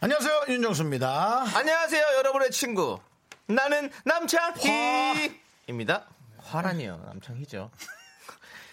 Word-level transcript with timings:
안녕하세요 0.00 0.44
윤정수입니다. 0.48 1.44
안녕하세요, 1.56 2.02
여러분의 2.18 2.52
친구. 2.52 3.00
나는 3.48 3.90
남창희입니다. 4.04 6.06
화란이요, 6.38 7.02
남창희죠. 7.06 7.70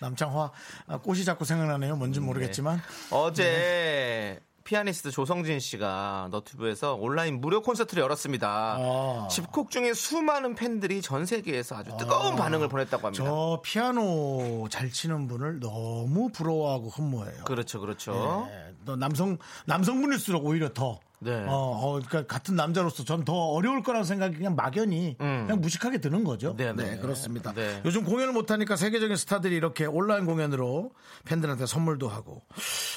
남창화 0.01 0.51
아, 0.87 0.97
꽃이 0.99 1.25
자꾸 1.25 1.43
생각나네요. 1.45 1.95
뭔지 1.95 2.19
모르겠지만 2.19 2.79
어제 3.09 4.39
피아니스트 4.69 5.11
조성진 5.11 5.59
씨가 5.59 6.29
너튜브에서 6.31 6.95
온라인 6.95 7.39
무료 7.39 7.61
콘서트를 7.61 8.01
열었습니다. 8.01 8.77
아. 8.79 9.27
집콕 9.29 9.69
중에 9.69 9.93
수많은 9.93 10.55
팬들이 10.55 11.03
전 11.03 11.25
세계에서 11.27 11.75
아주 11.77 11.91
뜨거운 11.99 12.35
반응을 12.35 12.67
보냈다고 12.67 13.05
합니다. 13.07 13.23
저 13.23 13.61
피아노 13.63 14.67
잘 14.71 14.89
치는 14.91 15.27
분을 15.27 15.59
너무 15.59 16.29
부러워하고 16.29 16.89
흠모해요. 16.89 17.43
그렇죠, 17.45 17.79
그렇죠. 17.79 18.47
네, 18.49 18.73
또 18.85 18.95
남성 18.95 19.37
남성분일수록 19.67 20.43
오히려 20.43 20.73
더. 20.73 20.99
네. 21.19 21.31
어, 21.47 21.47
어, 21.47 21.93
그러니까 22.05 22.25
같은 22.25 22.55
남자로서 22.55 23.03
전 23.03 23.23
더 23.23 23.33
어려울 23.33 23.81
거라는 23.83 24.03
생각이 24.03 24.35
그냥 24.35 24.55
막연히 24.55 25.15
그냥 25.17 25.61
무식하게 25.61 25.99
드는 25.99 26.23
거죠. 26.23 26.51
음. 26.51 26.57
네, 26.57 26.73
네. 26.73 26.97
그렇습니다. 26.97 27.53
네. 27.53 27.81
요즘 27.85 28.03
공연을 28.03 28.33
못 28.33 28.49
하니까 28.51 28.75
세계적인 28.75 29.15
스타들이 29.15 29.55
이렇게 29.55 29.85
온라인 29.85 30.25
공연으로 30.25 30.91
팬들한테 31.23 31.65
선물도 31.67 32.09
하고 32.09 32.41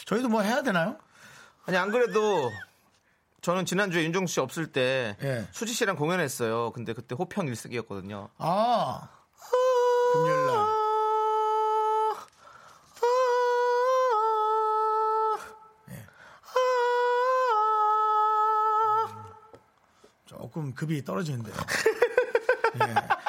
저희도 0.07 0.29
뭐 0.29 0.41
해야 0.43 0.63
되나요? 0.63 0.97
아니, 1.69 1.77
안 1.77 1.91
그래도 1.91 2.51
저는 3.43 3.67
지난주에 3.67 4.03
윤종수 4.05 4.33
씨 4.33 4.41
없을 4.41 4.73
때 4.73 5.19
예. 5.23 5.47
수지 5.53 5.75
씨랑 5.75 5.97
공연했어요. 5.97 6.73
근데 6.73 6.95
그때 6.95 7.15
호평 7.15 7.47
일색이었거든요. 7.47 8.31
아 8.39 9.09
금요일 10.13 10.47
날. 10.47 10.79
조금 20.25 20.73
급이 20.75 21.05
떨어지는데요. 21.05 21.55
예. 22.81 23.28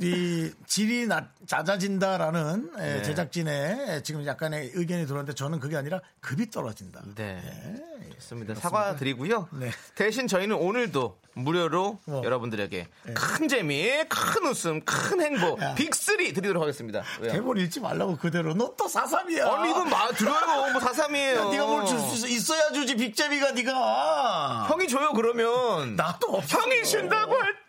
이 0.00 0.50
질이 0.66 1.06
낮, 1.06 1.28
낮아진다라는 1.50 2.70
예, 2.78 2.82
네. 2.82 3.02
제작진의 3.02 4.02
지금 4.04 4.26
약간의 4.26 4.72
의견이 4.74 5.06
들어왔는데 5.06 5.34
저는 5.34 5.58
그게 5.58 5.76
아니라 5.76 6.00
급이 6.20 6.50
떨어진다. 6.50 7.02
네. 7.14 7.40
예. 8.04 8.10
좋습니다. 8.16 8.54
사과드리고요. 8.54 9.48
네. 9.52 9.70
대신 9.94 10.26
저희는 10.28 10.56
오늘도 10.56 11.18
무료로 11.34 11.98
어. 12.06 12.22
여러분들에게 12.24 12.88
큰 13.14 13.48
재미, 13.48 13.90
큰 14.08 14.46
웃음, 14.46 14.82
큰 14.84 15.20
행복, 15.20 15.60
야. 15.62 15.74
빅3 15.74 16.34
드리도록 16.34 16.62
하겠습니다. 16.62 17.02
왜요? 17.20 17.32
대본 17.32 17.58
읽지 17.58 17.80
말라고 17.80 18.16
그대로 18.16 18.54
너또 18.54 18.88
사삼이야. 18.88 19.46
아니, 19.50 19.70
이건 19.70 19.88
마, 19.88 20.08
들어요. 20.12 20.72
뭐 20.72 20.80
사삼이에요. 20.80 21.50
네가 21.50 21.66
뭘 21.66 21.86
줄수 21.86 22.16
있어? 22.16 22.26
있어야 22.28 22.72
주지 22.72 22.96
빅재미가 22.96 23.52
네가. 23.52 24.66
형이 24.70 24.88
줘요, 24.88 25.12
그러면. 25.14 25.96
나도 25.96 26.28
없어. 26.36 26.58
형이 26.60 26.84
준다고 26.84 27.32
했잖아요. 27.32 27.65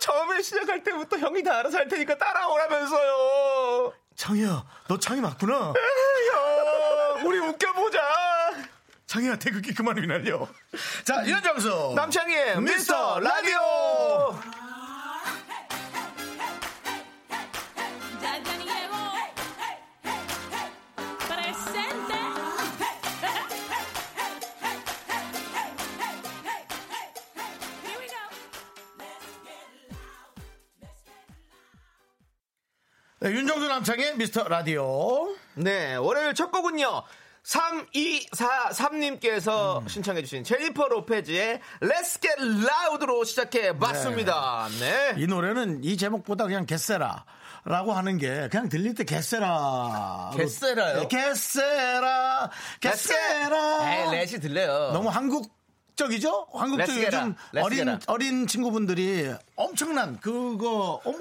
처음에 0.00 0.42
시작할 0.42 0.82
때부터 0.82 1.18
형이 1.18 1.42
다 1.42 1.58
알아서 1.58 1.78
할 1.78 1.88
테니까 1.88 2.16
따라오라면서요. 2.18 3.92
창희야, 4.16 4.64
너 4.88 4.98
창희 4.98 5.20
맞구나. 5.20 5.72
형, 6.32 7.26
우리 7.26 7.38
웃겨보자. 7.38 8.00
창희야, 9.06 9.36
태극기 9.36 9.74
그만 9.74 9.98
휘날려. 9.98 10.48
자, 11.04 11.24
윤정수. 11.26 11.92
남창희의 11.96 12.60
미스터 12.60 12.60
미스터 12.60 13.20
라디오. 13.20 13.58
네, 33.30 33.36
윤정수 33.36 33.68
남창의 33.68 34.16
미스터 34.16 34.48
라디오. 34.48 35.36
네, 35.54 35.94
월요일 35.94 36.34
첫 36.34 36.50
곡은요. 36.50 37.04
3243님께서 37.44 39.88
신청해주신 39.88 40.42
제니퍼 40.42 40.88
로페즈의 40.88 41.60
Let's 41.80 42.20
Get 42.20 42.34
Loud로 42.40 43.22
시작해 43.22 43.78
봤습니다. 43.78 44.66
네. 44.80 45.14
이 45.16 45.28
노래는 45.28 45.84
이 45.84 45.96
제목보다 45.96 46.46
그냥 46.46 46.66
개세라. 46.66 47.24
라고 47.64 47.92
하는 47.92 48.18
게 48.18 48.48
그냥 48.50 48.68
들릴 48.68 48.96
때 48.96 49.04
개세라. 49.04 50.32
개세라요? 50.36 51.02
네, 51.02 51.06
개세라. 51.06 52.50
개세라. 52.80 53.94
에이, 53.94 54.10
렛이 54.10 54.40
들려요. 54.40 54.90
너무 54.92 55.08
한국 55.08 55.54
적이죠? 55.94 56.48
한국적 56.52 56.96
레스게라, 56.96 57.20
요즘 57.20 57.36
레스게라. 57.52 57.92
어린 57.92 58.00
어린 58.08 58.48
친구분들이 58.48 59.32
엄청난 59.54 60.18
그거 60.18 61.00
엄, 61.04 61.14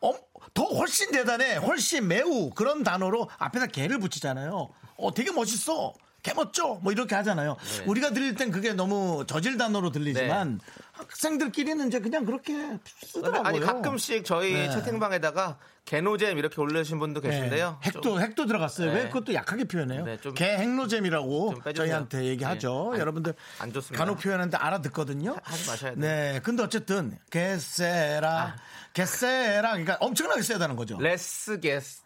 엄, 0.00 0.16
더 0.56 0.64
훨씬 0.64 1.12
대단해, 1.12 1.56
훨씬 1.56 2.08
매우 2.08 2.48
그런 2.50 2.82
단어로 2.82 3.28
앞에다 3.38 3.66
개를 3.66 4.00
붙이잖아요. 4.00 4.70
어, 4.96 5.14
되게 5.14 5.30
멋있어. 5.30 5.92
개 6.22 6.32
멋져. 6.32 6.80
뭐 6.82 6.90
이렇게 6.92 7.14
하잖아요. 7.14 7.56
네. 7.78 7.84
우리가 7.86 8.10
들릴 8.10 8.34
땐 8.34 8.50
그게 8.50 8.72
너무 8.72 9.24
저질 9.28 9.58
단어로 9.58 9.92
들리지만 9.92 10.60
학생들끼리는 10.96 11.86
이제 11.88 12.00
그냥 12.00 12.24
그렇게 12.24 12.78
쓰더라고요. 13.04 13.42
아니 13.44 13.60
가끔씩 13.60 14.24
저희 14.24 14.52
네. 14.54 14.70
채팅방에다가 14.70 15.58
개노잼 15.84 16.36
이렇게 16.38 16.60
올려주신 16.60 16.98
분도 16.98 17.20
계신데요. 17.20 17.78
네. 17.80 17.86
핵도 17.86 18.00
좀- 18.00 18.20
핵도 18.20 18.46
들어갔어요. 18.46 18.92
네. 18.92 18.98
왜 19.02 19.06
그것도 19.08 19.34
약하게 19.34 19.64
표현해요? 19.64 20.04
네, 20.04 20.16
좀- 20.20 20.34
개 20.34 20.44
핵노잼이라고 20.46 21.54
좀. 21.62 21.72
저희한테 21.74 22.24
얘기하죠. 22.24 22.88
네. 22.90 22.94
안- 22.96 23.00
여러분들 23.00 23.34
안 23.60 23.72
좋습니다. 23.72 24.04
간혹 24.04 24.18
표현하는데 24.20 24.56
알아듣거든요. 24.56 25.36
하 25.42 25.56
지 25.56 25.70
마셔야 25.70 25.90
돼요. 25.94 26.00
네, 26.00 26.40
근데 26.42 26.62
어쨌든 26.64 27.16
개세라, 27.30 28.56
개세라, 28.94 29.70
그러니까 29.72 29.96
엄청나게 30.00 30.42
세다는 30.42 30.74
거죠. 30.76 30.98
Let's 30.98 31.60
get, 31.60 32.02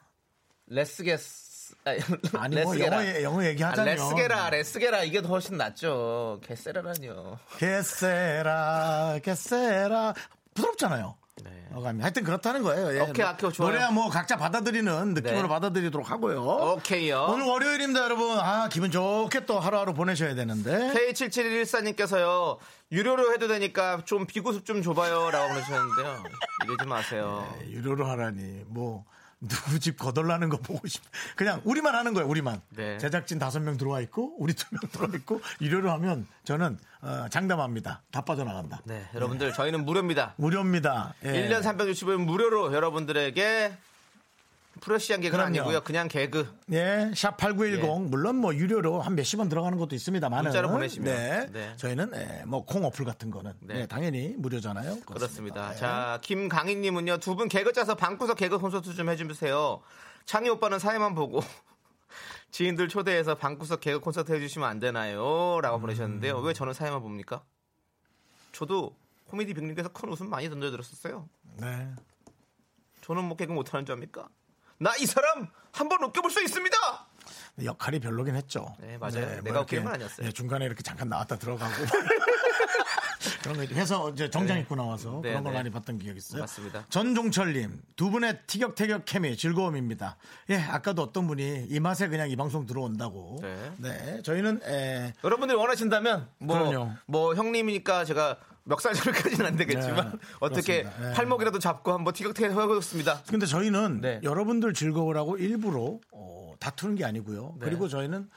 let's 0.67 1.03
get 1.03 1.50
아니, 1.85 2.63
뭐 2.63 2.79
영어, 2.79 3.23
영어 3.23 3.45
얘기하자면. 3.45 3.95
Let's 3.95 4.18
get 4.18 4.32
loud 4.32 4.51
Let's 4.51 4.73
get 4.73 4.86
loud 4.86 5.03
이게 5.05 5.23
더 5.23 5.29
훨씬 5.29 5.57
낫죠. 5.57 6.41
개세라라니요. 6.45 7.39
개세라, 7.59 9.19
개세라. 9.23 10.15
부드럽잖아요. 10.55 11.17
네. 11.43 11.51
어감이. 11.73 12.03
하여튼 12.03 12.23
그렇다는 12.25 12.63
거예요. 12.63 12.95
예. 12.97 13.01
오케이, 13.01 13.25
오케이, 13.25 13.51
좋아요. 13.53 13.71
노래야 13.71 13.91
뭐 13.93 14.11
각자 14.11 14.37
받아들이는 14.37 15.15
느낌으로 15.15 15.43
네. 15.43 15.49
받아들이도록 15.49 16.11
하고요. 16.11 16.43
오케이요. 16.77 17.29
오늘 17.31 17.47
월요일입니다, 17.47 18.03
여러분. 18.05 18.39
아, 18.39 18.69
기분 18.71 18.91
좋게 18.91 19.47
또 19.47 19.59
하루하루 19.59 19.95
보내셔야 19.95 20.35
되는데. 20.35 20.93
K7714님께서요, 20.93 22.59
유료로 22.93 23.33
해도 23.33 23.49
되니까 23.49 24.03
좀 24.05 24.27
비구습 24.27 24.67
좀 24.67 24.83
줘봐요. 24.83 25.31
라고 25.31 25.49
보내주셨는데요. 25.49 26.25
이러지 26.65 26.87
마세요. 26.87 27.49
네, 27.61 27.71
유료로 27.71 28.05
하라니 28.07 28.65
뭐 28.67 29.05
누구 29.41 29.79
집 29.81 29.99
거덜나는 29.99 30.49
거 30.51 30.59
보고 30.59 30.87
싶 30.87 31.03
그냥 31.35 31.61
우리만 31.65 31.95
하는 31.95 32.13
거예요 32.13 32.29
우리만 32.29 32.61
네. 32.71 32.99
제작진 32.99 33.39
다섯 33.39 33.61
명 33.61 33.77
들어와 33.79 34.01
있고 34.03 34.35
우리 34.39 34.53
두 34.53 34.67
명 34.71 34.81
들어와 34.93 35.11
있고 35.15 35.41
유료로 35.63 35.91
하면 35.93 36.27
저는 36.45 36.79
어, 37.01 37.27
장담합니다 37.31 38.03
다 38.11 38.21
빠져나간다 38.21 38.83
네, 38.85 39.07
여러분들, 39.15 39.53
저희는 39.55 39.85
무료입니다. 39.87 40.35
무료입니다 40.37 41.15
예. 41.25 41.49
1년 41.49 41.63
365일 41.63 42.19
무료로 42.19 42.75
여러분들에게 42.75 43.73
프레시한 44.81 45.21
개그는 45.21 45.45
그럼요. 45.45 45.61
아니고요. 45.61 45.81
그냥 45.83 46.09
개그. 46.09 46.49
예, 46.73 47.11
샵 47.15 47.37
8910 47.37 48.09
물론 48.11 48.37
뭐 48.37 48.55
유료로 48.55 49.01
한 49.03 49.15
몇십 49.15 49.39
원 49.39 49.49
들어가는 49.49 49.77
것도 49.79 49.95
있습니다만 49.95 50.45
문자로 50.45 50.69
보내시면. 50.71 51.15
네, 51.15 51.47
네. 51.53 51.73
저희는 51.77 52.13
예, 52.15 52.45
뭐콩 52.47 52.85
어플 52.85 53.05
같은 53.05 53.31
거는 53.31 53.53
네. 53.61 53.75
네, 53.75 53.87
당연히 53.87 54.35
무료잖아요 54.39 55.01
그렇습니다. 55.01 55.73
예. 55.73 55.77
자, 55.77 56.19
김강희 56.23 56.77
님은요, 56.77 57.19
두 57.19 57.37
분 57.37 57.49
개그 57.49 57.73
짜서 57.73 57.95
방구석 57.95 58.37
개그 58.39 58.59
콘서트 58.59 58.95
좀 58.95 59.09
해 59.09 59.17
주세요. 59.17 59.81
창희 60.25 60.49
오빠는 60.51 60.79
사회만 60.79 61.15
보고, 61.15 61.41
지인들 62.51 62.89
초대해서 62.89 63.35
방구석 63.37 63.81
개그 63.81 64.01
콘서트 64.01 64.33
해 64.33 64.41
주시면 64.41 64.69
안 64.69 64.79
되나요? 64.81 65.61
라고 65.63 65.77
음. 65.79 65.81
보내셨는데요. 65.83 66.39
왜 66.39 66.53
저는 66.53 66.73
사회만 66.73 67.01
봅니까? 67.01 67.43
저도 68.53 68.95
코미디 69.29 69.55
빅님께서 69.55 69.89
큰 69.91 70.09
웃음 70.09 70.29
많이 70.29 70.49
던져드렸었어요. 70.51 71.29
네. 71.61 71.89
저는 73.03 73.25
뭐 73.25 73.37
개그 73.37 73.53
못하는 73.53 73.87
줄 73.87 73.95
압니까? 73.95 74.29
나 74.81 74.95
이 74.99 75.05
사람 75.07 75.47
한번 75.73 76.03
웃겨볼 76.05 76.31
수 76.31 76.43
있습니다! 76.43 76.77
역할이 77.65 78.01
별로긴 78.01 78.35
했죠. 78.35 78.75
네, 78.81 78.97
맞아요. 78.97 79.21
뭐 79.21 79.21
내가 79.21 79.51
이렇게, 79.51 79.61
웃기는 79.77 79.85
건 79.85 79.95
아니었어요. 79.95 80.27
네, 80.27 80.33
중간에 80.33 80.65
이렇게 80.65 80.83
잠깐 80.83 81.09
나왔다 81.11 81.37
들어가고. 81.37 81.73
그런 83.43 83.57
거 83.57 83.75
해서 83.75 84.09
이제 84.11 84.31
정장 84.31 84.59
입고 84.59 84.75
나와서 84.77 85.21
네, 85.23 85.31
그런 85.31 85.45
걸 85.45 85.53
네. 85.53 85.59
많이 85.59 85.71
봤던 85.71 85.99
기억이 85.99 86.19
있어요. 86.19 86.41
맞습니다. 86.41 86.87
전종철님 86.89 87.83
두 87.97 88.11
분의 88.11 88.41
티격태격 88.47 89.05
케미 89.05 89.37
즐거움입니다. 89.37 90.17
예, 90.49 90.57
아까도 90.57 91.03
어떤 91.03 91.27
분이 91.27 91.67
이 91.69 91.81
맛에 91.81 92.09
그냥 92.09 92.31
이 92.31 92.37
방송 92.37 92.65
들어온다고. 92.65 93.39
네. 93.43 93.73
네, 93.77 94.23
저희는 94.23 94.61
에, 94.65 95.13
여러분들이 95.23 95.59
원하신다면 95.59 96.29
뭐, 96.39 96.59
그럼요. 96.59 96.93
뭐 97.07 97.35
형님이니까 97.35 98.07
제가 98.07 98.39
멱살질까지는 98.71 99.45
안 99.47 99.57
되겠지만 99.57 100.13
네, 100.13 100.19
어떻게. 100.41 100.83
네. 100.85 101.13
팔목이라도 101.13 101.59
잡고 101.59 101.93
한번 101.93 102.15
티격태격 102.15 102.53
해보겠습니다. 102.53 103.23
근데 103.29 103.45
저희는 103.47 104.01
네. 104.01 104.21
여러분들 104.23 104.73
즐거우라고 104.75 105.37
일부러 105.37 105.99
어, 106.13 106.55
다투는 106.59 106.95
게 106.97 107.05
아니고요. 107.05 107.57
네. 107.59 107.67
그리고 107.67 107.89
저희는 107.89 108.29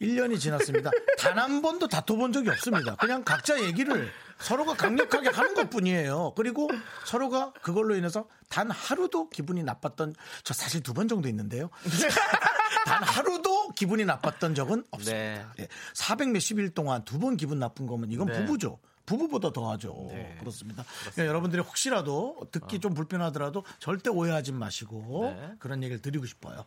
1년이 0.00 0.40
지났습니다. 0.40 0.90
단 1.18 1.36
한 1.38 1.60
번도 1.60 1.88
다퉈본 1.88 2.32
적이 2.32 2.48
없습니다. 2.50 2.96
그냥 2.96 3.22
각자 3.22 3.60
얘기를 3.62 4.10
서로가 4.38 4.72
강력하게 4.74 5.28
하는 5.28 5.52
것 5.54 5.68
뿐이에요. 5.68 6.32
그리고 6.36 6.70
서로가 7.04 7.52
그걸로 7.60 7.94
인해서 7.94 8.26
단 8.48 8.70
하루도 8.70 9.28
기분이 9.28 9.62
나빴던, 9.62 10.14
저 10.42 10.54
사실 10.54 10.82
두 10.82 10.94
번 10.94 11.06
정도 11.08 11.28
있는데요. 11.28 11.68
단 12.86 13.02
하루도 13.02 13.72
기분이 13.72 14.06
나빴던 14.06 14.54
적은 14.54 14.84
없습니다. 14.90 15.22
네. 15.22 15.44
예, 15.60 15.68
400 15.92 16.30
몇십 16.30 16.58
일 16.58 16.70
동안 16.70 17.04
두 17.04 17.18
번 17.18 17.36
기분 17.36 17.58
나쁜 17.58 17.86
거면 17.86 18.10
이건 18.10 18.28
네. 18.28 18.32
부부죠. 18.40 18.78
부부보다 19.10 19.52
더하죠. 19.52 20.06
네. 20.10 20.36
그렇습니다. 20.38 20.84
그러니까 21.00 21.26
여러분들이 21.26 21.62
혹시라도 21.62 22.46
듣기 22.52 22.78
좀 22.78 22.94
불편하더라도 22.94 23.64
절대 23.80 24.08
오해하지 24.08 24.52
마시고 24.52 25.34
네. 25.36 25.52
그런 25.58 25.82
얘기를 25.82 26.00
드리고 26.00 26.26
싶어요. 26.26 26.64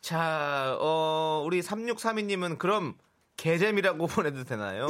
자, 0.00 0.76
어, 0.78 1.42
우리 1.44 1.60
3632님은 1.60 2.58
그럼 2.58 2.94
개잼이라고 3.36 4.06
보내도 4.08 4.44
되나요? 4.44 4.86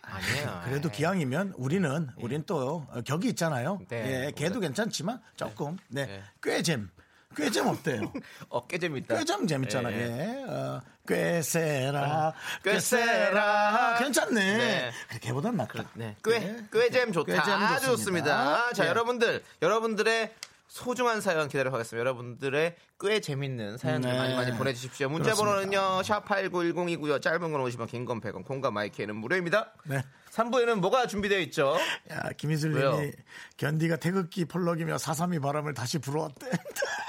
아니에요. 0.00 0.62
그래도 0.64 0.88
기왕이면 0.88 1.54
우리는 1.58 2.08
우린 2.16 2.44
또 2.46 2.86
어, 2.90 3.02
격이 3.02 3.28
있잖아요. 3.28 3.78
네. 3.88 4.26
예, 4.26 4.32
걔도 4.34 4.60
괜찮지만 4.60 5.20
조금 5.36 5.76
네, 5.88 6.06
네. 6.06 6.22
꿰잼. 6.42 6.88
꿰잼 7.36 7.66
어때요? 7.68 8.12
어, 8.48 8.66
깨잼 8.66 8.96
있다. 8.96 9.16
꿰잼 9.16 9.46
재밌잖아. 9.46 9.92
예. 9.92 9.96
예. 9.96 10.44
어, 10.50 10.80
꿰세라. 11.06 12.32
꿰세라. 12.64 13.04
꿰세라. 13.04 13.98
괜찮네. 13.98 14.56
네. 14.56 14.90
그래, 15.08 15.18
걔보단 15.20 15.56
낫다. 15.56 15.84
네. 15.94 16.16
꽤, 16.24 16.56
꽤잼 16.72 17.12
좋다. 17.12 17.32
꾀잼 17.32 17.52
아주 17.52 17.86
좋습니다. 17.86 18.54
좋습니다. 18.56 18.72
자, 18.72 18.84
예. 18.84 18.88
여러분들, 18.88 19.42
여러분들의 19.62 20.32
소중한 20.68 21.20
사연 21.20 21.48
기다려 21.48 21.70
가겠습니다. 21.70 22.00
여러분들 22.00 22.54
의 22.54 22.74
꽤 22.98 23.20
재밌는 23.20 23.76
사연들 23.76 24.10
네. 24.10 24.16
많이 24.18 24.34
많이 24.34 24.52
보내주십시오. 24.56 25.10
문자 25.10 25.34
번호는요, 25.34 26.00
샵8910이고요. 26.02 27.20
짧은 27.20 27.52
건 27.52 27.62
50원, 27.62 27.86
긴 27.88 28.06
건 28.06 28.22
100원, 28.22 28.42
콩과 28.46 28.70
마이크는 28.70 29.14
무료입니다. 29.16 29.74
네. 29.84 30.02
3부에는 30.32 30.76
뭐가 30.76 31.06
준비되어 31.06 31.38
있죠? 31.40 31.76
야, 32.10 32.30
김희슬 32.38 32.70
님이 32.70 32.80
왜요? 32.82 33.12
견디가 33.58 33.96
태극기 33.96 34.46
펄럭이며 34.46 34.96
사삼이 34.96 35.40
바람을 35.40 35.74
다시 35.74 35.98
불어왔대. 35.98 36.46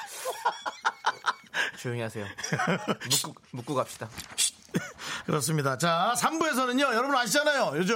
조용히 1.78 2.02
하세요. 2.02 2.26
묻고, 3.10 3.36
묻고 3.52 3.76
갑시다. 3.76 4.10
그렇습니다. 5.26 5.78
자, 5.78 6.14
3부에서는요, 6.18 6.82
여러분 6.94 7.16
아시잖아요. 7.16 7.74
요즘 7.76 7.96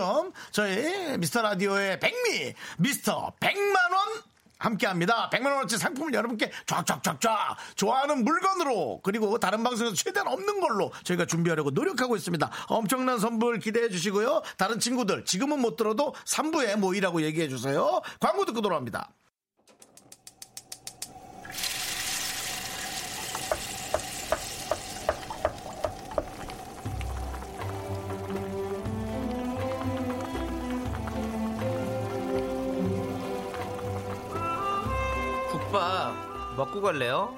저희 0.51 1.17
미스터 1.17 1.41
라디오의 1.41 1.99
백미, 1.99 2.53
미스터 2.77 3.33
100만원 3.39 4.31
함께 4.61 4.85
합니다. 4.85 5.29
100만원어치 5.33 5.77
상품을 5.77 6.13
여러분께 6.13 6.51
쫙쫙쫙쫙 6.67 7.57
좋아하는 7.75 8.23
물건으로 8.23 9.01
그리고 9.03 9.39
다른 9.39 9.63
방송에서 9.63 9.95
최대한 9.95 10.27
없는 10.27 10.59
걸로 10.59 10.91
저희가 11.03 11.25
준비하려고 11.25 11.71
노력하고 11.71 12.15
있습니다. 12.15 12.49
엄청난 12.67 13.19
선물 13.19 13.57
기대해 13.59 13.89
주시고요. 13.89 14.43
다른 14.57 14.79
친구들 14.79 15.25
지금은 15.25 15.59
못 15.59 15.77
들어도 15.77 16.13
3부에 16.25 16.75
모이라고 16.75 17.23
얘기해 17.23 17.49
주세요. 17.49 18.01
광고 18.19 18.45
듣고 18.45 18.61
돌아옵니다. 18.61 19.09
먹고 36.61 36.79
갈래요? 36.79 37.35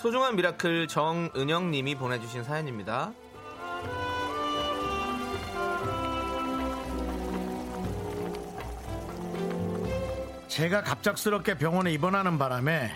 소중한 0.00 0.34
미라클 0.36 0.88
정은영 0.88 1.70
님이 1.70 1.94
보내주신 1.94 2.44
사연입니다. 2.44 3.12
제가 10.48 10.82
갑작스럽게 10.82 11.58
병원에 11.58 11.92
입원하는 11.92 12.38
바람에 12.38 12.90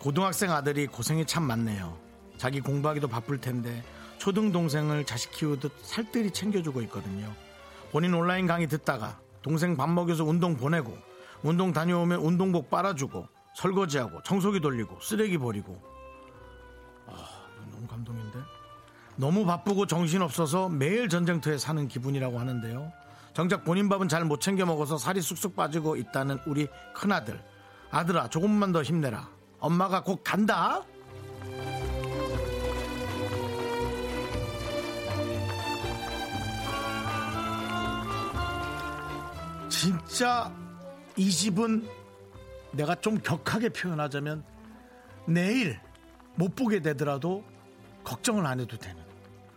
고등학생 0.00 0.50
아들이 0.50 0.88
고생이 0.88 1.24
참 1.26 1.44
많네요. 1.44 1.96
자기 2.38 2.60
공부하기도 2.60 3.06
바쁠 3.06 3.40
텐데 3.40 3.84
초등 4.18 4.50
동생을 4.50 5.04
자식 5.06 5.30
키우듯 5.30 5.72
살뜰히 5.82 6.32
챙겨주고 6.32 6.82
있거든요. 6.82 7.32
본인 7.92 8.14
온라인 8.14 8.48
강의 8.48 8.66
듣다가 8.66 9.20
동생 9.42 9.76
밥 9.76 9.88
먹여서 9.88 10.24
운동 10.24 10.56
보내고 10.56 11.09
운동 11.42 11.72
다녀오면 11.72 12.20
운동복 12.20 12.70
빨아주고 12.70 13.26
설거지하고 13.54 14.22
청소기 14.22 14.60
돌리고 14.60 14.98
쓰레기 15.00 15.38
버리고 15.38 15.82
아, 17.06 17.14
너무 17.70 17.86
감동인데 17.86 18.38
너무 19.16 19.44
바쁘고 19.44 19.86
정신없어서 19.86 20.68
매일 20.68 21.08
전쟁터에 21.08 21.58
사는 21.58 21.86
기분이라고 21.88 22.38
하는데요. 22.38 22.92
정작 23.34 23.64
본인 23.64 23.88
밥은 23.88 24.08
잘 24.08 24.24
못 24.24 24.40
챙겨 24.40 24.64
먹어서 24.66 24.98
살이 24.98 25.20
쑥쑥 25.20 25.54
빠지고 25.54 25.96
있다는 25.96 26.38
우리 26.46 26.66
큰아들. 26.94 27.42
아들아, 27.90 28.28
조금만 28.28 28.72
더 28.72 28.82
힘내라. 28.82 29.28
엄마가 29.58 30.02
곧 30.02 30.20
간다. 30.24 30.82
진짜 39.68 40.52
이 41.20 41.30
집은 41.30 41.86
내가 42.72 42.94
좀 42.94 43.18
격하게 43.18 43.68
표현하자면 43.68 44.42
내일 45.26 45.78
못 46.34 46.56
보게 46.56 46.80
되더라도 46.80 47.44
걱정을 48.04 48.46
안 48.46 48.58
해도 48.58 48.78
되는 48.78 49.02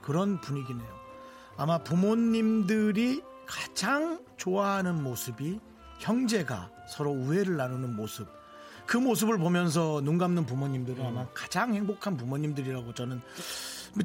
그런 0.01 0.41
분위기네요. 0.41 0.93
아마 1.55 1.77
부모님들이 1.77 3.21
가장 3.45 4.21
좋아하는 4.35 5.01
모습이 5.03 5.61
형제가 5.99 6.69
서로 6.89 7.11
우애를 7.11 7.55
나누는 7.55 7.95
모습. 7.95 8.27
그 8.85 8.97
모습을 8.97 9.37
보면서 9.37 10.01
눈 10.03 10.17
감는 10.17 10.45
부모님들은 10.45 11.05
아마 11.05 11.25
가장 11.29 11.73
행복한 11.73 12.17
부모님들이라고 12.17 12.93
저는 12.93 13.21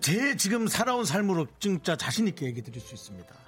제 0.00 0.36
지금 0.36 0.68
살아온 0.68 1.04
삶으로 1.04 1.48
진짜 1.58 1.96
자신있게 1.96 2.46
얘기 2.46 2.62
드릴 2.62 2.80
수 2.80 2.94
있습니다. 2.94 3.47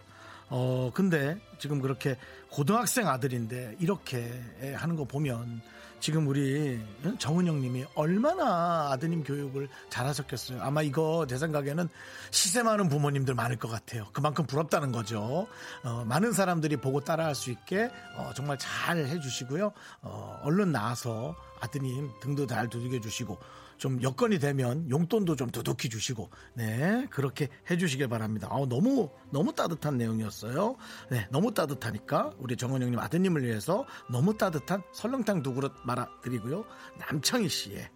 어, 0.51 0.91
근데 0.93 1.41
지금 1.59 1.81
그렇게 1.81 2.17
고등학생 2.51 3.09
아들인데 3.09 3.77
이렇게 3.79 4.31
하는 4.77 4.97
거 4.97 5.05
보면 5.05 5.63
지금 6.01 6.27
우리 6.27 6.81
정은영 7.19 7.61
님이 7.61 7.85
얼마나 7.95 8.91
아드님 8.91 9.23
교육을 9.23 9.69
잘하셨겠어요. 9.91 10.63
아마 10.63 10.81
이거 10.81 11.27
내 11.29 11.37
생각에는 11.37 11.89
시세 12.31 12.63
많은 12.63 12.89
부모님들 12.89 13.35
많을 13.35 13.57
것 13.57 13.69
같아요. 13.69 14.07
그만큼 14.13 14.47
부럽다는 14.47 14.93
거죠. 14.93 15.47
어, 15.85 16.05
많은 16.07 16.33
사람들이 16.33 16.79
보고 16.79 17.01
따라할 17.01 17.35
수 17.35 17.51
있게 17.51 17.91
어, 18.17 18.33
정말 18.35 18.59
잘 18.59 18.97
해주시고요. 18.97 19.73
어, 20.03 20.41
얼른 20.43 20.73
나와서 20.73 21.37
아드님 21.61 22.11
등도 22.23 22.47
잘 22.47 22.69
두들겨 22.69 23.01
주시고 23.01 23.39
좀 23.81 24.01
여건이 24.03 24.39
되면 24.41 24.89
용돈도 24.91 25.37
좀 25.37 25.49
두둑히 25.51 25.89
주시고 25.89 26.29
네 26.53 27.07
그렇게 27.09 27.49
해주시길 27.71 28.09
바랍니다. 28.09 28.47
아, 28.51 28.57
너무 28.69 29.09
너무 29.33 29.55
따뜻한 29.55 29.97
내용이었어요. 29.97 30.77
네 31.11 31.27
너무 31.31 31.55
따뜻하니까 31.55 32.35
우리 32.37 32.59
정은영님 32.59 32.99
아드님을 32.99 33.43
위해서 33.43 33.87
너무 34.11 34.37
따뜻한 34.37 34.83
설렁탕 34.93 35.43
두 35.43 35.55
그릇 35.55 35.73
말아드리고요. 35.85 36.67
남창희 36.99 37.49
씨의 37.49 37.79
에, 37.79 37.89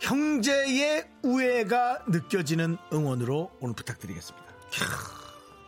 형제의 0.00 1.08
우애가 1.22 2.04
느껴지는 2.08 2.76
응원으로 2.92 3.52
오늘 3.60 3.74
부탁드리겠습니다. 3.74 4.44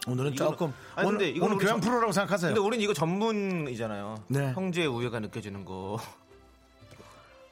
오늘은 0.09 0.33
이거는- 0.33 0.37
조금 0.37 0.75
아니, 0.95 1.09
오늘, 1.09 1.19
근데 1.19 1.31
이거는 1.31 1.55
오늘 1.57 1.65
교양 1.65 1.81
전- 1.81 1.89
프로라고 1.89 2.13
생각하세요. 2.13 2.51
근데 2.55 2.61
우린 2.61 2.83
이거 2.83 2.93
전문이잖아요. 2.93 4.25
네. 4.29 4.53
형제의 4.53 4.89
우애가 4.89 5.21
느껴지는 5.21 5.65
거. 5.65 5.99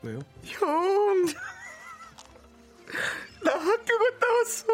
왜요? 0.05 0.19
형, 0.45 1.25
나 3.43 3.53
학교 3.53 3.99
갔다 3.99 4.27
왔어. 4.39 4.67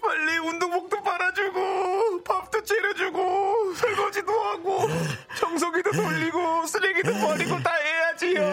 빨리 0.00 0.38
운동복도 0.38 1.02
빨아주고, 1.02 2.22
밥도 2.24 2.64
차려주고, 2.64 3.74
설거지도 3.74 4.32
하고, 4.32 4.88
청소기도 5.36 5.92
돌리고, 5.92 6.66
쓰레기도 6.66 7.12
버리고 7.12 7.62
다 7.62 7.74
해야지, 7.74 8.36
형. 8.36 8.44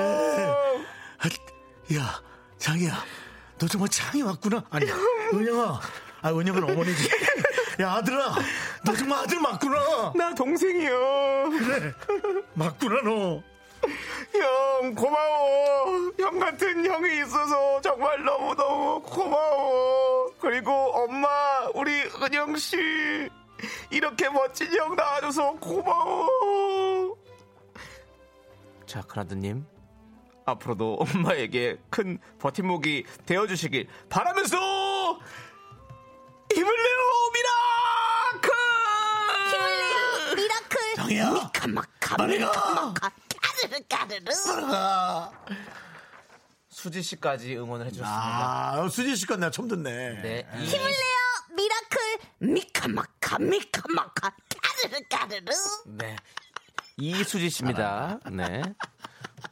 야, 1.96 2.22
장이야, 2.58 3.03
너 3.58 3.67
정말 3.67 3.89
장이 3.89 4.22
왔구나. 4.22 4.63
아니, 4.70 4.86
은영아, 5.34 5.79
아 6.22 6.29
은영은 6.31 6.63
어머니지. 6.63 7.10
야 7.79 7.93
아들아, 7.93 8.36
너 8.86 8.93
정말 8.93 9.20
아들 9.20 9.39
맞구나. 9.39 10.13
나 10.15 10.36
동생이요. 10.36 11.50
그래, 11.58 11.93
맞구나 12.53 13.01
너. 13.01 13.41
형 14.42 14.96
고마워. 14.96 16.12
형 16.20 16.40
같은 16.40 16.86
형이 16.86 17.20
있어서 17.22 17.80
정말 17.82 18.24
너무 18.24 18.56
너무 18.56 19.02
고마워. 19.02 20.32
그리고 20.40 20.72
엄마 20.72 21.28
우리 21.76 21.92
은영 22.22 22.56
씨 22.58 22.78
이렇게 23.90 24.30
멋진 24.30 24.74
형 24.76 24.96
낳아줘서 24.96 25.54
고마워. 25.54 27.16
자 28.86 29.02
크라드님 29.04 29.66
앞으로도 30.46 30.98
엄마에게 31.00 31.78
큰 31.90 32.18
버팀목이 32.40 33.06
되어주시길 33.26 33.88
바라면서 34.10 34.58
힘을 36.54 36.66
내요 36.66 36.98
미라클. 38.34 38.52
미라클 40.36 40.96
장이야, 40.96 41.32
미카마카 41.32 42.18
빨리 42.18 42.40
가. 42.40 42.48
미카마카 42.48 43.12
까르르 43.62 43.80
까르르 43.89 44.32
아, 44.74 45.32
수지 46.70 47.01
씨까지 47.01 47.58
응원을 47.58 47.86
해주셨습니다. 47.88 48.74
아 48.74 48.88
수지 48.89 49.15
씨건 49.15 49.39
내가 49.41 49.51
처음 49.51 49.68
듣네. 49.68 50.22
네. 50.22 50.48
이- 50.58 50.65
힘을 50.65 50.86
내요 50.86 51.56
미라클 51.56 52.00
미카마카 52.39 53.39
미카마카 53.39 54.32
까르르 54.50 55.00
까르르 55.10 55.51
네. 55.88 56.15
이수지 56.98 57.50
씨입니다. 57.50 58.20
네. 58.32 58.62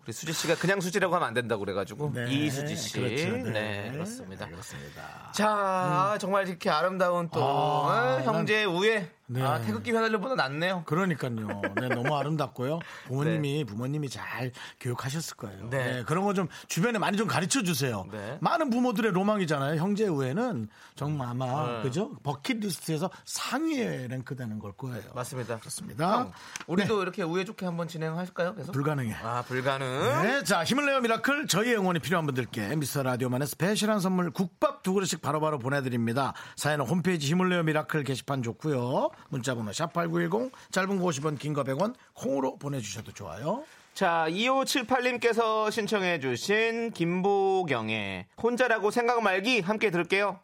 우리 0.04 0.14
수지 0.14 0.34
씨가 0.34 0.56
그냥 0.56 0.82
수지라고 0.82 1.16
하면 1.16 1.28
안 1.28 1.34
된다고 1.34 1.60
그래가지고 1.66 2.12
네, 2.14 2.32
이수지 2.32 2.76
씨. 2.76 2.94
그렇죠. 2.94 3.30
네. 3.38 3.44
네. 3.52 3.92
그렇습니다. 3.92 4.48
그렇습니다. 4.48 5.32
자, 5.34 6.18
정말 6.20 6.48
이렇게 6.48 6.70
아름다운 6.70 7.30
또 7.30 7.44
아, 7.44 8.18
어, 8.18 8.22
형제의 8.24 8.66
우애. 8.66 9.12
네. 9.32 9.44
아, 9.44 9.62
태극기 9.62 9.92
휘날리며보다 9.92 10.34
낫네요. 10.34 10.84
그러니까요. 10.86 11.62
네, 11.80 11.88
너무 11.90 12.16
아름답고요. 12.16 12.80
부모님이 13.08 13.64
부모님이 13.64 14.10
잘 14.10 14.52
교육하셨을 14.80 15.38
거예요. 15.38 15.70
네. 15.70 15.84
네, 15.98 16.04
그런 16.04 16.24
거 16.24 16.34
좀 16.34 16.48
주변에 16.68 16.98
많이 17.00 17.18
좀 17.18 17.28
가르쳐 17.28 17.62
주세요. 17.64 18.06
네. 18.12 18.38
많은 18.42 18.70
부모들의 18.70 19.12
로망이잖아요. 19.12 19.80
형제 19.80 20.08
우애는 20.08 20.70
정말 20.96 21.28
아마 21.30 21.68
네. 21.78 21.82
그죠? 21.84 22.12
버킷리스트에서 22.24 23.10
상위에 23.26 24.08
랭크되는 24.10 24.60
걸 24.60 24.72
거예요. 24.74 25.02
맞습니다. 25.14 25.58
그렇습니다. 25.60 26.20
형, 26.20 26.32
우리도 26.68 27.02
이렇게 27.02 27.24
우애 27.24 27.44
좋게 27.46 27.66
한번 27.66 27.88
진행하실까요? 27.88 28.56
계속? 28.56 28.72
불가능해. 28.72 29.14
아, 29.22 29.44
불가능. 29.48 29.88
네, 30.24 30.44
자 30.44 30.64
힘을 30.64 30.86
내요 30.86 31.02
미라클 31.02 31.48
저희의 31.48 31.78
응원이 31.78 32.00
필요한 32.00 32.26
분들께 32.26 32.76
미스터 32.78 33.04
라디오만의 33.04 33.48
special한 33.48 34.00
선물 34.00 34.32
국밥 34.32 34.82
두 34.84 34.94
그릇씩 34.94 35.22
바로바로 35.22 35.60
보내드립니다. 35.60 36.34
사연은 36.56 36.86
홈페이지 36.86 37.28
힘을 37.28 37.50
내요 37.50 37.64
미라클 37.64 38.04
게시판 38.04 38.42
좋고요. 38.44 39.10
문자번호 39.30 39.72
샵8910 39.72 40.52
짧은 40.72 41.00
거 41.00 41.06
50원 41.06 41.38
긴 41.38 41.54
거 41.54 41.64
100원 41.64 41.94
콩으로 42.14 42.58
보내주셔도 42.58 43.12
좋아요. 43.12 43.64
자, 43.94 44.26
2578님께서 44.30 45.70
신청해 45.72 46.20
주신 46.22 46.92
김보경의 46.92 48.28
혼자라고 48.42 48.92
생각 48.92 49.22
말기 49.22 49.60
함께 49.60 49.92
들을게요. 49.92 50.40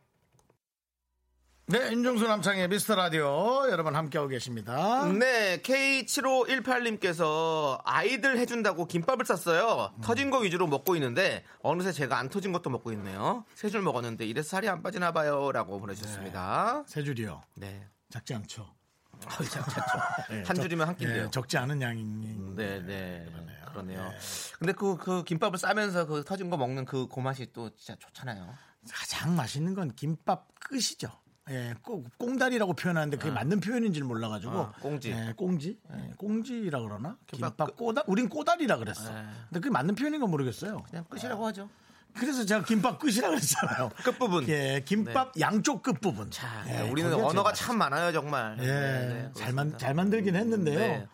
네, 1.68 1.80
윤정수 1.92 2.28
남창의 2.28 2.68
미스터 2.68 2.94
라디오 2.94 3.68
여러분 3.72 3.96
함께하고 3.96 4.30
계십니다. 4.30 5.04
네, 5.12 5.58
K7518님께서 5.64 7.82
아이들 7.84 8.38
해준다고 8.38 8.86
김밥을 8.86 9.26
쌌어요. 9.26 9.92
터진 10.04 10.30
거 10.30 10.38
위주로 10.40 10.68
먹고 10.68 10.96
있는데 10.98 11.44
어느새 11.64 11.92
제가 11.92 12.20
안 12.20 12.30
터진 12.30 12.52
것도 12.52 12.70
먹고 12.70 12.92
있네요. 12.92 13.46
세 13.56 13.70
줄 13.70 13.82
먹었는데 13.82 14.28
이래서 14.28 14.48
살이 14.50 14.70
안 14.70 14.84
빠지나 14.84 15.12
봐요. 15.12 15.52
라고 15.52 15.80
보내주셨습니다. 15.80 16.84
세 16.86 17.02
줄이요. 17.04 17.42
네. 17.56 17.88
작지 18.16 18.34
않죠. 18.34 18.74
참. 19.20 19.64
네, 20.30 20.44
한 20.44 20.56
적- 20.56 20.62
줄이면 20.62 20.88
한 20.88 20.96
끼인데요. 20.96 21.24
네, 21.26 21.32
적지 21.32 21.58
않은 21.58 21.82
양인. 21.82 22.56
네, 22.56 22.82
네. 22.82 23.28
그러네요. 23.68 24.10
근데 24.58 24.72
그, 24.72 24.96
그 24.96 25.24
김밥을 25.26 25.60
싸면서 25.60 26.06
그 26.06 26.24
터진 26.24 26.50
거 26.50 26.56
먹는 26.56 26.86
그 26.86 27.08
고맛이 27.08 27.52
또 27.52 27.76
진짜 27.76 27.98
좋잖아요. 28.00 28.54
가장 28.90 29.36
맛있는 29.36 29.74
건 29.74 29.92
김밥 29.96 30.48
끝이죠. 30.62 31.10
예, 31.50 31.76
꼭 31.82 32.06
꽁다리라고 32.18 32.74
표현하는데 32.74 33.18
그게 33.18 33.32
맞는 33.32 33.60
표현인지 33.60 34.00
를 34.00 34.08
몰라가지고. 34.08 34.52
아, 34.58 34.72
꽁지. 34.82 35.12
예, 35.12 35.34
꽁지? 35.36 35.78
예, 35.94 36.14
꽁지라 36.18 36.80
그러나? 36.80 37.18
김밥 37.28 37.58
김밥, 37.58 37.76
꼬다? 37.76 38.04
우린 38.08 38.30
꼬다리라 38.30 38.78
그랬어. 38.78 39.14
네. 39.14 39.26
근데 39.50 39.60
그게 39.60 39.70
맞는 39.70 39.96
표현인 39.96 40.22
건 40.22 40.32
모르겠어요. 40.32 40.82
그냥 40.84 41.04
끝이라고 41.10 41.46
하죠. 41.48 41.70
그래서 42.18 42.46
제가 42.46 42.64
김밥 42.64 43.00
끝이라 43.00 43.30
그랬잖아요. 43.30 43.90
끝부분. 44.04 44.48
예, 44.48 44.82
김밥 44.86 45.32
양쪽 45.40 45.82
끝부분. 45.84 46.32
자, 46.32 46.64
예, 46.70 46.82
우리는 46.90 47.10
거기가 47.12 47.28
언어가 47.30 47.54
참 47.54 47.78
많아요, 47.78 48.12
정말. 48.12 48.58
예, 48.60 48.66
네, 48.66 49.08
네, 49.08 49.32
잘, 49.36 49.54
만. 49.54 49.78
잘 49.78 49.94
만들긴 49.94 50.36
했는데요. 50.36 50.80
네. 50.80 51.08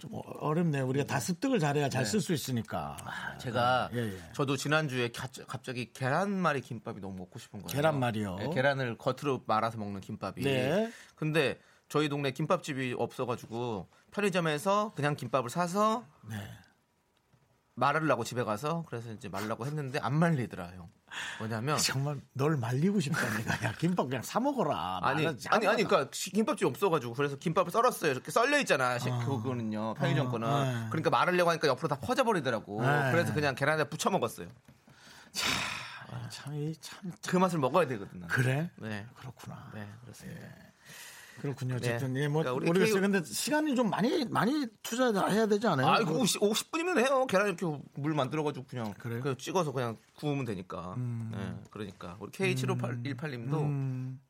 좀 0.00 0.10
어렵네요. 0.40 0.86
우리가 0.88 1.06
다 1.06 1.20
습득을 1.20 1.60
잘해야 1.60 1.88
잘 1.88 2.04
쓸 2.04 2.20
수 2.20 2.32
있으니까. 2.32 2.96
제가 3.38 3.90
예, 3.94 3.98
예. 4.12 4.18
저도 4.32 4.56
지난주에 4.56 5.12
가- 5.12 5.28
갑자기 5.46 5.92
계란말이 5.92 6.62
김밥이 6.62 7.00
너무 7.00 7.16
먹고 7.18 7.38
싶은 7.38 7.62
거예요. 7.62 7.68
계란말이요? 7.76 8.36
네, 8.36 8.50
계란을 8.50 8.98
겉으로 8.98 9.44
말아서 9.46 9.78
먹는 9.78 10.00
김밥이. 10.00 10.42
네. 10.42 10.90
근데 11.14 11.58
저희 11.88 12.08
동네 12.08 12.32
김밥집이 12.32 12.96
없어가지고 12.98 13.88
편의점에서 14.10 14.92
그냥 14.96 15.14
김밥을 15.14 15.48
사서 15.48 16.04
네. 16.28 16.36
말으려고 17.76 18.22
집에 18.24 18.44
가서 18.44 18.84
그래서 18.88 19.10
이제 19.12 19.28
말라고 19.28 19.66
했는데 19.66 19.98
안 19.98 20.14
말리더라 20.14 20.68
형. 20.68 20.88
뭐냐면 21.38 21.76
정말 21.78 22.20
널 22.32 22.56
말리고 22.56 23.00
싶다 23.00 23.20
내가. 23.36 23.68
야 23.68 23.72
김밥 23.78 24.04
그냥 24.08 24.22
사 24.22 24.40
먹어라. 24.40 25.00
아니 25.02 25.26
아니 25.26 25.66
아니. 25.66 25.84
그러니까 25.84 26.08
시- 26.12 26.30
김밥집 26.30 26.66
없어가지고 26.68 27.14
그래서 27.14 27.36
김밥을 27.36 27.70
썰었어요. 27.70 28.12
이렇게 28.12 28.30
썰려 28.30 28.58
있잖아. 28.60 28.98
시- 28.98 29.10
그거는요 29.10 29.94
편의점 29.94 30.30
거는. 30.30 30.48
네. 30.48 30.86
그러니까 30.90 31.10
말하려고 31.10 31.50
하니까 31.50 31.68
옆으로 31.68 31.88
다 31.88 31.96
퍼져버리더라고. 32.00 32.82
네. 32.82 33.10
그래서 33.12 33.32
그냥 33.34 33.54
계란에 33.54 33.84
부쳐 33.84 34.10
먹었어요. 34.10 34.48
참, 36.30 36.54
이 36.54 36.74
참. 36.80 37.12
그 37.28 37.36
맛을 37.36 37.58
먹어야 37.58 37.86
되거든. 37.88 38.20
나는. 38.20 38.28
그래? 38.28 38.70
네. 38.76 39.06
그렇구나. 39.16 39.70
네, 39.74 39.86
그렇습니다. 40.02 40.40
그렇군요. 41.40 41.74
어쨌든 41.76 42.14
네. 42.14 42.22
예, 42.22 42.28
뭐 42.28 42.42
그러니까 42.42 42.56
우리 42.56 42.66
모르겠어요. 42.66 43.00
K- 43.00 43.10
근데 43.10 43.22
시간이 43.24 43.74
좀 43.76 43.90
많이 43.90 44.24
많이 44.26 44.66
투자해야 44.82 45.46
되지 45.46 45.66
않아요? 45.66 45.86
아, 45.86 45.98
그- 46.04 46.12
50, 46.18 46.40
50분이면 46.40 46.98
해요. 46.98 47.26
계란 47.26 47.48
이렇게 47.48 47.66
물 47.94 48.14
만들어가지고 48.14 48.66
그냥 48.66 48.92
그래요? 48.94 49.20
그냥 49.20 49.36
찍어서 49.36 49.72
그냥 49.72 49.96
구우면 50.16 50.44
되니까. 50.46 50.94
네, 50.96 51.54
그러니까 51.70 52.16
우리 52.20 52.30
K7518님도 52.32 53.54
음, 53.60 54.20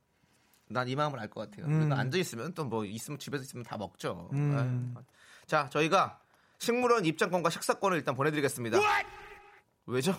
난 0.68 0.88
이 0.88 0.96
마음을 0.96 1.18
알 1.20 1.28
것 1.30 1.49
같아요. 1.50 1.66
우리가 1.80 1.99
앉아 1.99 2.18
있으면 2.18 2.52
또 2.54 2.64
뭐 2.64 2.84
있으면 2.84 3.18
집에서 3.18 3.44
있으면 3.44 3.64
다 3.64 3.76
먹죠. 3.76 4.28
음. 4.32 4.94
네. 4.96 5.02
자, 5.46 5.68
저희가 5.70 6.18
식물원 6.58 7.04
입장권과 7.04 7.50
식사권을 7.50 7.99
일단 7.99 8.14
보내드리겠습니다. 8.14 8.78
왜죠? 9.87 10.14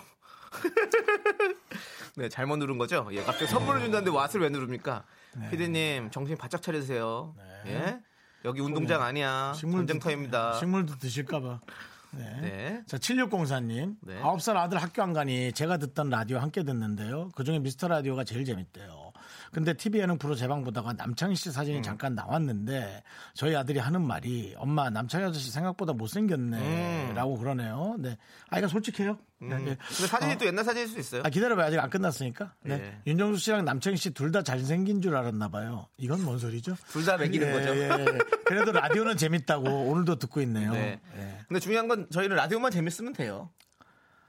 네, 2.16 2.28
잘못 2.28 2.56
누른 2.56 2.78
거죠? 2.78 3.06
예, 3.12 3.22
갑자기 3.22 3.46
선물을 3.50 3.80
준다는데 3.82 4.10
왓을 4.10 4.40
왜 4.40 4.48
누릅니까? 4.48 5.04
네. 5.38 5.50
피디님, 5.50 6.10
정신 6.10 6.36
바짝 6.36 6.62
차리세요. 6.62 7.34
예? 7.66 7.98
여기 8.44 8.60
운동장 8.60 9.02
아니야. 9.02 9.52
전쟁터입니다. 9.56 10.54
식물도 10.54 10.98
드실까봐. 10.98 11.60
네. 12.12 12.40
네. 12.40 12.82
자, 12.86 12.96
7604님. 12.96 13.96
네. 14.02 14.20
아홉 14.22 14.40
살 14.40 14.56
아들 14.56 14.78
학교 14.78 15.02
안 15.02 15.12
가니 15.12 15.52
제가 15.52 15.76
듣던 15.78 16.08
라디오 16.10 16.38
함께 16.38 16.62
듣는데요. 16.62 17.30
그 17.34 17.44
중에 17.44 17.58
미스터 17.58 17.88
라디오가 17.88 18.24
제일 18.24 18.44
재밌대요. 18.44 19.12
근데 19.52 19.72
TV 19.74 20.00
예능 20.00 20.18
프로 20.18 20.34
제방 20.34 20.64
보다가 20.64 20.92
남창희 20.92 21.34
씨 21.36 21.48
음. 21.48 21.52
사진이 21.52 21.82
잠깐 21.82 22.14
나왔는데 22.14 23.02
저희 23.34 23.54
아들이 23.56 23.78
하는 23.78 24.02
말이 24.02 24.54
엄마 24.58 24.90
남창희 24.90 25.26
아저씨 25.26 25.50
생각보다 25.50 25.92
못생겼네. 25.92 27.08
음. 27.10 27.14
라고 27.14 27.36
그러네요. 27.38 27.96
네. 27.98 28.16
아이가 28.48 28.68
솔직해요. 28.68 29.18
네. 29.38 29.50
예. 29.52 29.56
근데 29.58 29.76
사진이 30.06 30.38
또 30.38 30.46
옛날 30.46 30.64
사진일 30.64 30.88
수 30.88 30.98
있어요. 30.98 31.22
아, 31.24 31.28
기다려봐요. 31.28 31.66
아직 31.66 31.78
안 31.78 31.90
끝났으니까. 31.90 32.52
네. 32.62 32.74
예. 32.74 32.98
윤정수 33.06 33.38
씨랑 33.40 33.64
남창희 33.64 33.96
씨 33.96 34.10
둘 34.10 34.32
다 34.32 34.42
잘생긴 34.42 35.00
줄 35.02 35.14
알았나 35.16 35.48
봐요. 35.48 35.86
이건 35.98 36.24
뭔 36.24 36.38
소리죠? 36.38 36.76
둘 36.90 37.04
다 37.04 37.16
매기는 37.16 37.46
예, 37.46 37.52
거죠. 37.52 37.76
예, 37.76 37.88
예. 38.14 38.18
그래도 38.44 38.72
라디오는 38.72 39.16
재밌다고 39.16 39.68
오늘도 39.90 40.16
듣고 40.18 40.40
있네요. 40.42 40.72
네. 40.72 41.00
예. 41.16 41.38
근데 41.48 41.60
중요한 41.60 41.86
건 41.88 42.06
저희는 42.10 42.34
라디오만 42.36 42.70
재밌으면 42.70 43.12
돼요. 43.12 43.50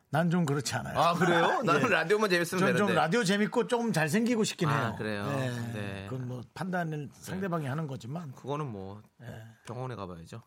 난 0.09 0.29
좀 0.29 0.45
그렇지 0.45 0.73
않아요. 0.75 0.97
아 0.97 1.13
그래요? 1.13 1.61
나는 1.67 1.83
예. 1.83 1.87
라디오만 1.87 2.29
재밌으면 2.29 2.59
전 2.59 2.67
되는데. 2.67 2.77
좀 2.87 2.95
라디오 2.95 3.23
재밌고 3.23 3.67
좀 3.67 3.91
잘생기고 3.91 4.43
싶긴 4.45 4.69
아, 4.69 4.79
해요. 4.87 4.95
그래요? 4.97 5.25
네. 5.27 5.49
네. 5.73 6.05
그건 6.09 6.27
뭐 6.27 6.41
판단을 6.53 7.09
상대방이 7.13 7.65
하는 7.67 7.87
거지만 7.87 8.31
그거는 8.33 8.67
뭐 8.71 9.01
예. 9.21 9.43
병원에 9.65 9.95
가봐야죠. 9.95 10.41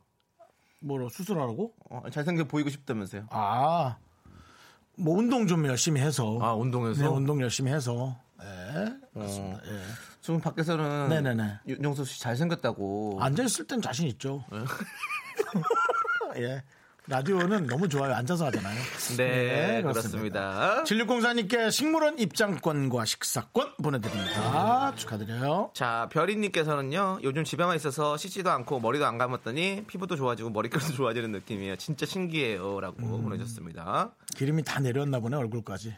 뭐로 0.80 1.10
수술하고 1.10 1.74
어, 1.90 2.02
잘생겨 2.10 2.44
보이고 2.44 2.70
싶다면서요? 2.70 3.26
아. 3.30 3.96
뭐 4.96 5.16
운동 5.18 5.46
좀 5.46 5.66
열심히 5.66 6.00
해서 6.00 6.38
아 6.40 6.54
운동에서. 6.54 7.02
네, 7.02 7.06
운동 7.08 7.40
열심히 7.42 7.70
해서 7.72 8.16
예. 8.42 8.96
그렇습니다. 9.12 9.60
예. 9.66 9.80
지금 10.22 10.40
밖에서는 10.40 11.08
네네네. 11.10 11.60
윤정수 11.68 12.04
씨 12.06 12.20
잘생겼다고. 12.20 13.18
앉아 13.20 13.42
있을 13.44 13.66
땐 13.66 13.82
자신 13.82 14.06
있죠. 14.08 14.42
예. 16.36 16.62
라디오는 17.06 17.66
너무 17.66 17.88
좋아요. 17.88 18.14
앉아서 18.14 18.46
하잖아요. 18.46 18.78
네, 19.16 19.82
그렇습니다. 19.82 20.84
7604님께 20.84 21.70
식물원 21.70 22.18
입장권과 22.18 23.04
식사권 23.04 23.74
보내드립니다. 23.82 24.94
축하드려요. 24.94 25.70
자, 25.74 26.08
별이님께서는요, 26.12 27.20
요즘 27.22 27.42
집에만 27.42 27.74
있어서 27.76 28.16
씻지도 28.16 28.50
않고 28.50 28.80
머리도 28.80 29.06
안 29.06 29.18
감았더니 29.18 29.84
피부도 29.88 30.14
좋아지고 30.16 30.50
머리카락도 30.50 30.92
좋아지는 30.94 31.32
느낌이에요. 31.32 31.76
진짜 31.76 32.06
신기해요. 32.06 32.80
라고 32.80 32.96
음. 32.98 33.22
보내셨습니다. 33.24 34.12
기름이 34.36 34.62
다 34.62 34.78
내렸나 34.80 35.18
보네, 35.20 35.36
얼굴까지. 35.36 35.96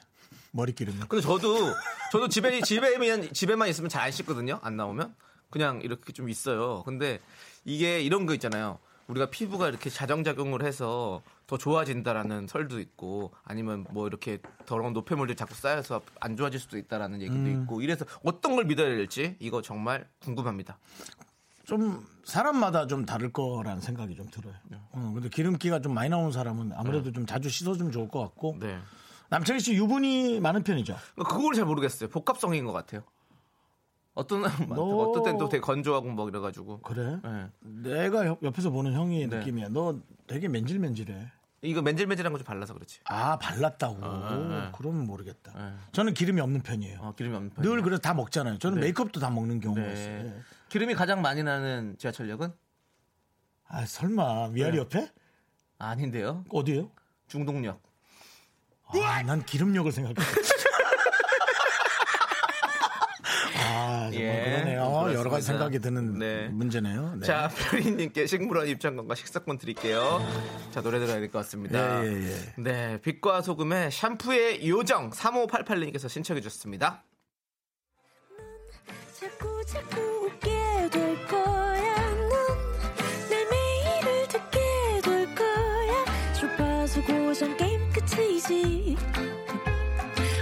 머리 0.53 0.73
기름이. 0.73 0.99
근데 1.09 1.21
저도, 1.23 1.75
저도 2.13 2.29
집에, 2.29 2.61
집에만, 2.61 3.33
집에만 3.33 3.69
있으면 3.69 3.89
잘 3.91 4.03
안 4.03 4.11
씻거든요. 4.11 4.61
안 4.63 4.77
나오면. 4.77 5.15
그냥 5.51 5.81
이렇게 5.83 6.13
좀 6.15 6.31
있어요. 6.31 6.83
근데 6.85 7.21
이게 7.67 8.01
이런 8.01 8.25
거 8.25 8.33
있잖아요. 8.35 8.79
우리가 9.09 9.31
피부가 9.31 9.69
이렇게 9.69 9.91
자정작용을 9.91 10.65
해서 10.65 11.23
더 11.47 11.59
좋아진다라는 11.59 12.47
설도 12.47 12.81
있고 12.81 13.33
아니면 13.45 13.85
뭐 13.91 14.07
이렇게 14.07 14.39
더러운 14.65 14.93
노폐물들이 14.93 15.37
자꾸 15.37 15.55
쌓여서 15.55 16.03
안 16.21 16.37
좋아질 16.37 16.61
수도 16.61 16.79
있다라는 16.79 17.21
얘기도 17.21 17.39
음. 17.41 17.63
있고 17.63 17.83
이래서 17.83 18.05
어떤 18.25 18.57
걸 18.57 18.65
믿어야 18.65 18.89
될지 18.89 19.37
이거 19.39 19.61
정말 19.61 20.09
궁금합니다. 20.21 20.79
좀 21.65 22.05
사람마다 22.25 22.87
좀 22.87 23.05
다를 23.07 23.33
거라는 23.33 23.81
생각이 23.81 24.15
좀 24.17 24.29
들어요. 24.31 24.55
어, 24.93 25.11
근데 25.15 25.29
기름기가 25.29 25.81
좀 25.81 25.95
많이 25.95 26.09
나오는 26.09 26.33
사람은 26.33 26.73
아무래도 26.75 27.13
좀 27.13 27.27
자주 27.27 27.49
씻어주면 27.49 27.93
좋을 27.93 28.09
것 28.09 28.21
같고. 28.21 28.57
네. 28.61 28.79
남창희 29.29 29.61
씨 29.61 29.75
유분이 29.75 30.41
많은 30.41 30.63
편이죠. 30.63 30.97
그걸 31.17 31.55
잘 31.55 31.65
모르겠어요. 31.65 32.11
복합성인 32.11 32.67
것 32.67 32.73
같아요. 32.73 33.03
어떤 34.15 34.43
너- 34.69 35.09
어떤 35.09 35.23
때는 35.23 35.39
또 35.39 35.49
되게 35.49 35.61
건조하고 35.61 36.09
뭐 36.11 36.29
이래가지고. 36.29 36.81
그래? 36.81 37.19
네. 37.23 37.49
내가 37.61 38.27
옆- 38.27 38.43
옆에서 38.43 38.71
보는 38.71 38.93
형의 38.93 39.27
네. 39.27 39.39
느낌이야. 39.39 39.69
너 39.71 39.99
되게 40.27 40.49
맨질맨질해. 40.49 41.33
이거 41.65 41.81
맨질맨질한 41.81 42.33
거 42.33 42.39
좀 42.41 42.45
발라서 42.45 42.75
그렇지. 42.75 43.01
아 43.05 43.39
발랐다고. 43.39 43.95
네. 44.49 44.71
그러면 44.77 45.07
모르겠다. 45.07 45.53
네. 45.57 45.73
저는 45.93 46.13
기름이 46.15 46.41
없는 46.41 46.63
편이에요. 46.63 46.99
어, 47.01 47.15
기름이 47.15 47.35
없는 47.37 47.51
늘 47.51 47.63
편이에요. 47.63 47.83
그래서 47.83 48.01
다 48.03 48.15
먹잖아요. 48.15 48.59
저는 48.59 48.81
네. 48.81 48.87
메이크업도 48.87 49.21
다 49.21 49.31
먹는 49.31 49.61
경우가 49.61 49.81
네. 49.81 49.93
있어요. 49.93 50.33
기름이 50.69 50.95
가장 50.95 51.23
많이 51.23 51.43
나는 51.43 51.97
지하철역은 51.99 52.53
아 53.69 53.87
설마 53.87 54.49
위아리 54.49 54.73
네. 54.73 54.79
옆에 54.79 55.09
아닌데요. 55.79 56.45
어디요? 56.51 56.91
중동역. 57.29 57.81
아, 58.89 59.23
난 59.23 59.43
기름력을 59.45 59.91
생각했어. 59.91 60.23
아, 63.65 64.02
정말 64.02 64.02
예, 64.21 64.45
그러네요. 64.45 64.83
그렇습니다. 64.89 65.19
여러 65.21 65.31
가지 65.31 65.47
생각이 65.47 65.79
드는 65.81 66.19
네. 66.19 66.49
문제네요. 66.49 67.17
네. 67.21 67.27
자, 67.27 67.49
별이님께 67.71 68.27
식물원 68.27 68.69
입장권과 68.69 69.15
식사권 69.15 69.59
드릴게요. 69.59 70.21
자, 70.71 70.81
노래 70.83 70.99
들어야 70.99 71.17
될 71.19 71.31
것 71.31 71.39
같습니다. 71.39 72.05
예, 72.05 72.09
예, 72.13 72.31
예. 72.31 72.63
네, 72.63 73.01
빛과 73.01 73.43
소금의 73.43 73.91
샴푸의 73.91 74.69
요정 74.69 75.11
3588님께서 75.11 76.09
신청해 76.09 76.41
주셨습니다. 76.41 77.05
자꾸 79.19 79.65
자꾸 79.67 80.01
웃게 80.27 80.51
될 80.91 81.27
거야. 81.27 82.11
넌내 82.11 83.45
매일을 83.51 84.29
듣게 84.29 84.59
될 85.05 85.35
거야. 85.35 86.05
주파수 86.35 87.03
고정 87.05 87.57
게임 87.57 87.81
끝이지. 87.93 88.97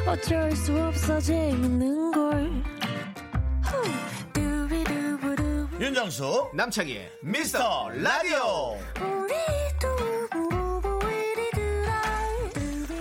어쩔 0.06 0.50
수 0.56 0.76
없어 0.82 1.20
재밌는 1.20 2.10
걸. 2.12 2.50
윤정수 5.80 6.50
남창희의 6.52 7.10
미스터 7.22 7.88
라디오. 7.94 8.76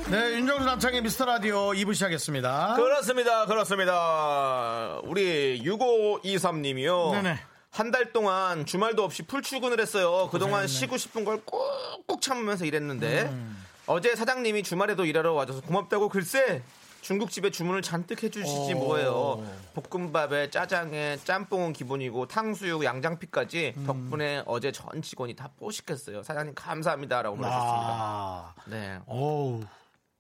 네, 0.09 0.33
윤정수 0.35 0.63
남창의 0.65 1.01
미스터 1.01 1.25
라디오 1.25 1.71
2부 1.71 1.93
시작했습니다. 1.93 2.75
그렇습니다. 2.77 3.45
그렇습니다. 3.45 4.99
우리 5.03 5.61
6523님이요. 5.63 7.11
네네. 7.11 7.39
한 7.71 7.91
달 7.91 8.11
동안 8.11 8.65
주말도 8.65 9.03
없이 9.03 9.23
풀 9.23 9.41
출근을 9.43 9.79
했어요. 9.79 10.27
그동안 10.31 10.65
쉬고 10.65 10.97
싶은 10.97 11.23
걸 11.25 11.41
꾹꾹 11.45 12.19
참으면서 12.21 12.65
일했는데 12.65 13.23
음. 13.23 13.63
어제 13.85 14.15
사장님이 14.15 14.63
주말에도 14.63 15.05
일하러 15.05 15.33
와줘서 15.33 15.61
고맙다고 15.61 16.09
글쎄 16.09 16.63
중국집에 17.01 17.49
주문을 17.51 17.81
잔뜩 17.81 18.23
해주시지 18.23 18.73
오. 18.73 18.77
뭐예요. 18.79 19.43
볶음밥에 19.73 20.49
짜장에 20.49 21.17
짬뽕은 21.23 21.73
기본이고 21.73 22.27
탕수육 22.27 22.83
양장피까지 22.83 23.73
음. 23.77 23.85
덕분에 23.85 24.43
어제 24.45 24.71
전 24.71 25.01
직원이 25.01 25.35
다 25.35 25.49
뽀식했어요. 25.57 26.23
사장님 26.23 26.53
감사합니다라고 26.55 27.37
보내셨습니다. 27.37 27.87
아, 27.89 28.55
네. 28.67 28.99
어우, 29.05 29.63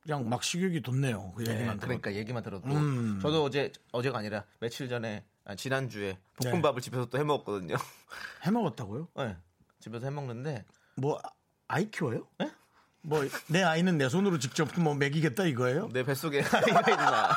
그냥 0.01 0.27
막 0.29 0.43
식욕이 0.43 0.81
돋네요. 0.81 1.33
그 1.35 1.43
네, 1.43 1.53
얘기만 1.55 1.77
그러니까 1.77 2.13
얘기만 2.13 2.41
들어도 2.43 2.67
음. 2.69 3.19
저도 3.21 3.43
어제 3.43 3.71
어제가 3.91 4.17
아니라 4.19 4.43
며칠 4.59 4.87
전에 4.89 5.23
아, 5.45 5.55
지난주에 5.55 6.17
네. 6.41 6.51
볶음밥을 6.51 6.81
집에서 6.81 7.05
또 7.05 7.17
해 7.17 7.23
먹었거든요. 7.23 7.75
해 8.45 8.51
먹었다고요? 8.51 9.09
네, 9.17 9.35
집에서 9.79 10.05
해 10.05 10.11
먹는데 10.11 10.63
뭐 10.95 11.19
아이 11.67 11.91
키워요? 11.91 12.27
네? 12.39 12.49
뭐 13.01 13.23
내 13.47 13.63
아이는 13.63 13.97
내 13.97 14.09
손으로 14.09 14.39
직접 14.39 14.67
뭐 14.79 14.93
먹이겠다 14.93 15.45
이거예요? 15.45 15.89
내 15.93 16.03
뱃속에 16.03 16.41
아이가 16.51 16.79
있나? 16.91 17.29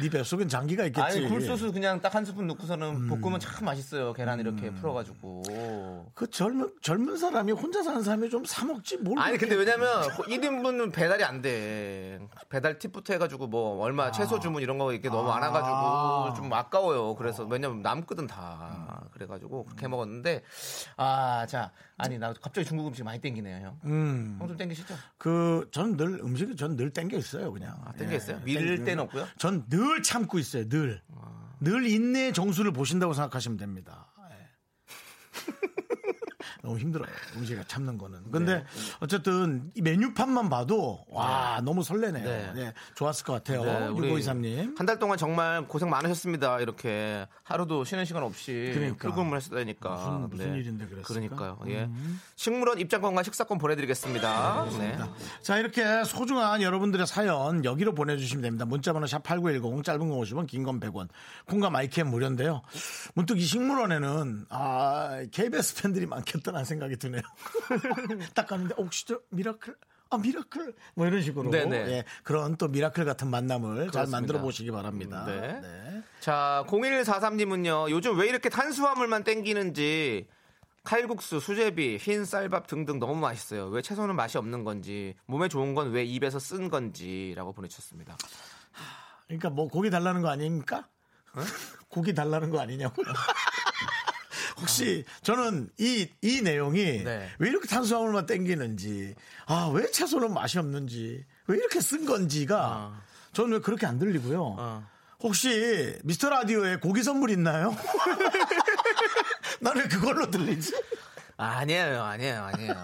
네 0.00 0.08
뱃속엔 0.10 0.48
장기가 0.48 0.84
있겠지. 0.86 1.00
아니 1.18 1.28
굴소스 1.28 1.70
그냥 1.72 2.00
딱 2.00 2.14
한 2.14 2.24
스푼 2.24 2.46
넣고서는 2.46 3.08
볶으면 3.08 3.40
참 3.40 3.64
맛있어요. 3.64 4.12
계란 4.12 4.38
이렇게 4.40 4.70
풀어가지고. 4.70 6.12
그 6.14 6.30
젊은 6.30 6.72
젊은 6.82 7.16
사람이 7.16 7.52
혼자 7.52 7.82
사는 7.82 8.02
사람이 8.02 8.30
좀 8.30 8.44
사 8.44 8.64
먹지 8.64 8.98
뭘? 8.98 9.18
아니 9.18 9.36
근데 9.38 9.54
왜냐면 9.56 10.02
1인분은 10.28 10.92
배달이 10.92 11.24
안 11.24 11.42
돼. 11.42 12.20
배달 12.48 12.78
팁부터 12.78 13.14
해가지고 13.14 13.46
뭐 13.48 13.82
얼마 13.82 14.10
채소 14.12 14.38
주문 14.38 14.62
이런 14.62 14.78
거 14.78 14.92
이렇게 14.92 15.08
너무 15.08 15.30
아. 15.30 15.34
많아가지고 15.40 16.42
좀 16.42 16.52
아까워요. 16.52 17.14
그래서 17.16 17.44
왜냐면 17.44 17.82
남거든 17.82 18.26
다. 18.26 19.02
그래가지고 19.12 19.64
그렇게 19.64 19.88
먹었는데 19.88 20.42
아 20.96 21.46
자 21.48 21.72
아니 21.96 22.18
나 22.18 22.32
갑자기 22.32 22.66
중국 22.66 22.86
음식 22.88 23.02
많이 23.04 23.20
땡기네요 23.20 23.66
형. 23.66 23.78
음. 23.84 24.36
형 24.40 24.48
좀 24.48 24.56
땡기시죠? 24.56 24.94
그, 25.18 25.68
전늘 25.72 26.20
음식이 26.22 26.54
전 26.56 26.74
늘 26.76 26.90
땡겨 26.90 27.16
있어요, 27.16 27.52
그냥. 27.52 27.76
아, 27.84 27.92
땡겨 27.92 28.16
있어요? 28.16 28.36
예, 28.40 28.44
밀 28.44 28.58
땡기고. 28.66 28.84
때는 28.84 29.02
없고요? 29.04 29.26
전늘 29.38 29.64
참고 30.02 30.38
있어요, 30.38 30.68
늘. 30.68 31.02
늘 31.60 31.86
인내의 31.86 32.32
정수를 32.32 32.72
보신다고 32.72 33.14
생각하시면 33.14 33.56
됩니다. 33.56 34.12
예. 34.30 34.48
너무 36.64 36.78
힘들어요. 36.78 37.06
음식을 37.36 37.64
참는 37.66 37.98
거는. 37.98 38.30
근데 38.32 38.54
네. 38.56 38.64
어쨌든 39.00 39.70
이 39.74 39.82
메뉴판만 39.82 40.48
봐도 40.48 41.04
와, 41.10 41.60
너무 41.62 41.82
설레네요. 41.82 42.24
네. 42.24 42.52
네, 42.54 42.72
좋았을 42.94 43.26
것 43.26 43.34
같아요. 43.34 43.62
네, 43.64 43.88
6523님. 43.88 44.78
한 44.78 44.86
달 44.86 44.98
동안 44.98 45.18
정말 45.18 45.66
고생 45.68 45.90
많으셨습니다. 45.90 46.60
이렇게 46.60 47.26
하루도 47.42 47.84
쉬는 47.84 48.06
시간 48.06 48.22
없이 48.22 48.70
그러니까. 48.74 49.08
출근을 49.08 49.36
했다니까. 49.36 49.90
무슨- 49.90 50.30
무슨 50.30 50.54
일인데 50.56 50.86
그랬을까? 50.86 51.06
그러니까요. 51.14 51.58
예. 51.68 51.90
식물원 52.36 52.78
입장권과 52.80 53.22
식사권 53.24 53.58
보내드리겠습니다. 53.58 54.66
네. 54.78 54.98
자, 55.42 55.58
이렇게 55.58 56.02
소중한 56.04 56.62
여러분들의 56.62 57.06
사연 57.06 57.62
여기로 57.64 57.94
보내주시면 57.94 58.42
됩니다. 58.42 58.64
문자번호 58.64 59.06
샵 59.06 59.22
8910 59.22 59.84
짧은 59.84 59.98
건 60.08 60.18
50원, 60.18 60.46
긴 60.46 60.64
건 60.64 60.80
100원. 60.80 61.08
콩과 61.46 61.68
마이크는 61.68 62.10
무료인데요. 62.10 62.62
문득 63.14 63.38
이 63.38 63.42
식물원에는 63.44 64.46
아, 64.48 65.22
KBS 65.30 65.82
팬들이 65.82 66.06
많겠다 66.06 66.53
는 66.58 66.64
생각이 66.64 66.96
드네요. 66.96 67.22
딱 68.34 68.46
가는데 68.46 68.74
혹시 68.78 69.06
저 69.06 69.20
미라클 69.30 69.74
아 70.10 70.18
미라클 70.18 70.74
뭐 70.94 71.06
이런 71.06 71.22
식으로 71.22 71.50
네네. 71.50 71.76
예, 71.90 72.04
그런 72.22 72.56
또 72.56 72.68
miracle 72.68 73.04
같은 73.04 73.28
만남을 73.28 73.76
잘 73.76 73.90
그렇습니다. 73.90 74.16
만들어 74.16 74.40
보시기 74.40 74.70
바랍니다. 74.70 75.24
네. 75.26 75.60
네. 75.60 76.02
자, 76.20 76.64
0143님은요, 76.68 77.90
요즘 77.90 78.16
왜 78.18 78.28
이렇게 78.28 78.48
탄수화물만 78.48 79.24
땡기는지, 79.24 80.26
칼국수, 80.84 81.40
수제비, 81.40 81.96
흰 81.96 82.24
쌀밥 82.24 82.66
등등 82.66 82.98
너무 82.98 83.14
맛있어요. 83.16 83.66
왜 83.68 83.82
채소는 83.82 84.14
맛이 84.16 84.38
없는 84.38 84.64
건지, 84.64 85.14
몸에 85.26 85.48
좋은 85.48 85.74
건 85.74 85.90
왜 85.90 86.04
입에서 86.04 86.38
쓴 86.38 86.68
건지라고 86.70 87.52
보내주셨습니다. 87.52 88.16
그러니까 89.26 89.50
뭐 89.50 89.68
고기 89.68 89.90
달라는 89.90 90.22
거 90.22 90.28
아닙니까? 90.28 90.86
고기 91.88 92.14
달라는 92.14 92.50
거 92.50 92.60
아니냐고. 92.60 93.02
혹시 94.60 95.04
저는 95.22 95.70
이, 95.78 96.08
이 96.22 96.42
내용이 96.42 97.04
네. 97.04 97.28
왜 97.38 97.48
이렇게 97.48 97.66
탄수화물만 97.68 98.26
땡기는지, 98.26 99.14
아, 99.46 99.70
왜 99.72 99.90
채소는 99.90 100.32
맛이 100.32 100.58
없는지, 100.58 101.24
왜 101.46 101.56
이렇게 101.56 101.80
쓴 101.80 102.04
건지가 102.04 103.02
저는 103.32 103.52
왜 103.52 103.58
그렇게 103.58 103.86
안 103.86 103.98
들리고요. 103.98 104.56
어. 104.58 104.88
혹시 105.20 105.98
미스터 106.04 106.28
라디오에 106.28 106.76
고기 106.76 107.02
선물 107.02 107.30
있나요? 107.30 107.74
나는 109.60 109.88
그걸로 109.88 110.30
들리지? 110.30 110.74
아니에요, 111.36 112.02
아니에요, 112.02 112.44
아니에요. 112.44 112.74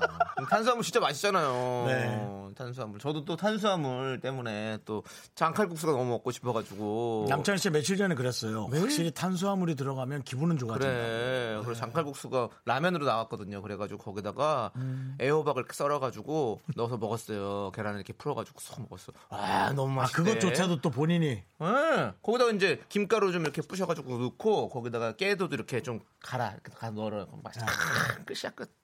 탄수화물 0.49 0.83
진짜 0.83 1.01
맛있잖아요. 1.01 1.85
네. 1.87 2.55
탄수화물. 2.57 2.99
저도 2.99 3.25
또 3.25 3.37
탄수화물 3.37 4.21
때문에 4.21 4.79
또 4.85 5.05
장칼국수가 5.35 5.93
너무 5.93 6.07
먹고 6.11 6.31
싶어가지고. 6.33 7.27
남창희 7.29 7.59
씨 7.59 7.71
며칠 7.71 7.97
전에 7.97 8.15
그랬어요. 8.15 8.69
네? 8.71 8.81
확실히 8.81 9.13
탄수화물이 9.13 9.77
들어가면 9.77 10.23
기분은 10.25 10.59
좋아진다. 10.59 10.85
그래. 10.85 11.61
그래서 11.63 11.81
장칼국수가 11.81 12.49
라면으로 12.65 13.07
나왔거든요. 13.07 13.63
그래가지고 13.63 14.03
거기다가 14.03 14.73
음. 14.77 15.17
애호박을 15.21 15.65
썰어가지고 15.71 16.61
넣어서 16.77 16.97
먹었어요. 16.97 17.71
계란을 17.73 17.99
이렇게 17.99 18.13
풀어가지고 18.13 18.61
쏙 18.61 18.81
먹었어. 18.83 19.13
아, 19.29 19.73
너무 19.75 19.93
아, 19.93 20.03
맛있대. 20.03 20.23
그것조차도 20.23 20.81
또 20.81 20.91
본인이 20.91 21.43
예. 21.63 22.13
거기다가 22.23 22.51
이제 22.53 22.81
김가루 22.89 23.33
좀 23.33 23.43
이렇게 23.43 23.63
부셔가지고 23.63 24.19
넣고 24.19 24.69
거기다가 24.71 25.13
깨도도 25.13 25.55
이렇게 25.55 25.83
좀 25.83 26.01
갈아 26.23 26.51
이렇게 26.53 26.73
가 26.73 26.91
넣어라. 26.91 27.27
맛있다. 27.43 27.67
아, 27.67 28.25
끝이야 28.41 28.53
끝. 28.55 28.75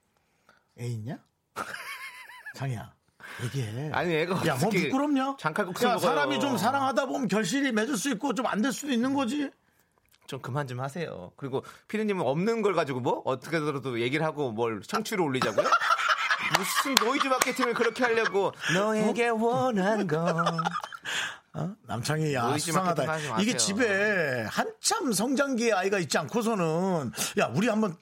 애 0.79 0.85
있냐? 0.87 1.17
장이야. 2.55 2.93
얘기해. 3.43 3.91
아니 3.91 4.13
애가 4.15 4.45
야, 4.47 4.55
뭐 4.55 4.69
부끄럽냐? 4.69 5.35
장칼국수 5.39 5.85
야. 5.85 5.97
사람이 5.97 6.39
좀 6.39 6.57
사랑하다 6.57 7.05
보면 7.07 7.27
결실이 7.27 7.71
맺을 7.71 7.97
수 7.97 8.09
있고 8.11 8.33
좀 8.33 8.45
안 8.45 8.61
될 8.61 8.71
수도 8.71 8.91
있는 8.91 9.13
거지. 9.13 9.49
좀 10.27 10.39
그만 10.41 10.67
좀 10.67 10.79
하세요. 10.79 11.31
그리고 11.37 11.63
피디님은 11.87 12.25
없는 12.25 12.61
걸 12.61 12.73
가지고 12.73 12.99
뭐 12.99 13.21
어떻게 13.25 13.59
들어도 13.59 13.99
얘기를 14.01 14.25
하고 14.25 14.51
뭘 14.51 14.81
청취를 14.81 15.21
올리자고요? 15.23 15.67
무슨 16.57 16.95
노이즈 16.95 17.27
마케팅을 17.27 17.73
그렇게 17.73 18.03
하려고 18.03 18.53
너에게 18.73 19.29
원한 19.29 20.07
건 20.07 20.37
어? 21.53 21.75
남창이 21.87 22.33
야 22.33 22.57
수상하다. 22.57 23.39
이게. 23.41 23.57
집에 23.57 24.43
한참 24.49 25.11
성장기의 25.11 25.73
아이가 25.73 25.97
있지 25.99 26.17
않고서는 26.17 27.11
야 27.39 27.51
우리 27.53 27.67
한번 27.67 27.97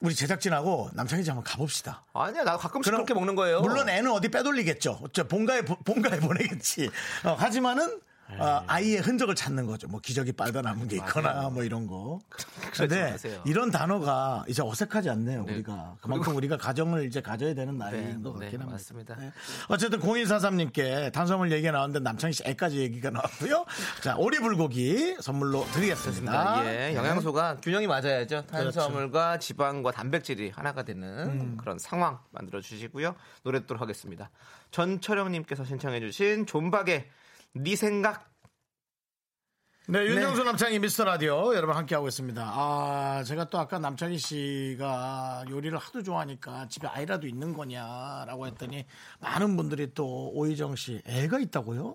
우리 0.00 0.14
제작진하고 0.14 0.90
남창희 0.92 1.24
집 1.24 1.30
한번 1.30 1.44
가봅시다. 1.44 2.04
아니야 2.12 2.44
나 2.44 2.56
가끔씩 2.58 2.90
그럼 2.90 3.04
그렇게 3.04 3.14
먹는 3.14 3.34
거예요. 3.34 3.60
물론 3.62 3.88
애는 3.88 4.10
어디 4.10 4.28
빼돌리겠죠. 4.28 5.00
저 5.12 5.24
본가에 5.26 5.62
보- 5.62 5.76
본가에 5.76 6.20
보내겠지. 6.20 6.90
어, 7.24 7.32
하지만은 7.32 8.00
어, 8.38 8.64
아이의 8.66 8.98
흔적을 9.00 9.34
찾는 9.34 9.66
거죠. 9.66 9.86
뭐 9.88 10.00
기저귀 10.00 10.32
빨다 10.32 10.60
남은 10.60 10.88
게 10.88 10.96
있거나 10.96 11.32
맞아요. 11.32 11.50
뭐 11.50 11.62
이런 11.62 11.86
거. 11.86 12.18
근데 12.74 13.12
마세요. 13.12 13.40
이런 13.46 13.70
단어가 13.70 14.44
이제 14.48 14.62
어색하지 14.62 15.10
않네요. 15.10 15.44
네. 15.44 15.54
우리가 15.54 15.96
그만큼 16.00 16.34
우리가 16.36 16.56
가정을 16.56 17.06
이제 17.06 17.20
가져야 17.20 17.54
되는 17.54 17.78
나이인 17.78 18.22
것 18.22 18.32
네, 18.34 18.46
같긴 18.46 18.60
합니다. 18.60 18.72
맞습니다. 18.72 19.14
네. 19.16 19.32
어쨌든 19.68 20.00
0243님께 20.00 21.12
탄수화물 21.12 21.52
얘기가 21.52 21.72
나왔는데 21.72 22.00
남창희 22.00 22.32
씨 22.32 22.42
애까지 22.46 22.78
얘기가 22.78 23.10
나왔고요. 23.10 23.64
자 24.02 24.16
오리불고기 24.16 25.16
선물로 25.20 25.64
드리겠습니다. 25.72 26.64
예, 26.64 26.70
네. 26.90 26.94
영양소가 26.96 27.58
균형이 27.62 27.86
맞아야죠. 27.86 28.44
그렇죠. 28.46 28.46
탄수화물과 28.46 29.38
지방과 29.38 29.92
단백질이 29.92 30.50
하나가 30.50 30.82
되는 30.82 31.08
음. 31.28 31.56
그런 31.56 31.78
상황 31.78 32.18
만들어 32.32 32.60
주시고요. 32.60 33.14
노래 33.44 33.60
듣도록 33.60 33.80
하겠습니다. 33.80 34.30
전철영님께서 34.72 35.64
신청해주신 35.64 36.46
존박의 36.46 37.08
네 37.58 37.74
생각 37.74 38.35
네, 39.88 40.04
윤정수 40.04 40.42
남창희 40.42 40.80
미스터 40.80 41.04
라디오 41.04 41.54
여러분 41.54 41.76
함께하고 41.76 42.08
있습니다. 42.08 42.42
아, 42.44 43.22
제가 43.24 43.44
또 43.50 43.60
아까 43.60 43.78
남창희 43.78 44.18
씨가 44.18 45.44
요리를 45.48 45.78
하도 45.78 46.02
좋아하니까 46.02 46.66
집에 46.66 46.88
아이라도 46.88 47.28
있는 47.28 47.52
거냐라고 47.54 48.48
했더니 48.48 48.84
많은 49.20 49.56
분들이 49.56 49.94
또 49.94 50.32
오희정 50.34 50.74
씨, 50.74 51.00
애가 51.06 51.38
있다고요? 51.38 51.94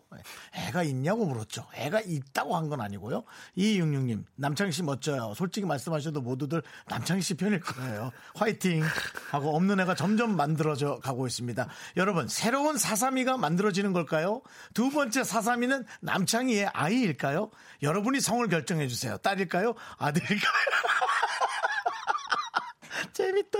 애가 0.55 0.83
있냐고 0.83 1.25
물었죠. 1.25 1.65
애가 1.75 1.99
있다고 2.05 2.55
한 2.55 2.69
건 2.69 2.79
아니고요. 2.79 3.25
이육육님, 3.55 4.23
남창희 4.37 4.71
씨 4.71 4.83
멋져요. 4.83 5.33
솔직히 5.35 5.65
말씀하셔도 5.65 6.21
모두들 6.21 6.63
남창희 6.87 7.21
씨 7.21 7.33
편일 7.33 7.59
거예요. 7.59 8.11
화이팅! 8.35 8.83
하고 9.31 9.53
없는 9.57 9.81
애가 9.81 9.95
점점 9.95 10.37
만들어져 10.37 10.99
가고 11.03 11.27
있습니다. 11.27 11.67
여러분, 11.97 12.29
새로운 12.29 12.77
사삼이가 12.77 13.35
만들어지는 13.35 13.91
걸까요? 13.91 14.41
두 14.73 14.89
번째 14.91 15.25
사삼이는 15.25 15.83
남창희의 15.99 16.67
아이일까요? 16.67 17.49
여러분이 17.81 18.21
성을 18.21 18.47
결정해 18.47 18.87
주세요. 18.87 19.17
딸일까요? 19.17 19.73
아들일까요? 19.97 20.37
재밌다. 23.13 23.57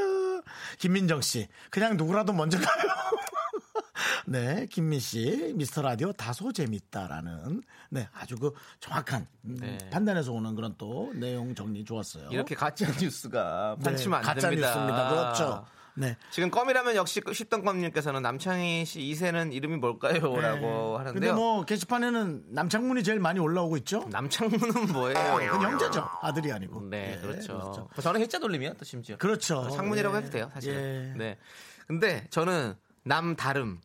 김민정 0.77 1.21
씨, 1.21 1.47
그냥 1.69 1.97
누구라도 1.97 2.33
먼저 2.33 2.57
가요. 2.59 2.67
네, 4.25 4.65
김민 4.67 4.99
씨, 4.99 5.53
미스터 5.55 5.81
라디오 5.81 6.13
다소 6.13 6.53
재밌다라는, 6.53 7.63
네, 7.89 8.07
아주 8.13 8.37
그 8.37 8.53
정확한 8.79 9.27
음, 9.45 9.57
네. 9.59 9.77
판단에서 9.89 10.31
오는 10.31 10.55
그런 10.55 10.75
또 10.77 11.11
내용 11.15 11.53
정리 11.55 11.83
좋았어요. 11.83 12.29
이렇게 12.31 12.55
가짜 12.55 12.87
뉴스가 12.99 13.77
네, 13.79 13.93
가짜 14.21 14.49
됩니다. 14.49 14.67
뉴스입니다. 14.67 15.09
그렇죠. 15.09 15.65
네. 15.93 16.15
지금 16.31 16.49
껌이라면 16.49 16.95
역시 16.95 17.21
쉽던 17.33 17.63
껌님께서는 17.65 18.21
남창희 18.21 18.85
씨 18.85 18.99
2세는 18.99 19.53
이름이 19.53 19.77
뭘까요? 19.77 20.19
라고 20.39 20.93
근데 20.97 21.09
하는데요. 21.27 21.35
뭐 21.35 21.65
게시판에는 21.65 22.45
남창문이 22.49 23.03
제일 23.03 23.19
많이 23.19 23.39
올라오고 23.39 23.77
있죠. 23.77 24.07
남창문은 24.09 24.93
뭐예요? 24.93 25.49
그건 25.51 25.71
형제죠. 25.71 26.07
아들이 26.21 26.51
아니고. 26.51 26.81
네, 26.89 27.15
예, 27.17 27.21
그렇죠. 27.21 27.89
저는 28.01 28.21
해자 28.21 28.39
돌림이요, 28.39 28.73
또 28.75 28.85
심지어. 28.85 29.17
그렇죠. 29.17 29.69
창문이라고 29.69 30.15
예. 30.15 30.19
해도 30.19 30.29
돼요, 30.29 30.49
사실. 30.53 30.73
예. 30.73 30.77
은 31.11 31.17
네. 31.17 31.37
근데 31.87 32.25
저는 32.29 32.75
남다름, 33.03 33.81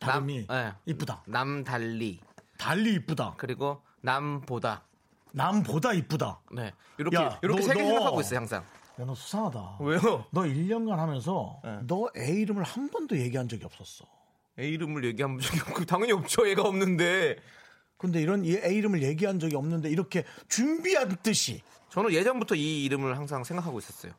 다름이 0.00 0.46
남- 0.46 0.56
예. 0.56 0.72
이쁘다. 0.86 1.24
남달리, 1.26 2.20
달리 2.58 2.94
이쁘다. 2.94 3.34
그리고 3.36 3.82
남보다. 4.00 4.84
남보다 5.32 5.92
이쁘다. 5.92 6.40
네. 6.52 6.72
이렇게 6.98 7.16
야, 7.16 7.38
이렇게 7.42 7.60
너- 7.60 7.66
세개 7.66 7.82
너- 7.82 7.88
생각하고 7.88 8.20
있어요, 8.20 8.38
항상. 8.38 8.64
야, 9.00 9.04
너 9.04 9.14
수상하다. 9.14 9.78
왜요? 9.80 10.24
너 10.30 10.42
1년간 10.42 10.96
하면서 10.96 11.60
네. 11.64 11.78
너애 11.86 12.32
이름을 12.40 12.62
한 12.62 12.90
번도 12.90 13.18
얘기한 13.18 13.48
적이 13.48 13.64
없었어. 13.64 14.04
애 14.58 14.68
이름을 14.68 15.04
얘기한 15.04 15.38
적이 15.38 15.60
없고 15.60 15.84
당연히 15.86 16.12
없죠. 16.12 16.46
애가 16.46 16.62
없는데. 16.62 17.36
근데 17.96 18.20
이런 18.20 18.44
이애 18.44 18.74
이름을 18.74 19.02
얘기한 19.02 19.38
적이 19.38 19.56
없는데 19.56 19.88
이렇게 19.88 20.24
준비한 20.48 21.16
듯이 21.22 21.62
저는 21.90 22.12
예전부터 22.12 22.54
이 22.56 22.84
이름을 22.84 23.16
항상 23.16 23.44
생각하고 23.44 23.78
있었어요. 23.78 24.12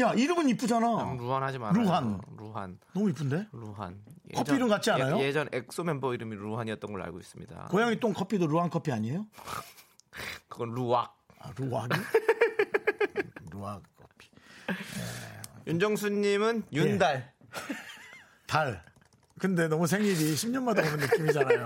야 0.00 0.12
이름은 0.12 0.48
이쁘잖아. 0.50 0.86
남루한 0.96 1.42
하지 1.42 1.58
말아요. 1.58 1.82
루한. 1.82 2.20
루한. 2.36 2.78
너무 2.94 3.10
이쁜데? 3.10 3.46
루한. 3.52 4.02
커피 4.34 4.52
이름 4.54 4.68
같지 4.68 4.90
않아요? 4.90 5.20
예, 5.20 5.32
전 5.32 5.48
엑소 5.52 5.84
멤버 5.84 6.12
이름이 6.12 6.34
루한이었던 6.34 6.90
걸로 6.90 7.04
알고 7.04 7.20
있습니다. 7.20 7.68
고양이 7.70 8.00
똥 8.00 8.12
커피도 8.12 8.48
루한 8.48 8.70
커피 8.70 8.90
아니에요? 8.90 9.24
그건 10.48 10.72
루왁. 10.74 11.14
아, 11.40 11.50
루왁이? 11.56 11.88
루왁 13.52 13.82
커피. 13.96 14.28
예, 14.70 15.70
윤정수님은 15.70 16.64
윤달. 16.72 17.32
달. 18.46 18.82
근데 19.38 19.68
너무 19.68 19.86
생일이 19.86 20.34
10년마다 20.34 20.78
오는 20.86 20.96
느낌이잖아요. 20.98 21.64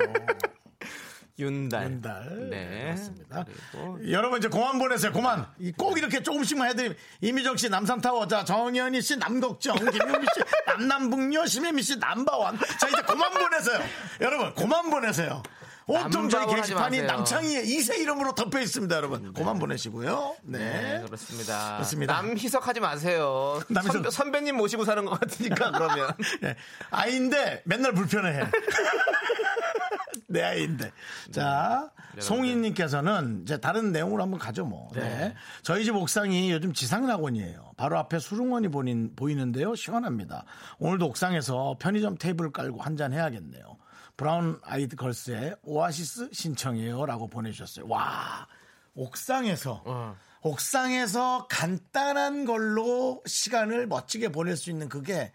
윤달. 1.38 1.84
윤달. 1.84 2.50
네. 2.50 2.90
맞습니다. 2.90 3.44
그리고 3.72 4.10
여러분 4.10 4.38
이제 4.38 4.48
그만 4.48 4.78
보내세요. 4.78 5.12
그만. 5.12 5.46
이꼭 5.58 5.96
이렇게 5.96 6.22
조금씩만 6.22 6.68
해드리면 6.70 6.96
이미정 7.22 7.56
씨 7.56 7.68
남산타워, 7.70 8.26
자 8.28 8.44
정현희 8.44 9.00
씨 9.00 9.16
남걱정, 9.16 9.76
김용미 9.76 10.26
씨 10.34 10.40
남남북녀, 10.66 11.46
심혜미 11.46 11.82
씨 11.82 11.96
남바완. 11.98 12.58
자 12.58 12.88
이제 12.88 13.00
그만 13.06 13.32
보내세요. 13.32 13.80
여러분 14.20 14.54
그만 14.54 14.90
보내세요. 14.90 15.42
온통 15.90 16.28
저희 16.28 16.54
게시판이. 16.54 17.02
남창희의 17.02 17.66
이세 17.68 17.98
이름으로 17.98 18.34
덮여 18.34 18.60
있습니다, 18.60 18.94
여러분. 18.96 19.32
그만 19.32 19.58
보내시고요. 19.58 20.36
네, 20.42 20.58
네. 20.58 21.02
그렇습니다. 21.06 21.74
그렇습니다. 21.76 22.14
남희석하지 22.22 22.80
마세요. 22.80 23.60
남희석. 23.68 23.92
선배, 23.94 24.10
선배 24.10 24.40
님 24.42 24.56
모시고 24.56 24.84
사는 24.84 25.04
것 25.04 25.18
같으니까 25.20 25.72
그러면. 25.72 26.12
네. 26.40 26.56
아이인데 26.90 27.62
맨날 27.64 27.92
불편해해. 27.92 28.42
내 30.28 30.42
아이인데. 30.42 30.92
자, 31.32 31.90
송이님께서는 32.20 33.42
이제 33.42 33.58
다른 33.58 33.90
내용으로 33.90 34.22
한번 34.22 34.38
가죠 34.38 34.64
뭐. 34.64 34.88
네. 34.94 35.34
저희 35.62 35.84
집 35.84 35.96
옥상이 35.96 36.52
요즘 36.52 36.72
지상낙원이에요. 36.72 37.72
바로 37.76 37.98
앞에 37.98 38.20
수릉원이 38.20 38.68
보인, 38.68 39.14
보이는데요. 39.16 39.74
시원합니다. 39.74 40.44
오늘도 40.78 41.06
옥상에서 41.06 41.76
편의점 41.80 42.16
테이블 42.16 42.52
깔고 42.52 42.80
한잔 42.80 43.12
해야겠네요. 43.12 43.76
브라운 44.20 44.60
아이드 44.64 44.96
걸스의 44.96 45.56
오아시스 45.62 46.28
신청해요. 46.34 47.06
라고 47.06 47.26
보내주셨어요. 47.26 47.86
와, 47.88 48.46
옥상에서. 48.94 49.82
어. 49.86 50.14
옥상에서 50.42 51.46
간단한 51.48 52.44
걸로 52.44 53.22
시간을 53.24 53.86
멋지게 53.86 54.28
보낼 54.28 54.58
수 54.58 54.68
있는 54.68 54.90
그게 54.90 55.32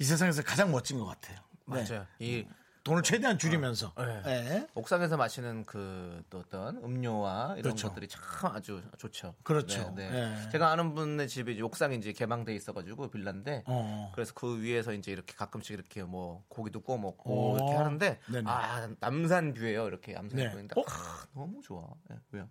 이 0.00 0.04
세상에서 0.04 0.40
가장 0.44 0.70
멋진 0.70 0.98
것 0.98 1.04
같아요. 1.04 1.40
네. 1.66 1.84
맞아요. 1.86 2.06
이 2.20 2.46
돈을 2.84 3.02
최대한 3.02 3.38
줄이면서. 3.38 3.92
네. 3.96 4.22
네. 4.22 4.66
옥상에서 4.74 5.16
마시는 5.16 5.64
그 5.64 6.12
또 6.32 6.38
어떤 6.38 6.78
음료와 6.78 7.52
이런 7.58 7.62
그렇죠. 7.62 7.88
것들이 7.90 8.08
참 8.08 8.22
아주 8.44 8.82
좋죠. 8.96 9.34
그렇죠. 9.42 9.92
네, 9.94 10.10
네. 10.10 10.30
네. 10.34 10.48
제가 10.50 10.70
아는 10.70 10.94
분의 10.94 11.28
집이 11.28 11.52
이제 11.52 11.62
옥상이 11.62 11.96
이제 11.96 12.12
개방돼 12.12 12.54
있어가지고 12.54 13.10
빌라인데 13.10 13.64
어. 13.66 14.10
그래서 14.14 14.32
그 14.34 14.62
위에서 14.62 14.94
이제 14.94 15.12
이렇게 15.12 15.34
가끔씩 15.34 15.74
이렇게 15.74 16.02
뭐 16.02 16.42
고기도 16.48 16.80
구워 16.80 16.96
먹고 16.98 17.52
어. 17.52 17.56
이렇게 17.56 17.72
하는데 17.74 18.18
네네. 18.28 18.50
아 18.50 18.88
남산 19.00 19.52
view예요. 19.52 19.86
이렇게 19.88 20.14
남산 20.14 20.36
네. 20.38 20.50
view인데 20.50 20.80
어? 20.80 20.84
아, 20.88 21.26
너무 21.34 21.60
좋아. 21.60 21.86
네, 22.08 22.16
왜요? 22.30 22.48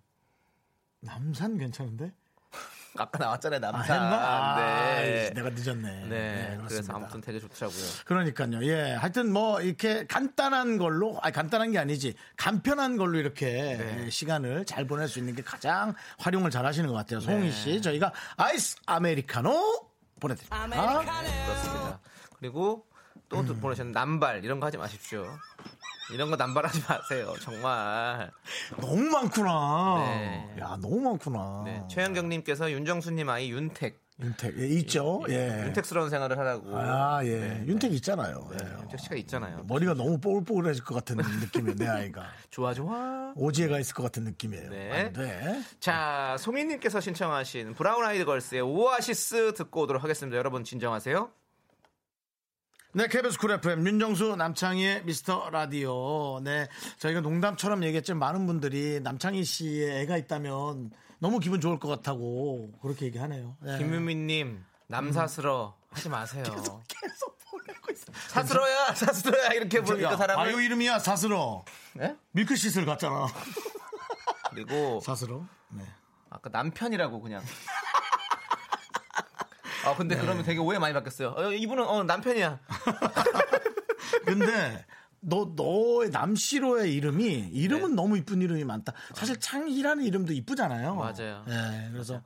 남산 1.00 1.58
괜찮은데? 1.58 2.12
아까 2.96 3.18
나왔잖아요 3.18 3.58
아, 3.58 3.70
남산. 3.72 4.02
했나? 4.02 4.16
아, 4.16 5.00
네. 5.00 5.30
내가 5.34 5.50
늦었네. 5.50 6.06
네, 6.06 6.08
네, 6.08 6.58
그래서. 6.66 6.92
아무튼 6.92 7.20
되게 7.20 7.40
좋더라고요. 7.40 7.84
그러니까요. 8.04 8.64
예. 8.64 8.92
하여튼 8.94 9.32
뭐 9.32 9.60
이렇게 9.60 10.06
간단한 10.06 10.78
걸로, 10.78 11.18
아니 11.22 11.32
간단한 11.32 11.72
게 11.72 11.78
아니지. 11.78 12.14
간편한 12.36 12.96
걸로 12.96 13.18
이렇게 13.18 13.46
네. 13.46 14.04
예, 14.04 14.10
시간을 14.10 14.66
잘 14.66 14.86
보낼 14.86 15.08
수 15.08 15.18
있는 15.18 15.34
게 15.34 15.42
가장 15.42 15.94
활용을 16.18 16.50
잘 16.50 16.66
하시는 16.66 16.88
것 16.88 16.94
같아요. 16.94 17.20
송희 17.20 17.46
네. 17.46 17.50
씨. 17.50 17.80
저희가 17.82 18.12
아이스 18.36 18.76
아메리카노 18.86 19.88
보내드립니다. 20.20 20.66
그렇습니다. 21.46 22.00
그리고 22.38 22.86
또 23.28 23.40
음. 23.40 23.60
보내셨는 23.60 23.92
남발 23.92 24.44
이런 24.44 24.60
거 24.60 24.66
하지 24.66 24.76
마십시오. 24.76 25.26
이런 26.10 26.30
거 26.30 26.36
남발하지 26.36 26.82
마세요. 26.88 27.34
정말. 27.40 28.30
너무 28.80 29.02
많구나. 29.10 30.04
네. 30.06 30.56
야, 30.60 30.76
너무 30.80 31.00
많구나. 31.00 31.62
네, 31.64 31.82
최현경님께서 31.90 32.70
윤정수님 32.72 33.28
아이 33.28 33.50
윤택. 33.50 34.00
윤택. 34.20 34.58
예, 34.58 34.66
있죠. 34.78 35.22
예. 35.30 35.64
윤택스러운 35.66 36.10
생활을 36.10 36.38
하라고. 36.38 36.76
아, 36.76 37.24
예. 37.24 37.28
네, 37.40 37.64
윤택 37.66 37.92
있잖아요. 37.94 38.46
네, 38.52 38.58
예. 38.62 38.80
윤택 38.82 39.00
씨가 39.00 39.16
있잖아요. 39.16 39.64
머리가 39.66 39.94
너무 39.94 40.18
뽀글뽀글해질 40.20 40.84
것 40.84 40.94
같은 40.94 41.16
느낌이에요, 41.16 41.74
내 41.76 41.88
아이가. 41.88 42.26
좋아 42.50 42.74
좋아. 42.74 43.32
오지에가 43.34 43.80
있을 43.80 43.94
것 43.94 44.02
같은 44.02 44.24
느낌이에요. 44.24 44.70
네. 44.70 45.62
자, 45.80 46.36
송희님께서 46.38 47.00
신청하신 47.00 47.74
브라운 47.74 48.04
아이드 48.04 48.24
걸스의 48.26 48.60
오아시스 48.60 49.54
듣고 49.54 49.82
오도록 49.82 50.02
하겠습니다. 50.04 50.36
여러분 50.36 50.62
진정하세요. 50.62 51.30
네, 52.94 53.06
KBS 53.08 53.38
쿨 53.38 53.52
FM 53.52 53.86
윤정수 53.86 54.36
남창희의 54.36 55.04
미스터 55.04 55.48
라디오. 55.48 56.40
네, 56.40 56.68
저희가 56.98 57.22
농담처럼 57.22 57.84
얘기했지만 57.84 58.18
많은 58.18 58.46
분들이 58.46 59.00
남창희 59.00 59.44
씨의 59.44 60.02
애가 60.02 60.18
있다면 60.18 60.90
너무 61.18 61.38
기분 61.38 61.60
좋을 61.62 61.78
것 61.78 61.88
같다고 61.88 62.70
그렇게 62.82 63.06
얘기하네요. 63.06 63.56
네. 63.60 63.78
김유민님 63.78 64.62
남사스러 64.88 65.74
하지 65.90 66.08
마세요. 66.10 66.42
계속 66.86 67.38
보내고 67.50 67.92
있어. 67.92 68.12
사스러야 68.28 68.94
사스러야 68.94 69.52
이렇게 69.54 69.80
부르니까 69.80 70.18
사람을. 70.18 70.44
아유 70.44 70.60
이름이야 70.60 70.98
사스러. 70.98 71.64
네? 71.94 72.14
밀크시슬 72.32 72.84
같잖아. 72.84 73.26
그리고 74.50 75.00
사스러. 75.00 75.46
네. 75.70 75.82
아까 76.28 76.50
남편이라고 76.50 77.22
그냥. 77.22 77.42
아 79.84 79.94
근데 79.96 80.16
그러면 80.16 80.44
되게 80.44 80.58
오해 80.60 80.78
많이 80.78 80.94
받겠어요. 80.94 81.34
어, 81.36 81.52
이분은 81.52 81.84
어, 81.84 82.04
남편이야. 82.04 82.58
근데 84.24 84.84
너 85.24 85.52
너의 85.54 86.10
남시로의 86.10 86.92
이름이 86.94 87.50
이름은 87.52 87.94
너무 87.94 88.16
이쁜 88.18 88.42
이름이 88.42 88.64
많다. 88.64 88.92
사실 89.14 89.38
창희라는 89.38 90.02
이름도 90.04 90.32
이쁘잖아요. 90.32 90.96
맞아요. 90.96 91.44
네, 91.46 91.88
그래서 91.92 92.20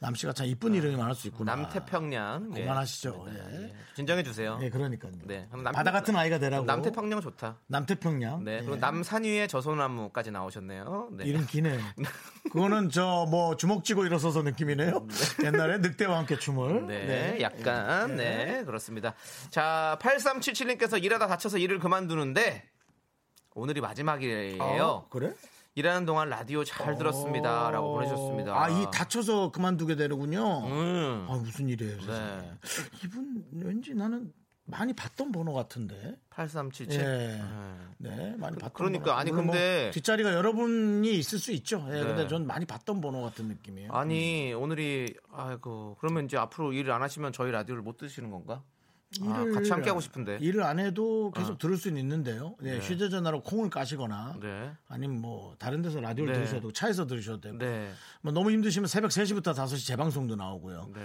남씨가 0.00 0.34
참 0.34 0.46
이쁜 0.46 0.74
이름이 0.74 0.96
많을 0.96 1.14
수 1.14 1.28
있구나. 1.28 1.56
남태평양. 1.56 2.50
네. 2.50 2.60
그만하시죠. 2.62 3.24
네, 3.26 3.32
예. 3.52 3.62
예. 3.64 3.72
진정해 3.94 4.22
주세요. 4.22 4.58
네, 4.58 4.68
그러니까요. 4.68 5.12
네. 5.24 5.48
남- 5.50 5.72
바다 5.72 5.90
같은 5.92 6.14
아이가 6.14 6.38
되라고. 6.38 6.66
남태평양 6.66 7.22
좋다. 7.22 7.56
남태평양. 7.68 8.44
네. 8.44 8.52
예. 8.56 8.58
그리고 8.58 8.76
남산 8.76 9.24
위에 9.24 9.46
저소나무까지 9.46 10.30
나오셨네요. 10.30 11.08
네. 11.12 11.24
이름 11.24 11.46
기네. 11.46 11.78
그거는 12.52 12.90
저 12.90 13.26
뭐 13.30 13.56
주먹 13.56 13.82
쥐고 13.84 14.04
일어서서 14.04 14.42
느낌이네요. 14.42 15.06
옛날에 15.44 15.78
늑대와 15.78 16.18
함께 16.18 16.36
춤을. 16.38 16.86
네, 16.86 17.38
약간, 17.40 18.16
네, 18.16 18.62
그렇습니다. 18.66 19.14
자, 19.48 19.96
8377님께서 20.02 21.02
일하다 21.02 21.28
다쳐서 21.28 21.56
일을 21.58 21.78
그만두는데, 21.78 22.41
오늘이 23.54 23.80
마지막이에요. 23.80 24.62
어, 24.62 25.06
그래? 25.10 25.34
일하는 25.74 26.04
동안 26.04 26.28
라디오 26.28 26.64
잘 26.64 26.96
들었습니다. 26.96 27.70
라고 27.70 27.92
보내셨습니다. 27.94 28.54
아, 28.62 28.68
이 28.68 28.86
다쳐서 28.92 29.52
그만두게 29.52 29.96
되는군요. 29.96 30.66
음. 30.66 31.26
아, 31.28 31.36
무슨 31.36 31.68
일이에요. 31.68 31.98
네. 32.00 32.50
이분 33.04 33.44
왠지 33.52 33.94
나는 33.94 34.32
많이 34.64 34.92
봤던 34.92 35.32
번호 35.32 35.52
같은데. 35.54 36.14
8377. 36.30 37.00
예. 37.00 37.42
네. 37.98 38.16
네, 38.16 38.36
많이 38.36 38.56
봤던 38.56 38.72
그러니까, 38.74 39.04
번호. 39.06 39.18
아니, 39.18 39.32
뭐 39.32 39.42
근데- 39.42 39.90
뒷자리가 39.92 40.32
여러분이 40.34 41.10
있을 41.18 41.38
수 41.38 41.52
있죠. 41.52 41.84
예, 41.88 41.92
네. 41.94 42.04
근데 42.04 42.28
전 42.28 42.46
많이 42.46 42.64
봤던 42.66 43.00
번호 43.00 43.22
같은 43.22 43.48
느낌이에요. 43.48 43.92
아니, 43.92 44.52
오늘이, 44.52 45.14
아이고, 45.32 45.96
그러면 46.00 46.26
이제 46.26 46.36
앞으로 46.36 46.72
일을 46.74 46.92
안 46.92 47.02
하시면 47.02 47.32
저희 47.32 47.50
라디오를 47.50 47.82
못 47.82 47.96
드시는 47.96 48.30
건가? 48.30 48.62
아, 49.22 49.44
같이 49.54 49.70
함께 49.70 49.88
하고 49.90 50.00
싶은데. 50.00 50.38
일을 50.40 50.62
안 50.62 50.78
해도 50.78 51.30
계속 51.32 51.58
들을 51.58 51.76
수는 51.76 52.00
있는데요. 52.00 52.54
예, 52.62 52.72
네. 52.72 52.78
휴대전화로 52.78 53.42
콩을 53.42 53.70
까시거나 53.70 54.36
네. 54.40 54.72
아니면 54.88 55.20
뭐 55.20 55.54
다른 55.58 55.82
데서 55.82 56.00
라디오를 56.00 56.32
네. 56.32 56.40
들으셔도 56.40 56.72
차에서 56.72 57.06
들으셔도 57.06 57.40
되고 57.40 57.58
네. 57.58 57.90
뭐 58.22 58.32
너무 58.32 58.50
힘드시면 58.50 58.86
새벽 58.86 59.10
3시부터 59.10 59.54
5시 59.54 59.86
재방송도 59.86 60.36
나오고요. 60.36 60.88
네. 60.94 61.00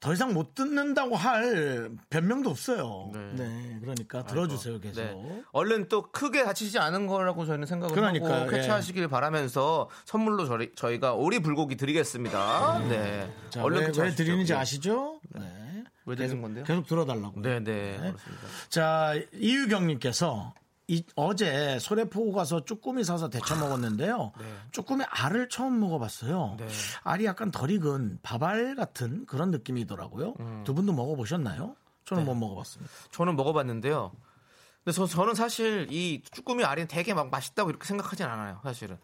더 0.00 0.14
이상 0.14 0.32
못 0.32 0.54
듣는다고 0.54 1.14
할 1.14 1.90
변명도 2.08 2.48
없어요. 2.48 3.10
네. 3.12 3.32
네. 3.34 3.78
그러니까 3.82 4.24
들어주세요, 4.24 4.80
계속. 4.80 5.02
네. 5.02 5.42
얼른 5.52 5.88
또 5.88 6.10
크게 6.10 6.42
다치지 6.44 6.78
않은 6.78 7.06
거라고 7.06 7.44
저희는 7.44 7.66
생각을 7.66 7.94
그러니까요, 7.94 8.34
하고 8.34 8.52
예. 8.54 8.60
쾌차하시길 8.60 9.08
바라면서 9.08 9.90
선물로 10.06 10.46
저희, 10.46 10.72
저희가 10.74 11.12
오리 11.12 11.40
불고기 11.40 11.76
드리겠습니다. 11.76 12.78
네. 12.88 13.30
자, 13.50 13.62
얼른 13.62 13.92
왜, 13.94 14.04
왜. 14.04 14.14
드리는지 14.14 14.54
예. 14.54 14.56
아시죠? 14.56 15.20
네. 15.34 15.84
왜 16.10 16.16
드리는 16.16 16.42
건데요? 16.42 16.64
계속 16.64 16.86
들어달라고. 16.86 17.40
네, 17.40 17.60
네, 17.60 17.96
그렇습니다. 17.98 18.46
자, 18.68 19.14
이유경님께서 19.32 20.54
이- 20.88 21.04
어제 21.14 21.78
소래포구 21.78 22.32
가서 22.32 22.64
쭈꾸미 22.64 23.04
사서 23.04 23.30
데쳐 23.30 23.54
먹었는데요. 23.56 24.32
쭈꾸미 24.72 25.04
알을 25.08 25.48
처음 25.48 25.78
먹어봤어요. 25.78 26.56
네. 26.58 26.66
알이 27.04 27.24
약간 27.26 27.52
덜 27.52 27.70
익은 27.70 28.18
밥알 28.22 28.74
같은 28.74 29.24
그런 29.26 29.52
느낌이더라고요. 29.52 30.34
음. 30.40 30.62
두 30.66 30.74
분도 30.74 30.92
먹어보셨나요? 30.92 31.66
네. 31.68 31.74
저는 32.06 32.24
못 32.24 32.34
먹어봤습니다. 32.34 32.92
저는 33.12 33.36
먹어봤는데요. 33.36 34.10
근데 34.82 34.96
저, 34.96 35.06
저는 35.06 35.34
사실 35.34 35.86
이 35.90 36.22
쭈꾸미 36.32 36.64
알이 36.64 36.88
되게 36.88 37.14
막 37.14 37.30
맛있다고 37.30 37.70
이렇게 37.70 37.86
생각하진 37.86 38.26
않아요, 38.26 38.58
사실은. 38.64 38.98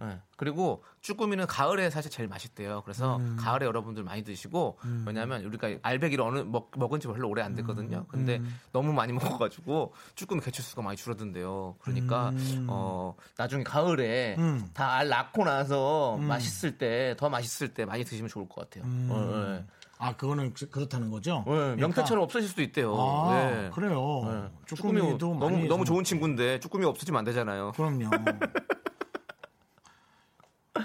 네. 0.00 0.18
그리고 0.36 0.82
쭈꾸미는 1.02 1.46
가을에 1.46 1.90
사실 1.90 2.10
제일 2.10 2.28
맛있대요. 2.28 2.82
그래서 2.84 3.16
음. 3.16 3.36
가을에 3.38 3.66
여러분들 3.66 4.02
많이 4.02 4.24
드시고 4.24 4.78
왜냐하면 5.06 5.44
우리가 5.44 5.68
알배기를 5.82 6.24
어느 6.24 6.38
먹, 6.40 6.70
먹은 6.76 7.00
지 7.00 7.06
별로 7.06 7.28
오래 7.28 7.42
안 7.42 7.52
음. 7.52 7.56
됐거든요. 7.56 8.06
근데 8.08 8.40
너무 8.72 8.92
많이 8.92 9.12
먹어가지고 9.38 9.92
쭈꾸미 10.14 10.40
개체수가 10.40 10.82
많이 10.82 10.96
줄어든대요. 10.96 11.76
그러니까 11.80 12.30
음. 12.30 12.66
어 12.68 13.14
나중에 13.36 13.62
가을에 13.64 14.36
다 14.74 14.92
알 14.92 15.08
낳고 15.08 15.44
나서 15.44 16.16
음. 16.16 16.24
맛있을 16.24 16.78
때 16.78 17.14
더 17.18 17.28
맛있을 17.28 17.74
때 17.74 17.84
많이 17.84 18.04
드시면 18.04 18.28
좋을 18.28 18.48
것 18.48 18.68
같아요. 18.70 18.84
어, 19.10 19.46
네. 19.58 19.64
아 19.98 20.16
그거는 20.16 20.52
그렇다는 20.72 21.10
거죠? 21.10 21.44
네, 21.46 21.76
명태처럼 21.76 22.24
없어질 22.24 22.48
수도 22.48 22.62
있대요. 22.62 22.94
아, 22.98 23.34
네. 23.34 23.70
그래요. 23.72 24.00
네. 24.24 24.50
쭈꾸미도 24.66 25.18
쭈꾸미 25.18 25.38
너무 25.38 25.66
너무 25.68 25.84
좀- 25.84 25.84
좋은 25.84 26.04
친구인데 26.04 26.58
쭈꾸미 26.58 26.84
없어지면 26.86 27.18
안 27.20 27.24
되잖아요. 27.24 27.70
그럼요. 27.76 28.10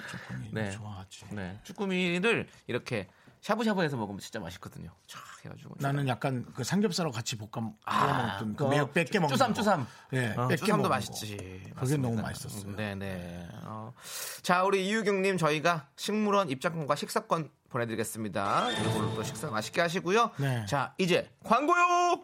쭈꾸미 0.10 0.50
네. 0.54 0.72
좋아하지. 0.72 1.26
네, 1.32 1.60
쭈꾸미를 1.64 2.48
이렇게 2.68 3.08
샤브샤브해서 3.42 3.96
먹으면 3.98 4.20
진짜 4.20 4.40
맛있거든요. 4.40 4.92
쫙 5.06 5.20
해가지고. 5.46 5.76
나는 5.80 6.08
약간 6.08 6.46
그 6.56 6.64
삼겹살하고 6.64 7.14
같이 7.14 7.38
볶아 7.38 7.72
아, 7.86 8.40
먹던 8.40 8.56
그 8.56 8.64
매력 8.64 8.94
뺏게 8.94 9.20
먹는 9.20 9.34
쭈삼 9.34 9.50
거. 9.50 9.54
쭈삼. 9.54 9.88
예, 10.14 10.34
어, 10.36 10.48
뺏게 10.48 10.66
쭈삼도 10.66 10.84
먹는 10.84 10.90
맛있지. 10.90 11.38
거. 11.38 11.44
그게 11.44 11.74
맞습니다. 11.76 12.10
너무 12.10 12.22
맛있었어요. 12.22 12.76
네네. 12.76 13.48
어. 13.66 13.94
자, 14.42 14.64
우리 14.64 14.88
이유경님 14.88 15.38
저희가 15.38 15.88
식물원 15.96 16.50
입장권과 16.50 16.96
식사권 16.96 17.52
보내드리겠습니다. 17.70 18.72
이걸로 18.72 19.14
또 19.14 19.24
식사 19.24 19.50
맛있게 19.52 19.82
하시고요. 19.82 20.32
네. 20.38 20.66
자, 20.66 20.94
이제 20.98 21.30
광고요. 21.44 22.24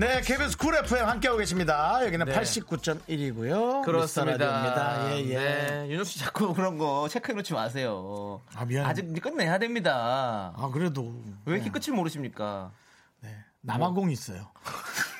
네, 0.00 0.22
KBS 0.22 0.56
쿨 0.56 0.74
FM 0.76 1.06
함께하고 1.06 1.38
계십니다. 1.38 2.02
여기는 2.06 2.24
네. 2.24 2.32
89.1이고요. 2.32 3.84
그렇습니다. 3.84 5.14
예, 5.14 5.18
예. 5.28 5.34
네, 5.36 5.88
윤호 5.90 6.04
씨 6.04 6.18
자꾸 6.18 6.54
그런 6.54 6.78
거 6.78 7.06
체크해 7.06 7.34
놓지 7.36 7.52
마세요. 7.52 8.40
아, 8.54 8.64
미안해. 8.64 8.88
아직 8.88 9.12
끝내야 9.20 9.58
됩니다. 9.58 10.54
아, 10.56 10.70
그래도. 10.72 11.14
왜 11.44 11.56
이렇게 11.56 11.70
끝을 11.70 11.92
모르십니까? 11.92 12.72
남아공 13.60 14.10
있어요. 14.10 14.48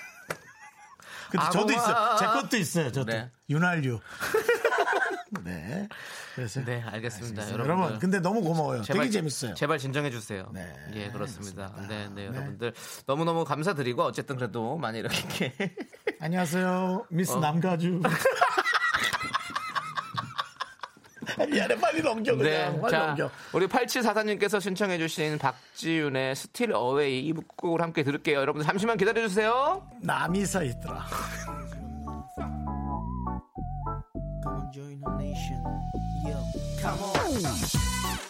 근데 1.31 1.47
아, 1.47 1.51
저도. 1.51 1.73
있어요. 1.73 2.17
제 2.19 2.27
것도 2.27 2.57
있어요. 2.57 2.93
저도. 2.93 3.13
네. 3.13 3.31
윤활유. 3.49 4.01
네. 5.45 5.89
그래서 6.35 6.65
네, 6.65 6.83
알겠습니다. 6.83 7.51
여러분. 7.53 7.99
근데 7.99 8.19
너무 8.21 8.41
고마워요. 8.43 8.83
되게 8.83 9.09
재밌어요. 9.11 9.55
제발 9.55 9.79
진정해 9.79 10.11
주세요. 10.11 10.49
네, 10.53 10.75
예, 10.95 11.11
그렇습니다. 11.11 11.73
네, 11.89 12.09
네, 12.09 12.09
네. 12.15 12.27
여러분들 12.27 12.73
너무 13.07 13.25
너무 13.25 13.45
감사드리고 13.45 14.03
어쨌든 14.03 14.37
그래도 14.37 14.77
많이 14.77 14.99
이렇게 14.99 15.53
안녕하세요. 16.21 17.07
미스 17.11 17.33
어. 17.33 17.41
남가주. 17.41 18.01
미안해, 21.51 21.77
빨리 21.77 22.03
넘겨, 22.03 22.37
그냥. 22.37 22.75
네, 22.75 22.81
빨리 22.81 22.91
자, 22.91 23.07
넘겨. 23.07 23.31
우리 23.53 23.67
8744님께서 23.67 24.61
신청해주신 24.61 25.39
박지윤의 25.39 26.37
Steal 26.37 26.73
Away 26.73 27.27
이 27.27 27.33
곡을 27.33 27.81
함께 27.83 28.03
들을게요. 28.03 28.39
여러분들 28.41 28.67
잠시만 28.67 28.97
기다려주세요. 28.97 29.87
남이 30.01 30.45
서 30.47 30.63
있더라. 30.63 31.07
학교에서 36.83 38.30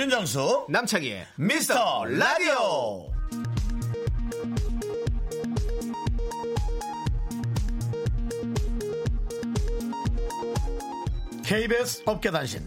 윤정수, 0.00 0.64
남창희의 0.70 1.26
미스터 1.36 2.06
라디오. 2.06 3.12
KBS 11.44 12.02
업계단신. 12.06 12.62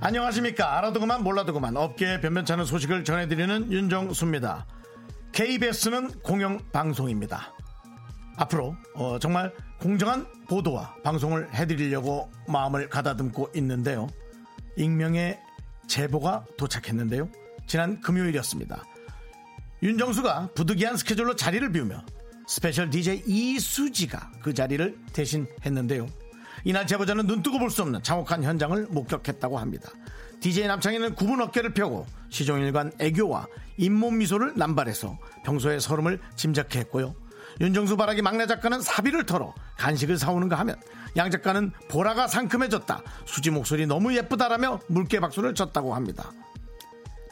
안녕하십니까. 0.00 0.76
몰라도 1.24 1.52
그만 1.52 1.76
업계의 1.76 2.20
변변찮은 2.20 2.64
소식을 2.64 3.02
전해드리는 3.02 3.72
윤정수입니다. 3.72 4.66
KBS는 5.32 6.20
공영방송입니다. 6.22 7.52
앞으로 8.36 8.76
어, 8.94 9.18
정말 9.18 9.52
공정한 9.84 10.26
보도와 10.48 10.94
방송을 11.04 11.52
해드리려고 11.52 12.30
마음을 12.48 12.88
가다듬고 12.88 13.50
있는데요. 13.56 14.08
익명의 14.78 15.38
제보가 15.86 16.46
도착했는데요. 16.56 17.28
지난 17.66 18.00
금요일이었습니다. 18.00 18.82
윤정수가 19.82 20.52
부득이한 20.54 20.96
스케줄로 20.96 21.36
자리를 21.36 21.70
비우며 21.70 22.02
special 22.46 22.88
DJ 22.88 23.24
이수지가 23.26 24.32
그 24.40 24.54
자리를 24.54 24.96
대신 25.12 25.46
했는데요. 25.66 26.06
이날 26.64 26.86
제보자는 26.86 27.26
눈뜨고 27.26 27.58
볼 27.58 27.68
수 27.68 27.82
없는 27.82 28.02
참혹한 28.02 28.42
현장을 28.42 28.86
목격했다고 28.88 29.58
합니다. 29.58 29.90
DJ 30.40 30.66
남창희는 30.66 31.14
굽은 31.14 31.42
어깨를 31.42 31.74
펴고 31.74 32.06
시종일관 32.30 32.92
애교와 33.00 33.48
잇몸 33.76 34.16
미소를 34.16 34.54
남발해서 34.56 35.18
평소의 35.44 35.82
서름을 35.82 36.20
짐작해 36.36 36.78
했고요. 36.78 37.14
윤정수 37.60 37.96
바라기 37.96 38.22
막내 38.22 38.46
작가는 38.46 38.80
사비를 38.80 39.26
털어 39.26 39.54
간식을 39.78 40.18
사오는가 40.18 40.58
하면 40.60 40.76
양 41.16 41.30
작가는 41.30 41.72
보라가 41.88 42.26
상큼해졌다. 42.26 43.02
수지 43.24 43.50
목소리 43.50 43.86
너무 43.86 44.14
예쁘다라며 44.16 44.80
물개 44.88 45.20
박수를 45.20 45.54
쳤다고 45.54 45.94
합니다. 45.94 46.32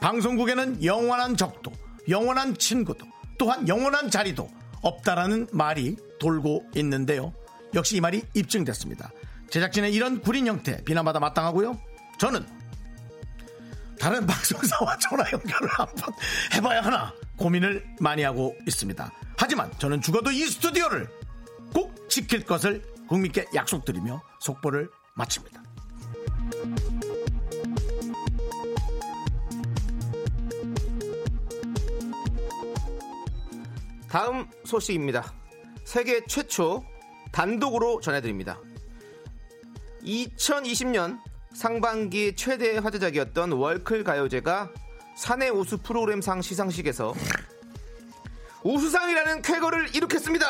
방송국에는 0.01 0.85
영원한 0.85 1.37
적도, 1.37 1.73
영원한 2.09 2.57
친구도, 2.57 3.07
또한 3.39 3.67
영원한 3.69 4.11
자리도 4.11 4.49
없다라는 4.83 5.49
말이 5.53 5.97
돌고 6.21 6.71
있는데요. 6.77 7.33
역시 7.75 7.97
이 7.97 8.01
말이 8.01 8.23
입증됐습니다. 8.35 9.11
제작진의 9.51 9.93
이런 9.93 10.21
구린 10.21 10.47
형태 10.47 10.83
비난받아 10.85 11.21
마땅하고요. 11.21 11.79
저는 12.19 12.45
다른 13.99 14.27
방송사와 14.27 14.99
전화 14.99 15.25
연결을 15.31 15.69
한번 15.69 16.15
해봐야 16.55 16.81
하나 16.83 17.13
고민을 17.37 17.85
많이 18.01 18.23
하고 18.23 18.57
있습니다. 18.67 19.13
하지만 19.43 19.69
저는 19.81 20.01
죽어도 20.01 20.31
이 20.31 20.47
스튜디오를 20.47 21.09
꼭 21.75 22.09
지킬 22.09 22.45
것을 22.45 22.81
국민께 23.09 23.45
약속드리며 23.53 24.23
속보를 24.39 24.89
마칩니다. 25.15 25.61
다음 34.09 34.49
소식입니다. 34.65 35.35
세계 35.83 36.25
최초 36.27 36.85
단독으로 37.33 38.01
전해드립니다. 38.01 38.61
2020년 40.05 41.19
상반기 41.53 42.37
최대 42.37 42.79
화제작이었던 42.79 43.51
월클 43.51 44.05
가요제가 44.05 44.71
사내 45.17 45.49
우수 45.49 45.79
프로그램상 45.79 46.43
시상식에서 46.43 47.13
우수상이라는 48.65 49.43
쾌거를 49.43 49.95
이룩했습니다. 49.95 50.47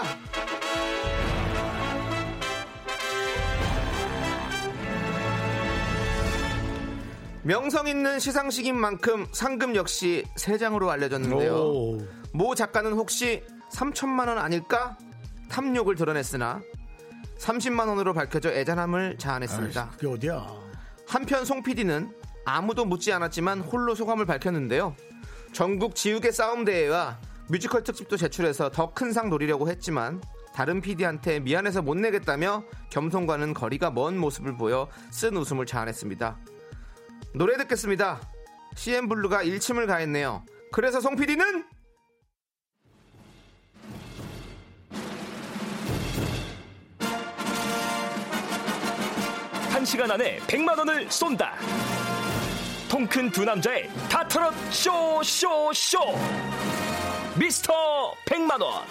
명성 7.45 7.89
있는 7.89 8.21
시상식인 8.21 8.79
만큼 8.79 9.27
상금 9.33 9.75
역시 9.75 10.25
세장으로 10.37 10.91
알려졌는데요. 10.91 11.55
오. 11.55 11.99
모 12.33 12.55
작가는 12.55 12.93
혹시 12.93 13.43
3천만 13.73 14.29
원 14.29 14.39
아닐까? 14.39 14.97
탐욕을 15.49 15.97
드러냈으나 15.97 16.63
30만 17.39 17.89
원으로 17.89 18.15
밝혀져 18.15 18.51
애잔함을 18.51 19.19
자아냈습니다. 19.19 19.91
그게 19.97 20.07
어디야? 20.07 20.47
한편 21.09 21.45
송 21.45 21.63
PD는 21.63 22.13
아무도 22.45 22.85
묻지 22.85 23.13
않았지만 23.13 23.61
홀로 23.61 23.95
소감을 23.97 24.25
밝혔는데요. 24.25 24.95
전국 25.53 25.97
지우개 25.97 26.31
싸움 26.31 26.65
대회와 26.65 27.19
뮤지컬 27.49 27.83
특집도 27.85 28.17
제출해서 28.17 28.71
더 28.71 28.93
큰 28.95 29.13
상 29.13 29.29
노리려고 29.29 29.69
했지만 29.69 30.23
다른 30.55 30.81
PD한테 30.81 31.41
미안해서 31.41 31.83
못 31.83 31.97
내겠다며 31.97 32.65
겸손과는 32.91 33.55
거리가 33.55 33.91
먼 33.91 34.19
모습을 34.19 34.57
보여 34.57 34.89
쓴 35.11 35.37
웃음을 35.37 35.67
자아냈습니다. 35.67 36.39
노래 37.35 37.57
듣겠습니다. 37.59 38.21
CN블루가 38.77 39.43
일침을 39.43 39.87
가했네요. 39.87 40.45
그래서 40.73 41.01
송 41.01 41.17
PD는 41.17 41.65
한 49.71 49.85
시간 49.85 50.11
안에 50.11 50.39
100만 50.41 50.79
원을 50.79 51.11
쏜다. 51.11 51.55
통 52.89 53.07
큰 53.07 53.31
두 53.31 53.45
남자의 53.45 53.89
다트롯 54.11 54.53
쇼 54.71 55.23
쇼 55.23 55.73
쇼. 55.73 55.99
미스터 57.39 58.15
100만 58.27 58.61
원. 58.61 58.85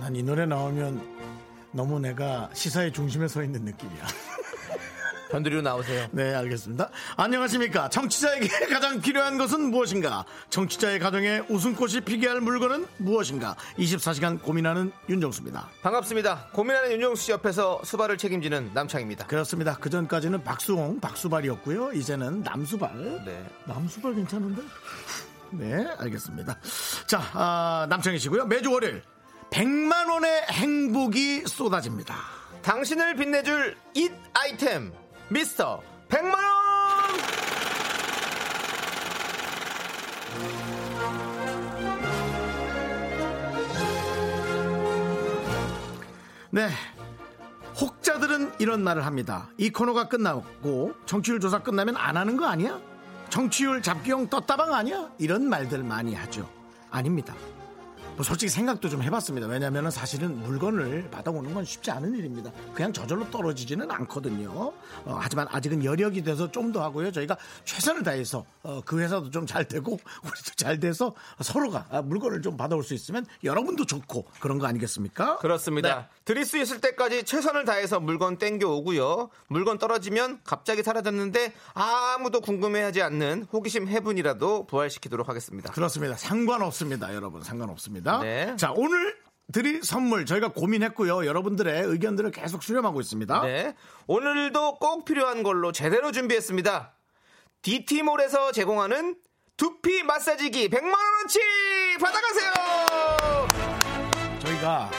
난 0.00 0.14
이 0.14 0.22
노래 0.22 0.46
나오면 0.46 1.16
너무 1.72 1.98
내가 1.98 2.48
시사의 2.52 2.92
중심에 2.92 3.28
서 3.28 3.42
있는 3.42 3.64
느낌이야. 3.64 4.06
변두리로 5.30 5.62
나오세요. 5.62 6.06
네, 6.12 6.34
알겠습니다. 6.34 6.90
안녕하십니까. 7.16 7.88
정치자에게 7.88 8.48
가장 8.72 9.00
필요한 9.00 9.38
것은 9.38 9.70
무엇인가? 9.70 10.24
정치자의 10.50 10.98
가정에 10.98 11.42
웃음꽃이 11.48 12.00
피게 12.02 12.28
할 12.28 12.40
물건은 12.40 12.86
무엇인가? 12.98 13.56
24시간 13.78 14.40
고민하는 14.40 14.92
윤정수입니다. 15.08 15.68
반갑습니다. 15.82 16.48
고민하는 16.52 16.92
윤정수 16.92 17.24
씨 17.24 17.32
옆에서 17.32 17.80
수발을 17.84 18.18
책임지는 18.18 18.70
남창입니다. 18.74 19.26
그렇습니다. 19.26 19.76
그 19.80 19.90
전까지는 19.90 20.44
박수홍, 20.44 21.00
박수발이었고요. 21.00 21.92
이제는 21.92 22.42
남수발. 22.42 23.24
네. 23.24 23.44
남수발 23.64 24.14
괜찮은데? 24.14 24.62
네, 25.50 25.86
알겠습니다. 25.98 26.58
자, 27.06 27.20
아, 27.32 27.86
남창희 27.88 28.18
씨고요. 28.18 28.46
매주 28.46 28.70
월요일 28.70 29.02
100만 29.50 30.10
원의 30.10 30.42
행복이 30.50 31.44
쏟아집니다. 31.46 32.16
당신을 32.62 33.14
빛내줄 33.14 33.76
잇 33.94 34.12
아이템 34.34 34.92
미스터 35.28 35.82
100만 36.08 36.34
원. 36.34 36.46
네. 46.50 46.68
혹자들은 47.80 48.52
이런 48.58 48.82
말을 48.82 49.04
합니다. 49.04 49.48
이 49.58 49.70
코너가 49.70 50.08
끝나고 50.08 50.94
정치율 51.04 51.40
조사 51.40 51.58
끝나면 51.58 51.96
안 51.96 52.16
하는 52.16 52.36
거 52.36 52.46
아니야? 52.46 52.80
정치율 53.28 53.82
잡기용 53.82 54.28
떴다방 54.28 54.72
아니야? 54.72 55.10
이런 55.18 55.48
말들 55.48 55.82
많이 55.82 56.14
하죠. 56.14 56.48
아닙니다. 56.90 57.34
뭐 58.16 58.24
솔직히 58.24 58.48
생각도 58.50 58.88
좀 58.88 59.02
해봤습니다. 59.02 59.46
왜냐하면 59.46 59.90
사실은 59.90 60.38
물건을 60.42 61.10
받아오는 61.10 61.52
건 61.52 61.64
쉽지 61.64 61.90
않은 61.90 62.14
일입니다. 62.16 62.50
그냥 62.74 62.90
저절로 62.92 63.30
떨어지지는 63.30 63.90
않거든요. 63.90 64.72
어, 65.04 65.18
하지만 65.20 65.46
아직은 65.50 65.84
여력이 65.84 66.22
돼서 66.22 66.50
좀 66.50 66.66
더 66.72 66.82
하고요. 66.82 67.12
저희가 67.12 67.36
최선을 67.64 68.02
다해서 68.02 68.44
어, 68.64 68.80
그 68.84 68.98
회사도 69.00 69.30
좀 69.30 69.46
잘 69.46 69.68
되고 69.68 69.92
우리도 70.24 70.52
잘 70.56 70.80
돼서 70.80 71.14
서로가 71.40 71.86
아, 71.90 72.02
물건을 72.02 72.42
좀 72.42 72.56
받아올 72.56 72.82
수 72.82 72.94
있으면 72.94 73.24
여러분도 73.44 73.84
좋고 73.86 74.24
그런 74.40 74.58
거 74.58 74.66
아니겠습니까? 74.66 75.36
그렇습니다. 75.38 75.96
네. 76.00 76.06
드릴 76.24 76.44
수 76.44 76.58
있을 76.58 76.80
때까지 76.80 77.22
최선을 77.24 77.64
다해서 77.64 78.00
물건 78.00 78.38
땡겨 78.38 78.66
오고요. 78.68 79.28
물건 79.48 79.78
떨어지면 79.78 80.40
갑자기 80.42 80.82
사라졌는데 80.82 81.52
아무도 81.74 82.40
궁금해하지 82.40 83.02
않는 83.02 83.46
호기심 83.52 83.86
해분이라도 83.88 84.66
부활시키도록 84.66 85.28
하겠습니다. 85.28 85.70
그렇습니다. 85.72 86.16
상관없습니다, 86.16 87.14
여러분. 87.14 87.42
상관없습니다. 87.44 88.05
네. 88.20 88.54
자, 88.56 88.72
오늘 88.74 89.16
드릴 89.52 89.82
선물 89.82 90.26
저희가 90.26 90.48
고민했고요. 90.48 91.24
여러분들의 91.26 91.82
의견들을 91.84 92.30
계속 92.32 92.62
수렴하고 92.62 93.00
있습니다. 93.00 93.42
네. 93.42 93.74
오늘도 94.06 94.76
꼭 94.78 95.04
필요한 95.04 95.42
걸로 95.42 95.72
제대로 95.72 96.12
준비했습니다. 96.12 96.94
DT몰에서 97.62 98.52
제공하는 98.52 99.16
두피 99.56 100.02
마사지기 100.02 100.68
100만 100.68 100.92
원어치 100.92 101.40
받아가세요! 102.00 102.52
저희가 104.40 104.90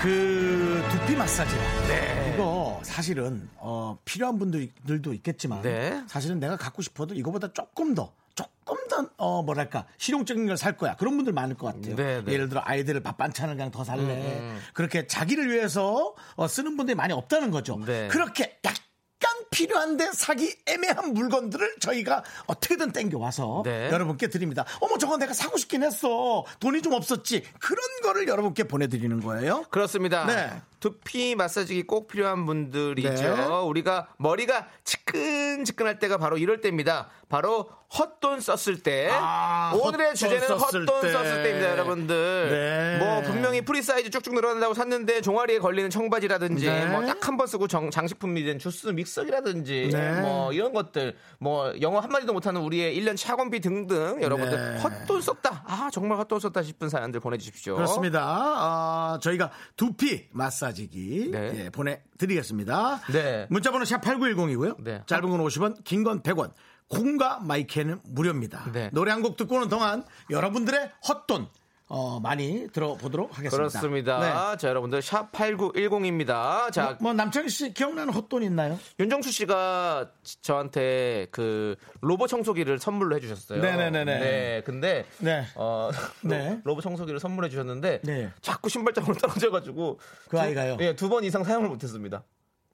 그 0.00 0.82
두피 0.90 1.16
마사지. 1.16 1.54
네. 1.88 2.32
이거 2.34 2.80
사실은 2.82 3.50
어, 3.56 3.98
필요한 4.04 4.38
분들도 4.38 5.12
있겠지만 5.14 5.62
네. 5.62 6.02
사실은 6.06 6.38
내가 6.38 6.56
갖고 6.56 6.80
싶어도 6.80 7.14
이거보다 7.14 7.52
조금 7.52 7.94
더 7.94 8.14
조금 8.64 8.76
더 8.88 9.08
어, 9.16 9.42
뭐랄까 9.42 9.86
실용적인 9.98 10.46
걸 10.46 10.56
살 10.56 10.76
거야 10.76 10.96
그런 10.96 11.16
분들 11.16 11.32
많을 11.32 11.56
것 11.56 11.66
같아요. 11.66 11.96
네, 11.96 12.22
네. 12.24 12.32
예를 12.32 12.48
들어 12.48 12.60
아이들을 12.64 13.02
밥 13.02 13.16
반찬을 13.16 13.54
그냥 13.56 13.70
더 13.70 13.82
살래 13.84 14.58
그렇게 14.74 15.06
자기를 15.06 15.50
위해서 15.50 16.14
어, 16.36 16.46
쓰는 16.48 16.76
분들이 16.76 16.94
많이 16.94 17.12
없다는 17.12 17.50
거죠. 17.50 17.78
네. 17.86 18.08
그렇게 18.08 18.58
약간 18.64 18.80
필요한데 19.50 20.10
사기 20.12 20.54
애매한 20.66 21.12
물건들을 21.12 21.76
저희가 21.80 22.22
어떻게든 22.46 22.92
땡겨와서 22.92 23.62
네. 23.64 23.90
여러분께 23.90 24.28
드립니다. 24.28 24.64
어머 24.80 24.96
저거 24.98 25.16
내가 25.16 25.32
사고 25.34 25.56
싶긴 25.56 25.82
했어. 25.82 26.44
돈이 26.60 26.82
좀 26.82 26.92
없었지. 26.92 27.42
그런 27.58 27.78
거를 28.02 28.28
여러분께 28.28 28.64
보내드리는 28.64 29.20
거예요. 29.20 29.64
그렇습니다. 29.70 30.24
네. 30.26 30.50
두피 30.80 31.34
마사지기 31.34 31.82
꼭 31.84 32.08
필요한 32.08 32.46
분들이죠. 32.46 33.10
네. 33.10 33.44
우리가 33.64 34.08
머리가 34.16 34.66
지끈지끈할 34.84 35.98
때가 35.98 36.16
바로 36.18 36.38
이럴 36.38 36.60
때입니다. 36.60 37.08
바로 37.28 37.68
헛돈 37.98 38.40
썼을 38.40 38.82
때. 38.84 39.08
아, 39.12 39.72
오늘의 39.74 40.06
헛돈 40.10 40.14
주제는 40.14 40.46
썼을 40.46 40.82
헛돈 40.86 41.00
때. 41.02 41.12
썼을 41.12 41.42
때입니다, 41.42 41.70
여러분들. 41.72 42.50
네. 42.50 43.04
뭐 43.04 43.20
분명히 43.22 43.60
프리 43.62 43.82
사이즈 43.82 44.10
쭉쭉 44.10 44.32
늘어난다고 44.34 44.74
샀는데 44.74 45.20
종아리에 45.22 45.58
걸리는 45.58 45.90
청바지라든지 45.90 46.66
네. 46.66 46.86
뭐딱 46.86 47.26
한 47.26 47.36
번 47.36 47.46
쓰고 47.46 47.66
정, 47.68 47.90
장식품이 47.90 48.44
된 48.44 48.58
주스 48.58 48.88
믹서기라든지 48.88 49.90
네. 49.92 50.20
뭐 50.20 50.52
이런 50.52 50.72
것들 50.72 51.16
뭐 51.38 51.72
영어 51.80 51.98
한마디도 52.00 52.32
못하는 52.32 52.60
우리의 52.60 52.96
1년 53.00 53.16
학원비 53.26 53.60
등등 53.60 54.20
여러분들 54.22 54.74
네. 54.74 54.78
헛돈 54.80 55.20
썼다. 55.20 55.64
아 55.66 55.90
정말 55.92 56.18
헛돈 56.18 56.38
썼다 56.38 56.62
싶은 56.62 56.88
사연들 56.88 57.18
보내 57.20 57.38
주십시오. 57.38 57.74
그렇습니다. 57.76 58.20
아, 58.24 59.18
저희가 59.22 59.50
두피 59.76 60.28
마사지 60.30 60.69
기 60.72 61.28
네. 61.32 61.64
예, 61.66 61.70
보내드리겠습니다. 61.70 63.00
네. 63.12 63.46
문자번호 63.50 63.84
샵 63.84 64.00
8910이고요. 64.02 64.82
네. 64.82 65.02
짧은 65.06 65.28
건 65.28 65.40
50원, 65.40 65.82
긴 65.84 66.04
건 66.04 66.22
100원. 66.22 66.52
콩과 66.88 67.38
마이크는 67.40 68.00
무료입니다. 68.04 68.70
네. 68.72 68.90
노래 68.92 69.12
한 69.12 69.22
곡 69.22 69.36
듣고 69.36 69.56
오는 69.56 69.68
동안 69.68 70.04
여러분들의 70.30 70.90
헛돈 71.08 71.46
어, 71.92 72.20
많이 72.20 72.68
들어보도록 72.72 73.36
하겠습니다. 73.36 73.56
그렇습니다. 73.56 74.20
네. 74.52 74.56
자, 74.58 74.68
여러분들 74.68 75.02
샵 75.02 75.32
8910입니다. 75.32 76.70
자, 76.70 76.96
뭐 77.00 77.12
남창희 77.12 77.48
씨 77.48 77.74
기억나는 77.74 78.14
헛돈 78.14 78.44
있나요? 78.44 78.78
윤정수 79.00 79.32
씨가 79.32 80.12
저한테 80.40 81.26
그 81.32 81.74
로봇 82.00 82.28
청소기를 82.28 82.78
선물로 82.78 83.16
해 83.16 83.20
주셨어요. 83.20 83.60
네네네 83.60 84.04
네. 84.04 84.18
네. 84.20 84.62
근데 84.64 85.04
네. 85.18 85.44
어 85.56 85.90
네. 86.22 86.60
로봇 86.62 86.84
청소기를 86.84 87.18
선물해 87.18 87.48
주셨는데 87.50 88.02
네. 88.04 88.30
자꾸 88.40 88.68
신발장으로 88.68 89.14
떨어져 89.16 89.50
가지고 89.50 89.98
그 90.28 90.38
아이가요? 90.40 90.76
예, 90.80 90.94
두 90.94 91.10
번 91.10 91.24
이상 91.24 91.42
사용을 91.42 91.68
못 91.68 91.82
했습니다. 91.82 92.22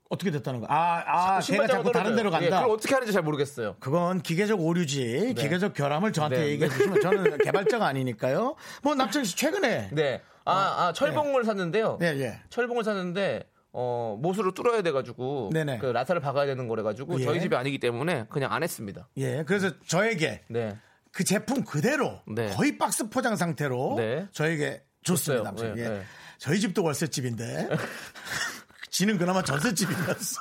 어떻게 0.09 0.31
됐다는 0.31 0.61
거? 0.61 0.67
아, 0.69 1.03
아, 1.07 1.41
걔가 1.41 1.67
자꾸 1.67 1.91
다른 1.91 2.15
데로 2.15 2.29
예, 2.29 2.33
간다. 2.33 2.61
그걸 2.61 2.77
어떻게 2.77 2.95
하는지 2.95 3.13
잘 3.13 3.23
모르겠어요. 3.23 3.77
그건 3.81 4.21
기계적 4.21 4.61
오류지. 4.61 5.35
기계적 5.37 5.75
결함을 5.75 6.13
저한테 6.13 6.39
네. 6.39 6.49
얘기해 6.51 6.71
주시면 6.71 7.01
저는 7.01 7.39
개발자가 7.45 7.87
아니니까요. 7.87 8.55
뭐 8.83 8.95
남창희 8.95 9.27
씨 9.27 9.37
최근에 9.37 9.91
네. 9.93 10.23
아, 10.45 10.53
아 10.53 10.93
철봉을 10.93 11.45
샀는데요. 11.45 11.99
네, 12.01 12.19
예. 12.21 12.41
철봉을 12.51 12.85
샀는데 12.85 13.49
어, 13.73 14.17
못으로 14.21 14.55
뚫어야 14.55 14.81
돼가지고 14.83 15.51
네네. 15.53 15.79
그 15.79 15.87
라사를 15.87 16.21
박아야 16.21 16.47
되는 16.47 16.67
거래가지고 16.69 17.21
예. 17.21 17.25
저희 17.25 17.41
집이 17.41 17.55
아니기 17.57 17.79
때문에 17.79 18.25
그냥 18.31 18.53
안 18.53 18.63
했습니다. 18.63 19.09
예, 19.19 19.43
그래서 19.45 19.71
저에게 19.87 20.45
네. 20.49 20.77
그 21.13 21.25
제품 21.25 21.65
그대로 21.65 22.21
네. 22.27 22.49
거의 22.51 22.79
박스 22.79 23.09
포장 23.11 23.37
상태로 23.37 23.97
네. 23.99 24.27
저에게 24.33 24.83
줬습니다. 25.03 25.45
남편이. 25.45 25.81
예, 25.81 25.85
예. 25.85 25.91
예. 25.91 26.03
저희 26.39 26.61
집도 26.61 26.83
월세집인데 26.85 27.69
지는 28.91 29.19
그나마 29.19 29.43
전세집이었어. 29.43 30.41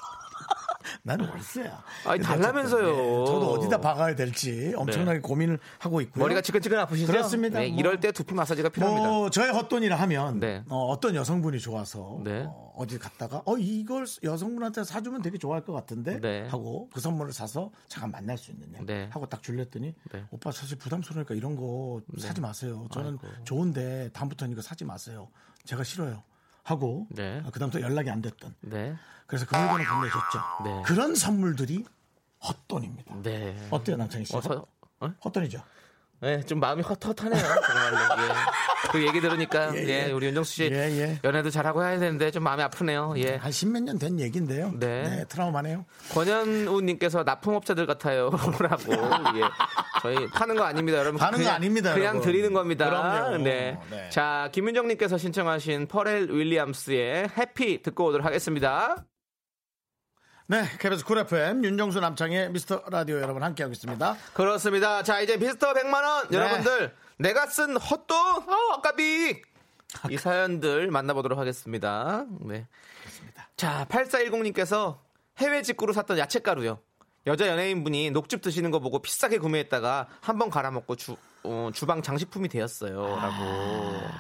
나는 1.04 1.28
월세야. 1.30 1.84
아니, 2.06 2.20
근데 2.20 2.24
달라면서요. 2.24 2.88
예, 2.90 3.26
저도 3.26 3.52
어디다 3.54 3.80
박아야 3.80 4.16
될지 4.16 4.74
엄청나게 4.76 5.20
고민을 5.20 5.60
하고 5.80 6.02
있고요. 6.02 6.24
머리가 6.24 6.42
지끈지끈 6.42 6.78
아프시죠? 6.80 7.12
그렇습니다. 7.12 7.60
네, 7.60 7.70
뭐. 7.70 7.80
이럴 7.80 8.00
때 8.00 8.12
두피 8.12 8.34
마사지가 8.34 8.70
필요합니다. 8.70 9.08
뭐 9.08 9.30
저의 9.30 9.52
헛돈이라 9.52 9.96
하면 9.98 10.40
네. 10.40 10.64
어, 10.70 10.98
떤 11.00 11.16
여성분이 11.16 11.60
좋아서 11.60 12.22
네. 12.24 12.46
어, 12.48 12.86
디 12.88 12.98
갔다가 13.00 13.42
어 13.46 13.58
이걸 13.58 14.06
여성분한테 14.24 14.84
사주면 14.84 15.22
되게 15.22 15.38
좋아할 15.38 15.64
것 15.64 15.74
같은데 15.74 16.20
네. 16.20 16.48
하고 16.48 16.90
그 16.94 17.00
선물을 17.00 17.34
사서 17.34 17.72
잠깐 17.88 18.12
만날 18.12 18.38
수 18.38 18.52
있느냐 18.52 18.80
네. 18.86 19.08
하고 19.12 19.28
딱 19.28 19.42
줄렸더니 19.44 19.94
네. 20.12 20.24
오빠 20.32 20.52
사실 20.52 20.78
부담스러우니까 20.78 21.36
이런 21.36 21.56
거 21.56 22.02
사지 22.18 22.42
마세요. 22.42 22.88
저는 22.92 23.18
좋은데 23.44 24.10
다음부터는 24.14 24.52
이거 24.54 24.62
사지 24.62 24.86
마세요. 24.86 25.30
제가 25.66 25.84
싫어요. 25.84 26.24
하고 26.70 27.06
네. 27.12 27.42
아, 27.46 27.52
그다음부터 27.52 27.80
연락이 27.82 28.10
안 28.10 28.22
됐던 28.22 28.56
네. 28.62 28.96
그래서 29.28 29.46
그 29.46 29.56
물건을 29.56 29.86
건네줬죠. 29.86 30.40
네. 30.66 30.82
그런 30.86 31.16
선물들이 31.16 31.86
헛돈입니다. 32.44 33.16
네. 33.22 33.68
어때요 33.70 33.98
남창희 33.98 34.26
씨? 34.26 34.36
어, 34.36 34.42
저- 34.42 34.66
어? 35.00 35.14
헛돈이죠. 35.24 35.64
네, 36.22 36.42
좀 36.44 36.60
마음이 36.60 36.82
헛헛하네요. 36.82 37.42
정말로. 37.44 37.98
예. 38.24 38.30
그 38.92 39.06
얘기 39.06 39.20
들으니까 39.20 39.76
예, 39.76 39.84
예, 39.84 40.08
예. 40.08 40.12
우리 40.12 40.28
윤정수 40.28 40.54
씨 40.54 40.64
예, 40.72 40.78
예. 41.00 41.20
연애도 41.24 41.50
잘하고 41.50 41.84
해야 41.84 42.00
되는데 42.00 42.32
좀 42.32 42.44
마음이 42.44 42.64
아프네요. 42.64 43.14
예. 43.18 43.36
한 43.36 43.52
십몇 43.52 43.84
년 43.84 44.00
된 44.00 44.20
얘기인데요. 44.20 44.72
네. 44.80 45.26
트라우마네요. 45.28 45.86
권현우님께서 46.14 47.24
납품업자들 47.24 47.86
같아요라고 47.86 48.40
예. 49.38 49.44
저희 50.02 50.28
파는 50.32 50.56
거 50.56 50.64
아닙니다, 50.64 51.00
여러분. 51.00 51.20
파는 51.20 51.34
거 51.40 51.44
그냥- 51.44 51.56
아닙니다, 51.56 51.94
그냥 51.94 52.08
여러분. 52.16 52.22
드리는 52.32 52.54
겁니다. 52.54 52.86
그럼요. 52.90 53.38
네. 53.44 53.78
네. 53.92 54.10
자, 54.10 54.50
김윤정님께서 54.54 55.18
신청하신 55.18 55.88
퍼렐 55.88 56.30
윌리엄스의 56.32 57.30
Happy 57.38 57.82
듣고 57.82 58.06
오도록 58.06 58.26
하겠습니다. 58.26 59.04
네, 60.48 60.64
KBS 60.80 61.04
쿨 61.06 61.18
FM 61.20 61.64
윤정수 61.64 62.00
남창희의 62.00 62.52
미스터 62.52 62.84
라디오 62.90 63.20
여러분 63.20 63.42
함께하고 63.42 63.72
있습니다. 63.74 64.16
그렇습니다. 64.34 65.02
자, 65.02 65.20
이제 65.20 65.38
미스터 65.40 65.74
100만원 65.74 66.30
네. 66.30 66.38
여러분들 66.38 66.96
내가 67.18 67.48
쓴 67.48 67.76
헛돈 67.78 68.18
아, 68.18 68.74
아까비 68.78 69.42
이 70.12 70.18
사연들 70.18 70.92
만나보도록 70.92 71.40
하겠습니다. 71.40 72.26
네. 72.42 72.68
자, 73.58 73.88
8410님께서 73.90 75.00
해외 75.40 75.62
직구로 75.64 75.94
샀던 75.94 76.20
야채가루요. 76.20 76.80
여자 77.28 77.48
연예인분이 77.48 78.12
녹즙 78.12 78.42
드시는 78.42 78.70
거 78.70 78.80
보고 78.80 79.02
비싸게 79.02 79.40
구매했다가 79.40 80.08
한 80.22 80.38
번 80.38 80.52
갈아먹고 80.52 80.96
주, 80.96 81.16
어, 81.44 81.72
주방 81.74 82.04
장식품이 82.04 82.50
되었어요. 82.50 83.02
라고. 83.16 83.44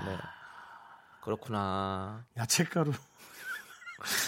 네. 0.05 0.17
그렇구나. 1.21 2.25
야채가루. 2.37 2.93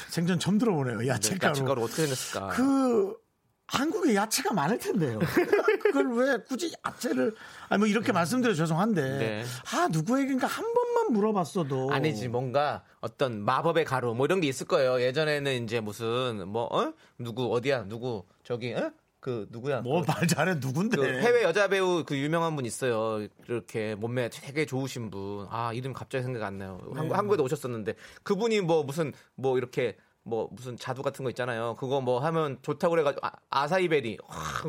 생전 0.10 0.40
처음 0.40 0.58
들어보네요. 0.58 0.98
네, 1.00 1.08
야채가루. 1.08 1.50
야채가루 1.52 1.84
어떻게 1.84 2.04
생겼을까? 2.06 2.48
그 2.50 3.16
한국에 3.68 4.16
야채가 4.16 4.54
많을 4.54 4.78
텐데요. 4.80 5.20
그걸 5.84 6.14
왜 6.14 6.38
굳이 6.48 6.74
야채를 6.86 7.36
아니 7.68 7.80
뭐 7.80 7.88
이렇게 7.88 8.14
말씀드려 8.14 8.54
죄송한데 8.54 9.02
네. 9.02 9.44
아 9.74 9.90
누구에겐가 9.92 10.48
한 10.48 10.74
번만 10.74 11.12
물어봤어도 11.12 11.92
아니지 11.92 12.30
뭔가 12.30 12.84
어떤 13.02 13.42
마법의 13.44 13.84
가루 13.84 14.14
뭐 14.16 14.26
이런 14.26 14.40
게 14.40 14.48
있을 14.48 14.68
거예요. 14.68 15.02
예전에는 15.02 15.64
이제 15.66 15.82
무슨 15.82 16.48
뭐 16.48 16.64
어? 16.72 16.94
누구 17.20 17.54
어디야 17.54 17.86
누구 17.90 18.24
저기 18.44 18.74
어? 18.74 18.92
그 19.28 19.46
누구야? 19.50 19.82
뭐 19.82 20.04
그, 20.04 20.10
말 20.10 20.26
잘해 20.26 20.56
누군데 20.62 20.96
그 20.96 21.04
해외 21.04 21.44
여자 21.44 21.68
배우 21.68 22.06
그 22.06 22.18
유명한 22.18 22.56
분 22.56 22.66
있어요. 22.66 23.28
이렇게 23.50 23.94
몸매 23.96 24.30
되게 24.30 24.66
좋으신 24.66 25.12
분. 25.12 25.48
아 25.50 25.74
이름 25.74 25.92
갑자기 25.92 26.24
생각 26.24 26.44
안 26.44 26.58
나요. 26.58 26.80
네. 26.94 26.98
한국, 26.98 27.18
한국에도 27.18 27.44
오셨었는데 27.44 27.96
그분이 28.24 28.62
뭐 28.62 28.84
무슨 28.86 29.12
뭐 29.36 29.58
이렇게 29.58 29.98
뭐 30.24 30.48
무슨 30.54 30.78
자두 30.78 31.02
같은 31.02 31.26
거 31.26 31.30
있잖아요. 31.32 31.76
그거 31.78 32.00
뭐 32.00 32.20
하면 32.22 32.58
좋다고 32.62 32.92
그래가지고 32.92 33.28
아, 33.50 33.68
사이베리 33.68 34.18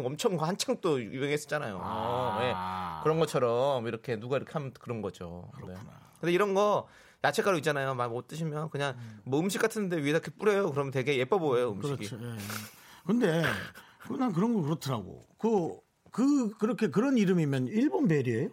엄청 0.05 0.37
한창 0.43 0.77
또 0.81 1.01
유행했었잖아요. 1.01 1.79
어, 1.81 2.39
예. 2.43 3.03
그런 3.05 3.21
것처럼 3.21 3.87
이렇게 3.87 4.17
누가 4.19 4.39
이렇게 4.39 4.53
하면 4.55 4.73
그런 4.81 5.03
거죠. 5.03 5.53
네. 5.69 5.75
근데 6.21 6.33
이런 6.33 6.53
거 6.55 6.89
야채가루 7.23 7.59
있잖아요. 7.59 7.95
막 7.95 8.11
못 8.11 8.27
드시면 8.27 8.71
그냥 8.71 8.97
뭐 9.23 9.39
음식 9.39 9.61
같은데 9.63 9.99
위에다 9.99 10.19
이렇게 10.19 10.33
뿌려요. 10.33 10.73
그러면 10.73 10.91
되게 10.91 11.17
예뻐 11.17 11.39
보여요 11.39 11.71
음식이. 11.71 12.09
그렇죠. 12.09 12.19
예, 12.25 12.33
예. 12.33 12.39
근데 13.07 13.43
그 13.43 13.49
난 14.17 14.33
그런 14.33 14.55
거 14.55 14.63
그렇더라고. 14.63 15.27
그, 15.39 15.77
그, 16.11 16.57
그렇게 16.59 16.89
그런 16.89 17.19
이름이면 17.19 17.69
일본 17.69 18.09
벨이에요? 18.09 18.49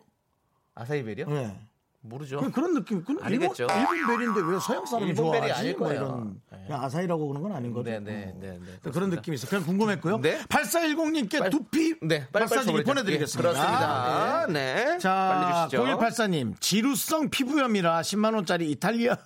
아사이베리요? 0.76 1.26
예. 1.30 1.56
모르죠. 2.02 2.40
그- 2.40 2.52
그런 2.52 2.76
느낌. 2.76 3.04
그 3.04 3.14
일본, 3.14 3.26
아니겠죠. 3.26 3.66
일본 3.96 4.18
벨인데 4.20 4.42
왜 4.42 4.60
서양 4.60 4.86
사람이 4.86 5.10
일본 5.10 5.32
벨이 5.32 5.48
좋아하지? 5.48 5.60
아닐 5.60 5.76
뭐 5.76 5.88
거예요. 5.88 6.02
이런 6.04 6.42
네. 6.52 6.64
그냥 6.68 6.84
아사히라고 6.84 7.28
그러는 7.30 7.42
건 7.42 7.58
아닌 7.58 7.74
거죠. 7.74 7.90
네, 7.90 8.00
네, 8.00 8.32
어. 8.32 8.40
네, 8.40 8.48
네, 8.52 8.60
그런 8.60 8.82
그렇습니다. 8.94 9.16
느낌이 9.22 9.36
있어. 9.36 9.48
그냥 9.48 9.64
궁금했고요. 9.66 10.18
네. 10.22 10.38
8410님께 10.48 11.40
빨리- 11.40 11.50
두피 11.50 11.96
네, 12.04 12.28
빨리 12.32 12.44
마사지 12.44 12.72
빨리 12.72 12.84
보내드리겠습니다. 12.84 13.50
그렇습니다. 13.50 14.46
네. 14.50 14.86
빨리 14.86 15.00
자, 15.00 15.68
주시죠. 15.72 15.84
0184님, 15.84 16.62
지루성 16.62 17.30
피부염이라 17.32 18.02
10만 18.02 18.36
원짜리 18.36 18.70
이탈리아, 18.70 19.18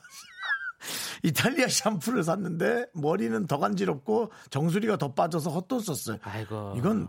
이탈리아 1.24 1.68
샴푸를 1.68 2.24
샀는데 2.24 2.88
머리는 2.94 3.48
더 3.48 3.58
간지럽고 3.58 4.32
정수리가 4.50 4.98
더 4.98 5.14
빠져서 5.14 5.50
헛돈 5.50 5.82
썼어요. 5.82 6.18
아이고. 6.22 6.74
이건 6.78 7.08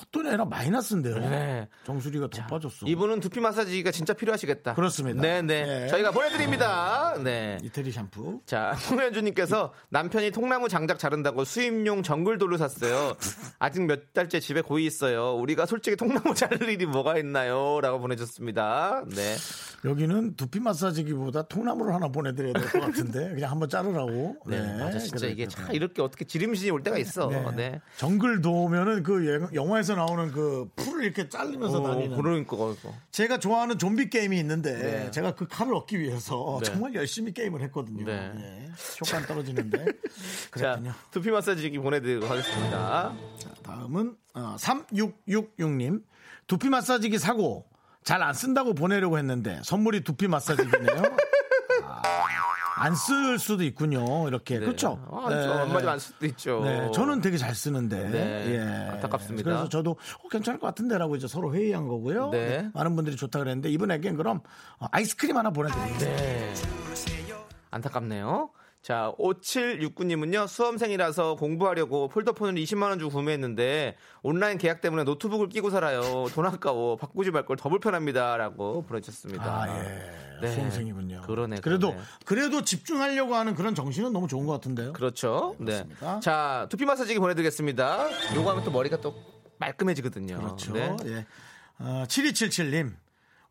헛돈이 0.00 0.28
아니라 0.28 0.44
마이너스인데요. 0.44 1.18
네. 1.18 1.68
정수리가 1.84 2.28
더 2.30 2.46
빠졌어. 2.46 2.86
이분은 2.86 3.20
두피 3.20 3.40
마사지가 3.40 3.90
진짜 3.90 4.12
필요하시겠다. 4.12 4.74
그렇습니다. 4.74 5.20
네, 5.20 5.42
네. 5.42 5.64
네. 5.66 5.86
저희가 5.88 6.12
보내드립니다. 6.12 7.16
네. 7.22 7.58
이태리 7.62 7.90
샴푸. 7.90 8.40
자, 8.46 8.72
홍현주님께서 8.90 9.72
남편이 9.90 10.30
통나무 10.30 10.68
장작 10.68 10.98
자른다고 10.98 11.44
수입용 11.44 12.02
정글돌을 12.02 12.58
샀어요. 12.58 13.16
아직 13.58 13.82
몇 13.86 14.12
달째 14.12 14.38
집에 14.40 14.60
고이 14.60 14.86
있어요. 14.86 15.34
우리가 15.34 15.66
솔직히 15.66 15.96
통나무 15.96 16.32
자를 16.34 16.68
일이 16.68 16.86
뭐가 16.86 17.18
있나요? 17.18 17.80
라고 17.80 17.98
보내줬습니다. 17.98 19.04
네. 19.14 19.34
여기는 19.84 20.36
두피 20.36 20.60
마사지기보다 20.60 21.42
통나무를 21.42 21.94
하나 21.94 22.08
보내드려야 22.08 22.52
될 22.52 22.68
것 22.68 22.80
같은데 22.80 23.30
그냥 23.34 23.50
한번 23.50 23.68
자르라고. 23.68 24.36
네. 24.46 24.60
맞아. 24.78 24.98
진짜 24.98 25.18
그래, 25.20 25.30
이게 25.32 25.44
그래. 25.46 25.54
참 25.54 25.74
이렇게 25.74 26.02
어떻게 26.02 26.24
지름신이 26.24 26.70
올 26.70 26.82
때가 26.82 26.98
있어. 26.98 27.28
네. 27.28 27.44
네. 27.56 27.80
정글 27.96 28.42
도우면은 28.42 29.02
그 29.02 29.26
예- 29.26 29.56
영화에서 29.88 29.94
나오는 29.94 30.30
그 30.30 30.68
풀을 30.76 31.04
이렇게 31.04 31.28
자르면서 31.28 31.80
어, 31.80 31.82
다니는. 31.88 32.16
그러니까. 32.16 32.56
제가 33.10 33.38
좋아하는 33.38 33.78
좀비 33.78 34.10
게임이 34.10 34.38
있는데 34.40 34.76
네. 34.76 35.10
제가 35.10 35.34
그 35.34 35.46
칼을 35.48 35.74
얻기 35.74 35.98
위해서 35.98 36.58
네. 36.62 36.70
정말 36.70 36.94
열심히 36.94 37.32
게임을 37.32 37.62
했거든요. 37.62 38.04
네. 38.04 38.32
예. 38.36 38.70
효과는 39.00 39.26
떨어지는데 39.26 39.78
자, 39.84 39.90
그랬군요. 40.50 40.92
두피 41.10 41.30
마사지기 41.30 41.78
보내드리도록 41.78 42.30
하겠습니다. 42.30 43.14
다음은 43.62 44.16
어, 44.34 44.56
3666님 44.58 46.02
두피 46.46 46.68
마사지기 46.68 47.18
사고 47.18 47.66
잘 48.04 48.22
안 48.22 48.34
쓴다고 48.34 48.74
보내려고 48.74 49.18
했는데 49.18 49.60
선물이 49.64 50.02
두피 50.04 50.28
마사지기네요. 50.28 51.02
안 52.78 52.94
쓸 52.94 53.38
수도 53.38 53.62
있군요. 53.64 54.28
이렇게 54.28 54.58
그렇죠. 54.58 54.98
아, 55.10 55.28
네. 55.28 55.46
얼마 55.46 55.80
좀안 55.80 55.98
수도 55.98 56.26
있죠. 56.26 56.60
네, 56.64 56.90
저는 56.92 57.20
되게 57.20 57.36
잘 57.36 57.54
쓰는데. 57.54 58.08
네, 58.10 58.54
예. 58.54 58.90
안타깝습니다. 58.92 59.44
그래서 59.44 59.68
저도 59.68 59.92
어, 59.92 60.28
괜찮을 60.28 60.58
것 60.60 60.66
같은데라고 60.68 61.16
이제 61.16 61.26
서로 61.26 61.54
회의한 61.54 61.86
거고요. 61.88 62.30
네. 62.30 62.70
많은 62.74 62.94
분들이 62.96 63.16
좋다 63.16 63.38
그랬는데 63.38 63.70
이번에겐 63.70 64.16
그럼 64.16 64.40
어, 64.78 64.86
아이스크림 64.90 65.36
하나 65.36 65.50
보내드리겠습니다. 65.50 66.06
네. 66.16 66.54
안타깝네요. 67.70 68.50
자, 68.80 69.12
5769님은요, 69.18 70.46
수험생이라서 70.46 71.34
공부하려고 71.34 72.08
폴더폰을 72.08 72.54
20만원 72.62 72.98
주고 73.00 73.10
구매했는데, 73.10 73.96
온라인 74.22 74.56
계약 74.56 74.80
때문에 74.80 75.02
노트북을 75.04 75.48
끼고 75.48 75.68
살아요. 75.70 76.26
돈 76.32 76.46
아까워. 76.46 76.96
바꾸지 76.96 77.30
말 77.32 77.44
걸 77.44 77.56
더 77.56 77.68
불편합니다. 77.68 78.36
라고 78.36 78.82
보내주셨습니다. 78.86 79.44
아, 79.44 79.68
예. 79.68 80.27
네. 80.40 80.52
수험생이군요. 80.52 81.22
그러네. 81.22 81.60
그래도 81.60 81.90
그러네. 81.90 82.06
그래도 82.24 82.62
집중하려고 82.62 83.34
하는 83.34 83.54
그런 83.54 83.74
정신은 83.74 84.12
너무 84.12 84.28
좋은 84.28 84.46
것 84.46 84.52
같은데요. 84.52 84.92
그렇죠. 84.92 85.54
네. 85.58 85.66
그렇습니다. 85.66 86.20
자, 86.20 86.66
두피 86.70 86.84
마사지기 86.84 87.18
보내드리겠습니다. 87.18 88.34
요거 88.36 88.50
하면 88.50 88.64
또 88.64 88.70
머리가 88.70 89.00
또 89.00 89.14
말끔해지거든요. 89.58 90.38
그렇죠. 90.38 90.72
네. 90.72 90.96
예. 91.06 91.26
어, 91.78 92.04
7277님. 92.08 92.94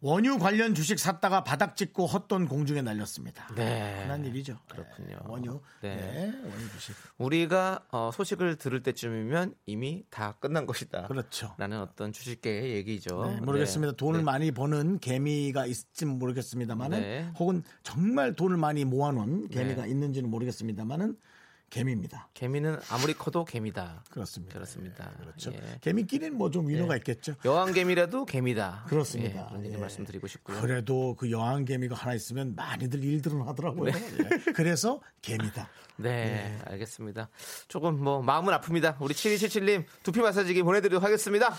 원유 0.01 0.37
관련 0.37 0.75
주식 0.75 0.99
샀다가 0.99 1.43
바닥 1.43 1.75
찍고 1.75 2.05
헛돈 2.05 2.47
공중에 2.47 2.83
날렸습니다. 2.83 3.47
네. 3.55 4.03
흔한 4.03 4.23
일이죠. 4.25 4.59
그렇군요. 4.69 5.07
네, 5.07 5.17
원유. 5.25 5.61
네. 5.81 5.95
네. 5.95 6.25
원유 6.43 6.69
주식. 6.71 6.95
우리가 7.17 7.83
어, 7.91 8.11
소식을 8.13 8.57
들을 8.57 8.83
때쯤이면 8.83 9.55
이미 9.65 10.03
다 10.11 10.35
끝난 10.39 10.67
것이다. 10.67 11.07
그렇죠. 11.07 11.55
라는 11.57 11.81
어떤 11.81 12.11
주식계의 12.11 12.75
얘기죠. 12.75 13.25
네, 13.25 13.41
모르겠습니다. 13.41 13.93
돈을 13.93 14.19
네. 14.19 14.23
많이 14.23 14.51
버는 14.51 14.99
개미가 14.99 15.65
있을지는 15.65 16.19
모르겠습니다만은 16.19 16.99
네. 17.01 17.31
혹은 17.39 17.63
정말 17.81 18.35
돈을 18.35 18.55
많이 18.57 18.85
모아놓은 18.85 19.49
개미가 19.49 19.83
네. 19.83 19.89
있는지는 19.89 20.29
모르겠습니다만은 20.29 21.17
개미입니다. 21.69 22.29
개미는 22.33 22.79
아무리 22.89 23.13
커도 23.13 23.43
개미다. 23.45 24.03
그렇습니다. 24.09 24.53
그렇습니다. 24.53 25.11
그렇죠. 25.19 25.51
예. 25.53 25.77
개미끼리는 25.81 26.37
뭐 26.37 26.47
좀 26.49 26.69
위로가 26.69 26.95
있겠죠. 26.97 27.35
여왕 27.43 27.73
개미라도 27.73 28.25
개미다. 28.25 28.85
그렇습니다. 28.87 29.41
예, 29.41 29.45
그런 29.49 29.65
얘기 29.65 29.75
예. 29.75 29.77
말씀드리고 29.77 30.27
싶고요. 30.27 30.61
그래도 30.61 31.15
그 31.19 31.29
여왕 31.29 31.65
개미가 31.65 31.93
하나 31.95 32.13
있으면 32.13 32.55
많이들 32.55 33.03
일들은 33.03 33.41
하더라고요. 33.41 33.91
예. 33.93 34.51
그래서 34.53 35.01
개미다. 35.21 35.69
네, 35.97 36.57
알겠습니다. 36.65 37.29
조금 37.67 38.01
뭐 38.01 38.21
마음은 38.21 38.53
아픕니다. 38.53 39.01
우리 39.01 39.13
7277님 39.13 39.83
두피 40.03 40.21
마사지기 40.21 40.63
보내드리도록 40.63 41.03
하겠습니다. 41.03 41.53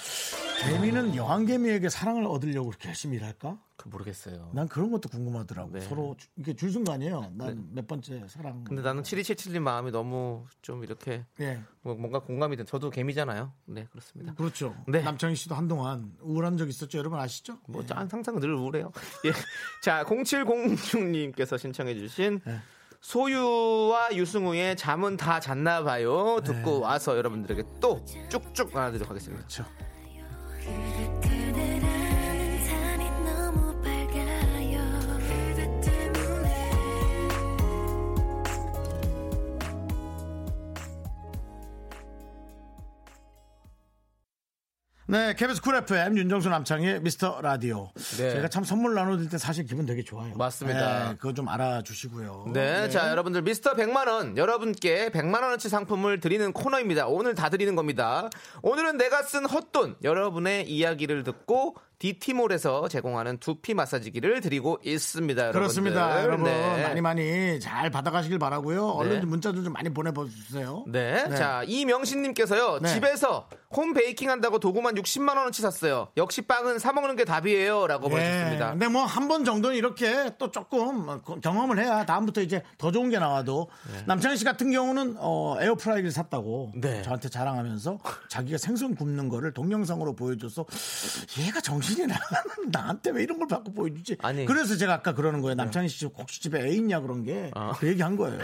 개미는 0.62 1.16
여왕 1.16 1.44
개미에게 1.44 1.88
사랑을 1.90 2.24
얻으려고 2.26 2.68
그렇게 2.70 2.88
열심히 2.88 3.16
일할까? 3.18 3.59
그 3.78 3.88
모르겠어요. 3.88 4.50
난 4.54 4.66
그런 4.66 4.90
것도 4.90 5.08
궁금하더라고. 5.08 5.70
네. 5.72 5.80
서로 5.80 6.16
주- 6.18 6.26
이게 6.36 6.52
줄순 6.52 6.82
거 6.82 6.92
아니에요. 6.92 7.30
난몇 7.36 7.86
번째 7.86 8.24
사랑. 8.26 8.64
근데 8.64 8.82
나는 8.82 9.02
7277님 9.04 9.60
마음이 9.60 9.92
너무 9.92 10.44
좀 10.62 10.82
이렇게 10.82 11.24
예. 11.40 11.60
뭐 11.82 11.94
뭔가 11.94 12.18
공감이 12.18 12.56
돼. 12.56 12.64
저도 12.64 12.90
개미잖아요. 12.90 13.52
네, 13.66 13.86
그렇습니다. 13.90 14.34
그렇죠. 14.34 14.74
네. 14.88 15.00
남창희 15.02 15.36
씨도 15.36 15.54
한동안 15.54 16.12
우울한 16.20 16.56
적 16.58 16.68
있었죠. 16.68 16.98
여러분 16.98 17.20
아시죠? 17.20 17.58
뭐 17.68 17.86
짠, 17.86 18.08
항상 18.10 18.40
늘 18.40 18.52
우울해요. 18.52 18.90
예. 19.24 19.32
자, 19.80 20.02
0706님께서 20.04 21.56
신청해주신 21.56 22.40
네. 22.44 22.58
소유와 23.00 24.08
유승우의 24.16 24.76
잠은 24.76 25.16
다 25.16 25.38
잤나 25.38 25.84
봐요. 25.84 26.40
네. 26.44 26.52
듣고 26.52 26.80
와서 26.80 27.16
여러분들에게 27.16 27.62
또 27.80 28.04
쭉쭉 28.28 28.74
알아드리도록 28.76 29.08
하겠습니다. 29.10 29.38
그렇죠. 29.46 29.64
네, 45.11 45.32
KBS 45.32 45.62
쿨 45.62 45.74
FM 45.74 46.18
윤정수 46.18 46.50
남창희의 46.50 47.00
미스터 47.00 47.40
라디오. 47.40 47.90
네. 48.18 48.30
제가 48.30 48.48
참 48.48 48.62
선물 48.62 48.92
나눠드릴 48.94 49.30
때 49.30 49.38
사실 49.38 49.64
기분 49.64 49.86
되게 49.86 50.02
좋아요. 50.04 50.34
맞습니다. 50.36 51.09
네, 51.09 51.16
그거 51.16 51.32
좀 51.32 51.48
알아주시고요. 51.48 52.50
네, 52.52 52.90
자 52.90 53.09
여러분들 53.09 53.40
미스터 53.40 53.72
100만 53.72 54.06
원 54.06 54.36
여러분께 54.36 55.09
100만 55.09 55.42
원어치 55.42 55.70
상품을 55.70 56.20
드리는 56.20 56.52
코너입니다 56.52 57.06
오늘 57.06 57.34
다 57.34 57.48
드리는 57.48 57.74
겁니다 57.74 58.28
오늘은 58.61 58.98
내가 58.98 59.22
쓴 59.22 59.46
헛돈 59.46 59.96
여러분의 60.02 60.70
이야기를 60.70 61.24
듣고 61.24 61.76
DT몰에서 61.99 62.88
제공하는 62.88 63.38
두피 63.38 63.74
마사지기를 63.74 64.40
드리고 64.40 64.78
있습니다 64.84 65.40
여러분들. 65.42 65.61
그렇습니다. 65.61 66.22
여러분 66.22 66.44
네. 66.44 66.82
많이 66.82 67.01
많이 67.01 67.61
잘 67.61 67.90
받아가시길 67.90 68.38
바라고요. 68.38 68.86
얼른 68.88 69.14
네. 69.14 69.20
좀 69.20 69.30
문자 69.30 69.53
좀 69.53 69.72
많이 69.72 69.88
보내주세요. 69.92 70.84
네. 70.86 71.28
자, 71.36 71.62
이명신님께서요, 71.66 72.78
네. 72.80 72.94
집에서 72.94 73.49
홈 73.70 73.92
베이킹 73.92 74.30
한다고 74.30 74.59
도구만 74.59 74.94
60만 74.94 75.36
원어치 75.36 75.61
샀어요. 75.61 76.09
역시 76.16 76.42
빵은 76.42 76.78
사 76.78 76.92
먹는 76.92 77.16
게 77.16 77.24
답이에요. 77.24 77.86
라고 77.86 78.09
네. 78.09 78.14
보내주셨습니다. 78.14 78.70
근데 78.70 78.88
뭐 78.88 79.05
한 79.05 79.28
번 79.28 79.44
정도는 79.44 79.76
이렇게 79.76 80.30
또 80.38 80.51
조금 80.51 81.20
경험을 81.42 81.78
해야 81.78 82.07
다음부터 82.07 82.40
이제 82.40 82.62
더 82.78 82.90
좋은 82.90 83.11
게 83.11 83.18
나와도 83.18 83.68
남창희 84.07 84.38
씨 84.38 84.44
같은 84.44 84.70
경우는 84.70 85.16
어, 85.18 85.57
에어프라이기를 85.61 86.11
샀다고 86.12 86.72
네. 86.76 87.03
저한테 87.03 87.28
자랑하면서 87.28 87.99
자기가 88.30 88.57
생선 88.57 88.94
굽는 88.94 89.28
거를 89.28 89.53
동영상으로 89.53 90.14
보여줘서 90.16 90.64
얘가 91.40 91.61
정신 91.61 91.88
이 91.91 92.07
나가는 92.07 92.70
나한테 92.70 93.11
왜 93.11 93.22
이런 93.22 93.39
걸 93.39 93.49
받고 93.49 93.72
보여주지? 93.72 94.16
아니. 94.22 94.39
네. 94.39 94.45
그래서 94.45 94.76
제가 94.76 94.95
아까 94.95 95.14
그러는 95.14 95.41
거예요. 95.41 95.55
남창희 95.55 95.89
씨 95.89 96.07
혹시 96.07 96.41
집에 96.41 96.61
애 96.64 96.70
있냐 96.70 97.01
그런 97.01 97.24
게그 97.24 97.86
얘기 97.89 98.03
한 98.03 98.16
거예요. 98.16 98.39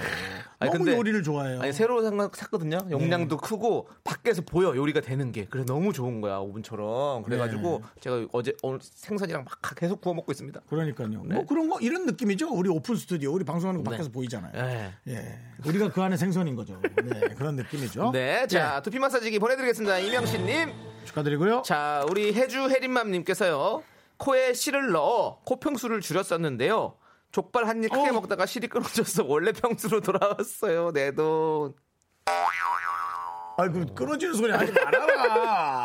아니, 0.64 0.72
너무 0.72 0.84
근데- 0.84 0.98
요리를 0.98 1.22
좋아해요. 1.22 1.60
아니, 1.60 1.72
새로 1.72 2.02
샀거든요. 2.32 2.78
네. 2.86 2.90
용량도 2.92 3.36
크고, 3.38 3.88
밖에서 4.04 4.42
보여, 4.42 4.74
요리가 4.76 5.00
되는 5.00 5.32
게. 5.32 5.46
그래서 5.48 5.66
너무 5.66 5.92
좋은 5.92 6.20
거야, 6.20 6.36
오븐처럼. 6.38 7.22
그래가지고, 7.22 7.82
네. 7.82 8.00
제가 8.00 8.26
어제, 8.32 8.54
오늘 8.62 8.78
생선이랑 8.82 9.44
막 9.44 9.58
계속 9.76 10.00
구워 10.00 10.14
먹고 10.14 10.32
있습니다. 10.32 10.60
그러니까요. 10.68 11.22
네. 11.24 11.34
뭐 11.34 11.46
그런 11.46 11.68
거 11.68 11.78
이런 11.80 12.06
느낌이죠. 12.06 12.48
우리 12.52 12.68
오픈 12.68 12.96
스튜디오, 12.96 13.32
우리 13.32 13.44
방송하는 13.44 13.82
거 13.84 13.90
밖에서 13.90 14.10
보이잖아요. 14.10 14.52
네. 14.52 14.92
예, 15.08 15.38
우리가 15.66 15.90
그 15.90 16.02
안에 16.02 16.16
생선인 16.16 16.56
거죠. 16.56 16.80
네, 17.04 17.20
그런 17.36 17.56
느낌이죠. 17.56 18.10
네. 18.12 18.46
자, 18.46 18.80
두피 18.82 18.98
마사지기 18.98 19.38
보내드리겠습니다. 19.38 19.98
이명신님. 19.98 20.72
축하드리고요. 21.04 21.62
자, 21.64 22.04
우리 22.10 22.32
해주 22.32 22.68
해림맘님께서요. 22.70 23.82
코에 24.16 24.54
실을 24.54 24.92
넣어 24.92 25.40
코평수를 25.44 26.00
줄였었는데요. 26.00 26.94
족발 27.34 27.66
한 27.66 27.82
입 27.82 27.88
크게 27.90 28.10
어. 28.10 28.12
먹다가 28.12 28.46
실이 28.46 28.68
끊어져서 28.68 29.24
원래 29.26 29.50
평수로 29.50 30.00
돌아왔어요. 30.00 30.92
내 30.92 31.12
돈. 31.12 31.74
아이고 33.58 33.92
끊어지는 33.92 34.34
소리 34.34 34.52
하지 34.52 34.70
말아라. 34.72 35.83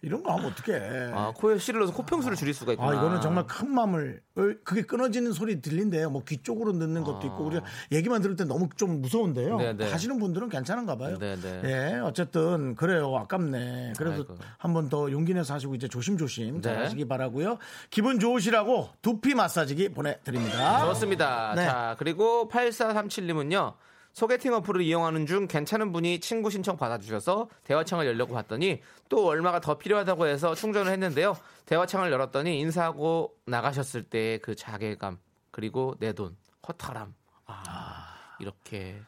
이런 0.00 0.22
거 0.22 0.32
하면 0.32 0.52
어떡해. 0.52 1.10
아, 1.12 1.32
코에 1.36 1.58
실을 1.58 1.80
넣어서 1.80 1.92
코평수를 1.92 2.36
줄일 2.36 2.54
수가 2.54 2.72
있구나. 2.72 2.90
아, 2.90 2.94
이거는 2.94 3.20
정말 3.20 3.46
큰 3.48 3.68
마음을 3.72 4.20
어, 4.36 4.42
그게 4.62 4.82
끊어지는 4.82 5.32
소리 5.32 5.60
들린대요. 5.60 6.10
뭐 6.10 6.22
귀 6.24 6.40
쪽으로 6.42 6.70
넣는 6.72 7.02
것도 7.02 7.26
있고 7.26 7.44
우리가 7.46 7.64
얘기만 7.90 8.22
들을 8.22 8.36
때 8.36 8.44
너무 8.44 8.68
좀 8.76 9.00
무서운데요. 9.02 9.54
아. 9.56 9.58
네, 9.58 9.76
네. 9.76 9.90
하시는 9.90 10.16
분들은 10.18 10.50
괜찮은가 10.50 10.96
봐요. 10.96 11.18
네, 11.18 11.34
네. 11.36 11.62
예, 11.64 11.98
어쨌든 11.98 12.76
그래요. 12.76 13.16
아깝네. 13.16 13.94
그래도. 13.96 14.24
한 14.58 14.72
번 14.72 14.88
더 14.88 15.10
용기 15.10 15.34
내서 15.34 15.54
하시고 15.54 15.74
이제 15.74 15.88
조심조심 15.88 16.62
잘 16.62 16.76
네. 16.76 16.82
하시기 16.84 17.08
바라고요. 17.08 17.58
기분 17.90 18.20
좋으시라고 18.20 18.90
두피 19.02 19.34
마사지기 19.34 19.88
보내드립니다. 19.90 20.84
좋습니다. 20.86 21.54
네. 21.56 21.64
자, 21.64 21.96
그리고 21.98 22.48
8437님은요. 22.48 23.74
소개팅 24.18 24.52
어플을 24.52 24.80
이용하는 24.80 25.26
중 25.26 25.46
괜찮은 25.46 25.92
분이 25.92 26.18
친구 26.18 26.50
신청 26.50 26.76
받아주셔서 26.76 27.48
대화창을 27.62 28.04
열려고 28.04 28.34
봤더니 28.34 28.82
또 29.08 29.24
얼마가 29.28 29.60
더 29.60 29.78
필요하다고 29.78 30.26
해서 30.26 30.56
충전을 30.56 30.90
했는데요. 30.90 31.36
대화창을 31.66 32.10
열었더니 32.10 32.58
인사하고 32.58 33.36
나가셨을 33.46 34.02
때 34.02 34.40
그 34.42 34.56
자괴감 34.56 35.18
그리고 35.52 35.94
내 36.00 36.12
돈 36.12 36.36
허탈함 36.66 37.14
아, 37.46 38.16
이렇게 38.40 39.00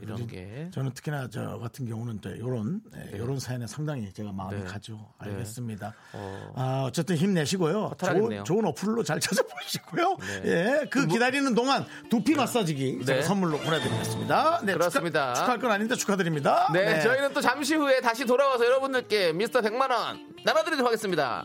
이런 0.00 0.20
우리- 0.22 0.26
게 0.26 0.70
저는 0.72 0.92
특히나 0.94 1.28
저 1.30 1.58
같은 1.58 1.86
경우는 1.86 2.20
또 2.20 2.30
이런 2.30 2.80
이런 3.12 3.38
사연에 3.38 3.66
상당히 3.66 4.12
제가 4.12 4.32
마음이 4.32 4.58
네. 4.58 4.64
가죠. 4.64 4.94
네. 5.22 5.30
알겠습니다. 5.30 5.94
어. 6.12 6.52
아, 6.56 6.84
어쨌든 6.86 7.16
힘내시고요. 7.16 7.92
좋은, 7.98 8.44
좋은 8.44 8.64
어플로 8.66 9.02
잘 9.04 9.20
찾아보시고요. 9.20 10.16
네. 10.20 10.42
예, 10.82 10.86
그 10.90 11.06
기다리는 11.06 11.54
동안 11.54 11.84
두피 12.10 12.34
마사지기 12.34 13.04
제가 13.04 13.20
네. 13.20 13.22
선물로 13.26 13.58
보내 13.58 13.80
드리겠습니다. 13.80 14.60
네, 14.64 14.72
그렇습니다. 14.74 15.34
축하, 15.34 15.52
할건 15.52 15.70
아닌데 15.70 15.94
축하드립니다. 15.96 16.68
네, 16.72 17.00
저희는 17.00 17.32
또 17.32 17.40
잠시 17.40 17.74
후에 17.74 18.00
다시 18.00 18.24
돌아와서 18.24 18.64
여러분들께 18.64 19.32
미스터 19.32 19.60
100만 19.60 19.90
원 19.90 20.34
나눠 20.44 20.62
드리도록 20.64 20.86
하겠습니다. 20.88 21.44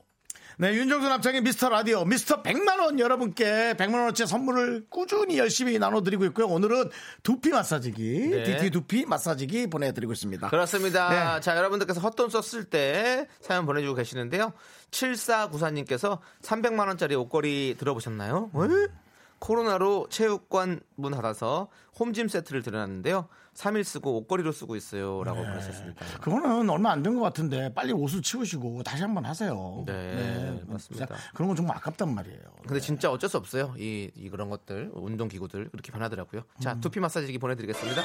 네, 0.61 0.75
윤정수 0.75 1.09
남창의 1.09 1.41
미스터 1.41 1.69
라디오, 1.69 2.05
미스터 2.05 2.43
100만원 2.43 2.99
여러분께 2.99 3.73
100만원어치 3.79 4.27
선물을 4.27 4.85
꾸준히 4.89 5.39
열심히 5.39 5.79
나눠드리고 5.79 6.23
있고요. 6.25 6.45
오늘은 6.45 6.91
두피 7.23 7.49
마사지기, 7.49 8.29
네. 8.29 8.43
DT 8.43 8.69
두피 8.69 9.07
마사지기 9.07 9.71
보내드리고 9.71 10.13
있습니다. 10.13 10.49
그렇습니다. 10.49 11.09
네. 11.09 11.41
자, 11.41 11.57
여러분들께서 11.57 11.99
헛돈 11.99 12.29
썼을 12.29 12.65
때 12.65 13.27
사연 13.39 13.65
보내주고 13.65 13.95
계시는데요. 13.95 14.53
7494님께서 14.91 16.19
300만원짜리 16.43 17.19
옷걸이 17.19 17.77
들어보셨나요? 17.79 18.51
에? 18.53 18.93
코로나로 19.39 20.09
체육관 20.11 20.81
문 20.93 21.13
닫아서 21.13 21.69
홈짐 21.99 22.27
세트를 22.27 22.61
들여놨는데요. 22.61 23.27
3일 23.55 23.83
쓰고 23.83 24.17
옷걸이로 24.19 24.51
쓰고 24.53 24.75
있어요. 24.77 25.23
라고 25.23 25.43
보내셨습니다. 25.43 26.05
그거는 26.21 26.69
얼마 26.69 26.91
안 26.91 27.03
된 27.03 27.15
것 27.15 27.21
같은데 27.21 27.73
빨리 27.73 27.91
옷을 27.91 28.21
치우시고 28.21 28.81
다시 28.83 29.03
한번 29.03 29.25
하세요. 29.25 29.83
네, 29.85 30.61
맞습니다. 30.67 31.05
진짜 31.05 31.07
그런 31.33 31.47
건 31.49 31.55
정말 31.57 31.75
아깝단 31.77 32.13
말이에요. 32.15 32.39
근데 32.65 32.79
진짜 32.79 33.11
어쩔 33.11 33.29
수 33.29 33.37
없어요. 33.37 33.75
이, 33.77 34.09
이 34.15 34.29
그런 34.29 34.49
것들, 34.49 34.91
운동기구들 34.93 35.69
그렇게 35.69 35.91
변하더라고요. 35.91 36.43
자, 36.61 36.73
음. 36.73 36.79
두피 36.81 36.99
마사지기 37.01 37.37
보내드리겠습니다. 37.39 38.01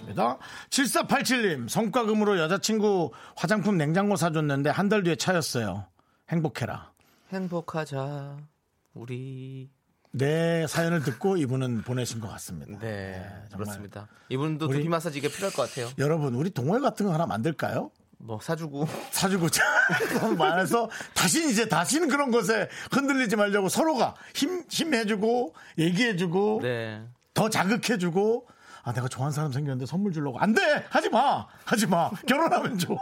입니다. 0.00 0.38
7487님, 0.68 1.68
성과금으로 1.68 2.38
여자친구 2.38 3.12
화장품 3.36 3.78
냉장고 3.78 4.16
사줬는데 4.16 4.70
한 4.70 4.88
달 4.88 5.02
뒤에 5.02 5.16
차였어요. 5.16 5.86
행복해라. 6.28 6.92
행복하자, 7.32 8.36
우리. 8.94 9.70
내 10.10 10.66
사연을 10.66 11.02
듣고 11.02 11.36
이분은 11.36 11.82
보내신 11.82 12.20
것 12.20 12.28
같습니다. 12.28 12.78
네, 12.80 13.22
정말. 13.50 13.66
그렇습니다. 13.66 14.08
이분도 14.30 14.66
우리- 14.66 14.78
두피 14.78 14.88
마사지기가 14.88 15.32
필요할 15.34 15.54
것 15.54 15.68
같아요. 15.68 15.90
여러분, 15.98 16.34
우리 16.34 16.50
동호회 16.50 16.80
같은 16.80 17.06
거 17.06 17.12
하나 17.12 17.26
만들까요? 17.26 17.90
뭐 18.20 18.40
사주고. 18.42 18.88
사주고 19.12 19.48
자 19.48 19.62
말해서 20.36 20.90
다시 21.14 21.48
이제 21.50 21.68
다시는 21.68 22.08
그런 22.08 22.30
것에 22.32 22.68
흔들리지 22.90 23.36
말자고 23.36 23.68
서로가 23.68 24.14
힘 24.34 24.64
힘해주고 24.68 25.54
얘기해주고 25.78 26.60
네. 26.62 27.00
더 27.32 27.48
자극해주고 27.48 28.48
아 28.82 28.92
내가 28.92 29.06
좋아하는 29.06 29.32
사람 29.32 29.52
생겼는데 29.52 29.86
선물 29.86 30.12
주려고 30.12 30.38
안 30.40 30.52
돼 30.52 30.84
하지 30.90 31.08
마 31.10 31.46
하지 31.64 31.86
마 31.86 32.10
결혼하면 32.26 32.78
줘 32.78 32.96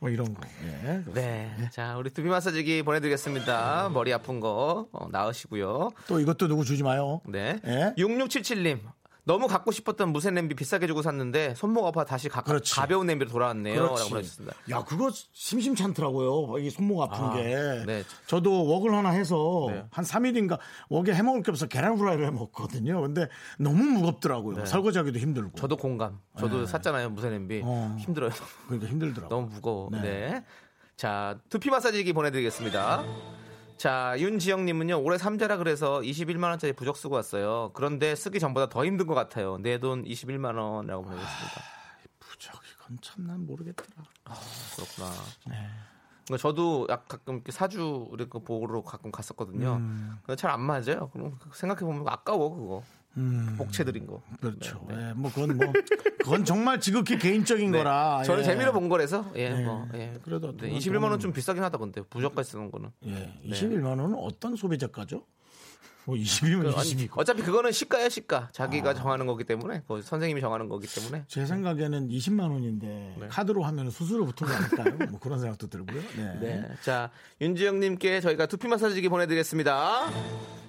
뭐 0.00 0.10
이런 0.10 0.34
거 0.34 0.40
예. 0.64 1.02
네. 1.14 1.50
자, 1.70 1.96
우리 1.96 2.10
두피 2.10 2.28
마사지기 2.28 2.82
보내드리겠습니다. 2.82 3.90
머리 3.92 4.12
아픈 4.12 4.40
거 4.40 4.88
어, 4.92 5.08
나으시고요. 5.10 5.90
또 6.06 6.20
이것도 6.20 6.48
누구 6.48 6.64
주지 6.64 6.82
마요 6.82 7.20
네. 7.26 7.58
예? 7.66 7.94
6677님. 7.96 8.80
너무 9.24 9.46
갖고 9.46 9.70
싶었던 9.70 10.12
무쇠 10.12 10.30
냄비 10.30 10.54
비싸게 10.54 10.86
주고 10.86 11.02
샀는데 11.02 11.54
손목 11.54 11.86
아파 11.86 12.04
다시 12.04 12.28
가. 12.28 12.42
가벼운 12.42 13.06
냄비로 13.06 13.30
돌아왔네요. 13.30 13.74
그렇지. 13.82 14.10
보내주셨습니다. 14.10 14.56
야 14.70 14.84
그거 14.84 15.10
심심찮더라고요 15.32 16.58
이 16.58 16.70
손목 16.70 17.02
아픈 17.02 17.24
아, 17.24 17.34
게 17.34 17.84
네. 17.86 18.04
저도 18.26 18.64
웍을 18.66 18.94
하나 18.94 19.10
해서 19.10 19.66
네. 19.68 19.84
한 19.90 20.04
3일인가 20.04 20.58
웍에 20.88 21.14
해 21.14 21.22
먹을 21.22 21.42
게 21.42 21.50
없어 21.50 21.66
계란 21.66 21.96
후라이를 21.96 22.26
해먹거든요 22.26 23.00
근데 23.00 23.28
너무 23.58 23.82
무겁더라고요 23.82 24.66
설거지하기도 24.66 25.18
힘들고 25.18 25.50
네. 25.50 25.60
저도 25.60 25.76
공감. 25.76 26.18
저도 26.38 26.66
샀잖아요. 26.66 27.10
무쇠 27.10 27.30
냄비. 27.30 27.56
네. 27.56 27.62
어. 27.64 27.96
힘들어요. 27.98 28.30
그러니까 28.66 28.88
힘들더라고요 28.90 29.28
너무 29.28 29.52
무거워. 29.54 29.88
네. 29.92 30.00
네. 30.00 30.44
자, 30.96 31.38
두피 31.48 31.70
마사지기 31.70 32.12
보내드리겠습니다. 32.12 33.04
자, 33.80 34.14
윤지영님은요, 34.18 35.00
올해 35.02 35.16
삼자라 35.16 35.56
그래서 35.56 36.00
21만원짜리 36.00 36.76
부적 36.76 36.98
쓰고 36.98 37.14
왔어요. 37.14 37.70
그런데 37.72 38.14
쓰기 38.14 38.38
전보다 38.38 38.68
더 38.68 38.84
힘든 38.84 39.06
것 39.06 39.14
같아요. 39.14 39.56
내 39.56 39.78
돈 39.78 40.04
21만원이라고 40.04 41.02
보내주셨습니다. 41.02 41.62
부적 42.18 42.60
이건 42.74 42.98
참 43.00 43.26
난 43.26 43.46
모르겠더라 43.46 44.04
그렇구나. 44.76 45.10
네. 45.48 45.66
그러니까 46.26 46.42
저도 46.42 46.86
약 46.90 47.08
가끔 47.08 47.36
이렇게 47.36 47.52
사주 47.52 48.08
이렇게 48.12 48.38
보러 48.38 48.82
가끔 48.82 49.10
갔었거든요. 49.10 49.76
음. 49.76 50.18
잘안 50.36 50.60
맞아요. 50.60 51.08
그럼 51.14 51.38
생각해보면 51.54 52.06
아까워, 52.06 52.50
그거. 52.54 52.82
음. 53.16 53.54
복채 53.58 53.84
드린 53.84 54.06
거. 54.06 54.22
그렇죠. 54.40 54.84
네, 54.88 54.96
네. 54.96 55.08
예, 55.08 55.12
뭐 55.14 55.30
그건 55.32 55.56
뭐 55.56 55.72
그건 56.20 56.44
정말 56.44 56.80
지극히 56.80 57.18
개인적인 57.18 57.70
네. 57.72 57.78
거라. 57.78 58.22
저는 58.24 58.40
예. 58.42 58.44
재미로 58.44 58.72
본 58.72 58.88
거라서, 58.88 59.30
예, 59.34 59.50
네. 59.50 59.64
뭐, 59.64 59.88
예. 59.94 60.14
그래도 60.22 60.52
네, 60.52 60.68
그건 60.68 60.78
21만원 60.78 61.10
좀- 61.12 61.20
좀 61.20 61.32
비싸긴 61.32 61.62
하다, 61.62 61.78
근데. 61.78 62.02
부적까지 62.02 62.52
쓰는 62.52 62.70
거는. 62.70 62.90
예, 63.06 63.34
21만 63.44 63.98
원은 63.98 64.14
어떤 64.14 64.54
소비 64.56 64.78
자가죠? 64.78 65.24
뭐 66.04 66.16
20이면 66.16 66.62
그, 66.62 66.78
아니, 66.78 66.94
20이고. 66.96 67.18
어차피 67.18 67.42
그거는 67.42 67.72
시가야 67.72 68.08
시가 68.08 68.36
아. 68.36 68.48
자기가 68.52 68.94
정하는 68.94 69.26
거기 69.26 69.44
때문에 69.44 69.82
그 69.86 70.02
선생님이 70.02 70.40
정하는 70.40 70.68
거기 70.68 70.86
때문에 70.86 71.24
제 71.28 71.46
생각에는 71.46 72.08
20만 72.08 72.50
원인데 72.50 73.16
네. 73.18 73.28
카드로 73.28 73.62
하면 73.62 73.90
수수료 73.90 74.24
붙은 74.26 74.46
거 74.46 74.52
아닐까요? 74.54 75.08
뭐 75.10 75.20
그런 75.20 75.38
생각도 75.40 75.68
들고요. 75.68 76.02
네. 76.16 76.38
네. 76.40 76.68
자 76.82 77.10
윤지영님께 77.40 78.20
저희가 78.20 78.46
두피 78.46 78.68
마사지기 78.68 79.08
보내드리겠습니다 79.08 80.10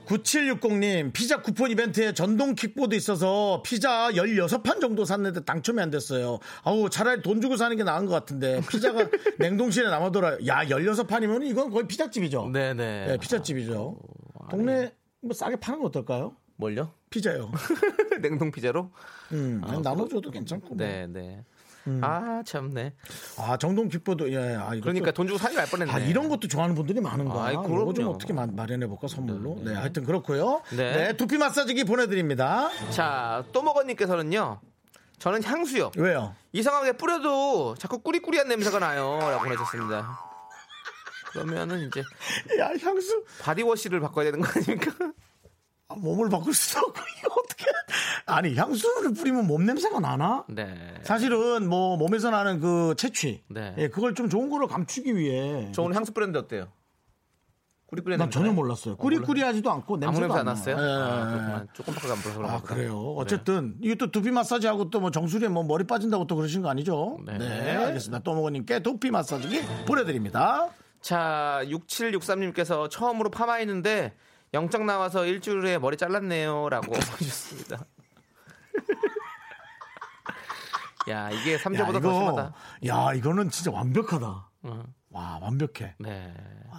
9760님 0.05 1.13
피자 1.13 1.41
쿠폰 1.41 1.71
이벤트에 1.71 2.13
전동 2.13 2.53
킥보드 2.55 2.95
있어서 2.95 3.61
피자 3.65 4.09
16판 4.11 4.82
정도 4.82 5.05
샀는데 5.05 5.45
당첨이 5.45 5.79
안 5.79 5.89
됐어요. 5.89 6.39
아우 6.63 6.89
차라리 6.89 7.21
돈 7.21 7.39
주고 7.39 7.55
사는 7.55 7.75
게 7.77 7.84
나은 7.84 8.05
것 8.05 8.13
같은데 8.13 8.61
피자가 8.69 9.07
냉동실에 9.39 9.89
남아돌아요. 9.89 10.45
야 10.47 10.65
16판이면 10.65 11.45
이건 11.47 11.69
거의 11.69 11.88
피자집이죠. 11.88 12.49
네네 12.51 13.05
네, 13.07 13.17
피자집이죠. 13.17 13.97
동네 14.49 14.91
뭐 15.22 15.34
싸게 15.34 15.57
파는 15.57 15.80
거 15.80 15.86
어떨까요? 15.88 16.36
뭘요 16.55 16.91
피자요. 17.09 17.51
냉동 18.22 18.51
피자로 18.51 18.91
음, 19.32 19.61
나눠줘도 19.84 20.30
괜찮고. 20.32 20.76
뭐. 20.76 20.78
네네 20.78 21.43
음. 21.88 21.99
아 22.03 22.43
참네 22.45 22.93
아 23.39 23.57
정동 23.57 23.88
킥보드 23.89 24.32
예. 24.32 24.55
아, 24.55 24.69
그러니까 24.80 25.09
돈 25.11 25.26
주고 25.26 25.39
사기 25.39 25.55
날 25.55 25.65
뻔했네 25.67 25.91
아, 25.91 25.97
이런 25.99 26.30
것도 26.30 26.47
좋아하는 26.47 26.76
분들이 26.76 27.01
많은가. 27.01 27.43
아이, 27.45 27.53
이거 27.53 27.63
좀 27.63 27.93
그럼요. 27.93 28.11
어떻게 28.11 28.34
마- 28.34 28.45
마련해 28.45 28.86
볼까, 28.86 29.07
선물로. 29.07 29.61
네, 29.63 29.74
하여튼 29.74 30.03
그렇고요 30.05 30.61
네. 30.76 30.93
네. 31.07 31.17
두피 31.17 31.38
마사지기 31.39 31.86
보내드립니다. 31.86 32.69
자 32.91 33.43
또 33.51 33.63
먹어님께서는요 33.63 34.59
저는 35.17 35.43
향수요 35.43 35.91
왜요? 35.97 36.36
이상하게 36.51 36.93
뿌려도 36.93 37.76
자꾸 37.76 37.99
꾸리꾸리한 37.99 38.47
냄새가 38.47 38.78
나요 38.80 39.17
라고 39.19 39.43
보내셨습니다 39.43 40.30
그러면은 41.32 41.88
이제 41.88 42.01
야, 42.59 42.71
향수. 42.82 43.23
바디워시를 43.41 43.99
바꿔야 43.99 44.25
되는 44.25 44.41
거 44.41 44.49
아닙니까 44.49 44.91
아, 45.88 45.95
몸을 45.95 46.29
바꿀 46.29 46.53
수도 46.53 46.79
없고, 46.88 46.99
이거 47.19 47.34
어떻게. 47.43 47.65
아니, 48.25 48.55
향수를 48.55 49.13
뿌리면 49.13 49.45
몸 49.47 49.65
냄새가 49.65 49.99
나나? 49.99 50.45
네 50.47 50.95
사실은 51.03 51.67
뭐 51.67 51.97
몸에서 51.97 52.29
나는 52.29 52.59
그 52.61 52.93
채취. 52.97 53.43
네. 53.49 53.75
예, 53.77 53.88
그걸 53.89 54.15
좀 54.15 54.29
좋은 54.29 54.49
거로 54.49 54.67
감추기 54.67 55.15
위해. 55.17 55.69
저 55.73 55.82
오늘 55.82 55.95
향수 55.97 56.13
뿌렸는데 56.13 56.39
어때요 56.39 56.67
꾸리꾸리 57.88 58.15
난 58.15 58.32
전혀 58.32 58.53
몰랐어요. 58.53 58.95
꾸리꾸리하지도 58.95 59.69
않고 59.69 59.97
냄새가 59.97 60.27
냄새 60.27 60.39
안 60.39 60.39
안 60.39 60.45
났어요? 60.55 60.75
예, 60.77 60.79
아, 60.79 60.86
예, 60.86 61.25
예. 61.25 61.29
그렇구나. 61.36 61.65
조금밖에 61.73 62.07
안 62.09 62.17
불어서 62.19 62.38
그런가 62.38 62.55
아. 62.55 62.61
그래요. 62.61 62.97
어쨌든 63.17 63.75
이게 63.82 63.95
또 63.95 64.09
두피 64.09 64.32
마사지하고 64.32 64.89
또 64.89 65.01
뭐 65.01 65.11
정수리에 65.11 65.49
뭐 65.49 65.63
머리 65.63 65.84
빠진다고 65.86 66.25
또 66.25 66.38
그러신 66.38 66.61
거 66.61 66.69
아니죠? 66.69 67.19
네. 67.25 67.38
네, 67.38 67.75
알겠습니다. 67.75 68.23
또먹어님께 68.23 68.82
두피 68.82 69.11
마사지기 69.11 69.61
보내드립니다. 69.86 70.69
자, 71.02 71.62
6763님께서 71.66 72.89
처음으로 72.89 73.30
파마했는데 73.32 74.16
영장 74.54 74.86
나와서 74.86 75.26
일주일에 75.26 75.78
머리 75.80 75.97
잘랐네요. 75.97 76.70
라고 76.70 76.93
해주셨습니다. 76.95 77.86
야, 81.10 81.32
이게 81.32 81.56
야, 81.56 81.58
삼자보다 81.58 81.99
더 81.99 82.14
심하다. 82.14 82.54
야 82.88 83.14
이거는 83.14 83.49
진짜 83.49 83.72
완벽하다. 83.72 84.49
어, 84.64 84.84
와 85.10 85.39
완벽해. 85.41 85.95
네. 85.97 86.34
그 86.36 86.70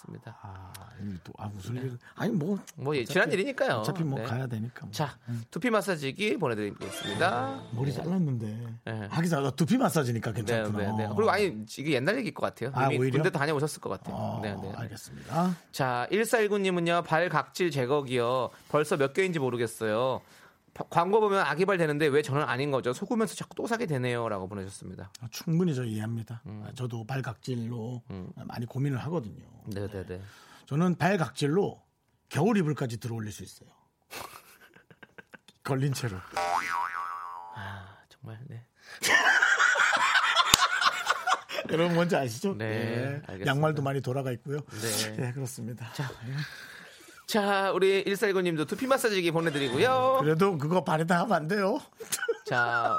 렇습니다. 0.00 0.36
아, 0.42 0.72
이또 1.00 1.32
아, 1.36 1.48
무슨 1.48 1.76
일? 1.76 1.98
아니 2.14 2.32
뭐 2.32 2.58
뭐, 2.76 2.96
예, 2.96 3.04
지난 3.04 3.30
일이니까요. 3.30 3.76
어차피 3.76 4.02
뭐 4.02 4.18
네. 4.18 4.24
가야 4.24 4.46
되니까. 4.46 4.86
뭐. 4.86 4.90
자, 4.92 5.18
두피 5.50 5.70
마사지기 5.70 6.38
보내드리겠습니다. 6.38 7.62
머리 7.72 7.92
잘랐는데. 7.92 8.66
네. 8.84 9.08
하기자 9.10 9.40
나 9.40 9.50
두피 9.50 9.76
마사지니까 9.76 10.32
네, 10.32 10.36
괜찮구나. 10.36 10.96
네, 10.96 11.06
네. 11.06 11.12
그리고 11.14 11.30
아니, 11.30 11.64
이게 11.78 11.92
옛날 11.92 12.16
얘기일 12.18 12.34
것 12.34 12.46
같아요. 12.46 12.70
아, 12.74 12.90
이미? 12.92 13.10
군대 13.10 13.30
다녀오셨을 13.30 13.80
것 13.80 13.90
같아요. 13.90 14.14
어, 14.14 14.40
네, 14.42 14.54
네. 14.54 14.62
네. 14.62 14.72
알겠습니다. 14.74 15.56
자, 15.72 16.06
1419님은요, 16.10 17.04
발 17.04 17.28
각질 17.28 17.70
제거기요. 17.70 18.50
벌써 18.68 18.96
몇 18.96 19.12
개인지 19.12 19.38
모르겠어요. 19.38 20.20
바- 20.80 20.86
광고 20.88 21.20
보면 21.20 21.40
아기발 21.44 21.76
되는데 21.76 22.06
왜 22.06 22.22
저는 22.22 22.42
아닌 22.42 22.70
거죠? 22.70 22.92
속으면서 22.94 23.34
자꾸 23.34 23.54
또 23.54 23.66
사게 23.66 23.84
되네요. 23.86 24.28
라고 24.28 24.48
보내셨습니다. 24.48 25.12
아, 25.20 25.28
충분히 25.30 25.74
저 25.74 25.84
이해합니다. 25.84 26.40
음. 26.46 26.64
아, 26.66 26.72
저도 26.74 27.04
발각질로 27.06 28.02
많이 28.46 28.64
고민을 28.66 28.98
하거든요. 29.04 29.44
네네 29.66 30.06
네. 30.06 30.22
저는 30.66 30.94
발각질로 30.96 31.82
겨울 32.30 32.56
이불까지 32.56 32.98
들어올릴 32.98 33.30
수 33.32 33.42
있어요. 33.42 33.68
걸린 35.64 35.92
채로. 35.92 36.16
아, 37.56 37.96
정말, 38.08 38.38
네. 38.48 38.64
여러분 41.70 41.94
뭔지 41.94 42.16
아시죠? 42.16 42.54
네, 42.54 42.64
예. 42.64 43.04
알겠습니다. 43.26 43.46
양말도 43.46 43.82
많이 43.82 44.00
돌아가 44.00 44.32
있고요. 44.32 44.60
네. 44.80 45.16
네, 45.16 45.32
그렇습니다. 45.32 45.92
자, 45.92 46.08
우리 47.38 48.04
1419님도 48.04 48.66
두피 48.66 48.86
마사지기 48.86 49.30
보내드리고요. 49.30 50.18
그래도 50.20 50.58
그거 50.58 50.82
발에다 50.82 51.20
하면 51.20 51.32
안 51.32 51.48
돼요. 51.48 51.78
자, 52.46 52.98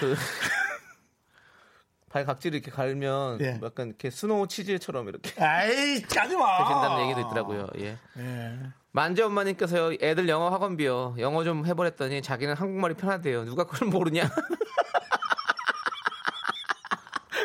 그, 0.00 0.14
발 2.10 2.24
각질 2.24 2.54
이렇게 2.54 2.70
갈면 2.70 3.40
예. 3.40 3.60
약간 3.62 3.88
이렇게 3.88 4.10
스노우 4.10 4.48
치즈처럼 4.48 5.08
이렇게 5.08 5.40
아이, 5.42 6.02
가지 6.02 6.36
마. 6.36 6.58
되신다는 6.58 7.04
얘기도 7.04 7.20
있더라고요. 7.20 7.68
예. 7.78 7.96
예. 8.18 8.58
만재 8.92 9.22
엄마님께서요, 9.22 9.98
애들 10.02 10.28
영어 10.28 10.48
학원비요. 10.48 11.14
영어 11.18 11.44
좀 11.44 11.64
해보랬더니 11.64 12.22
자기는 12.22 12.54
한국말이 12.54 12.94
편하대요. 12.94 13.44
누가 13.44 13.64
그걸 13.64 13.88
모르냐? 13.88 14.28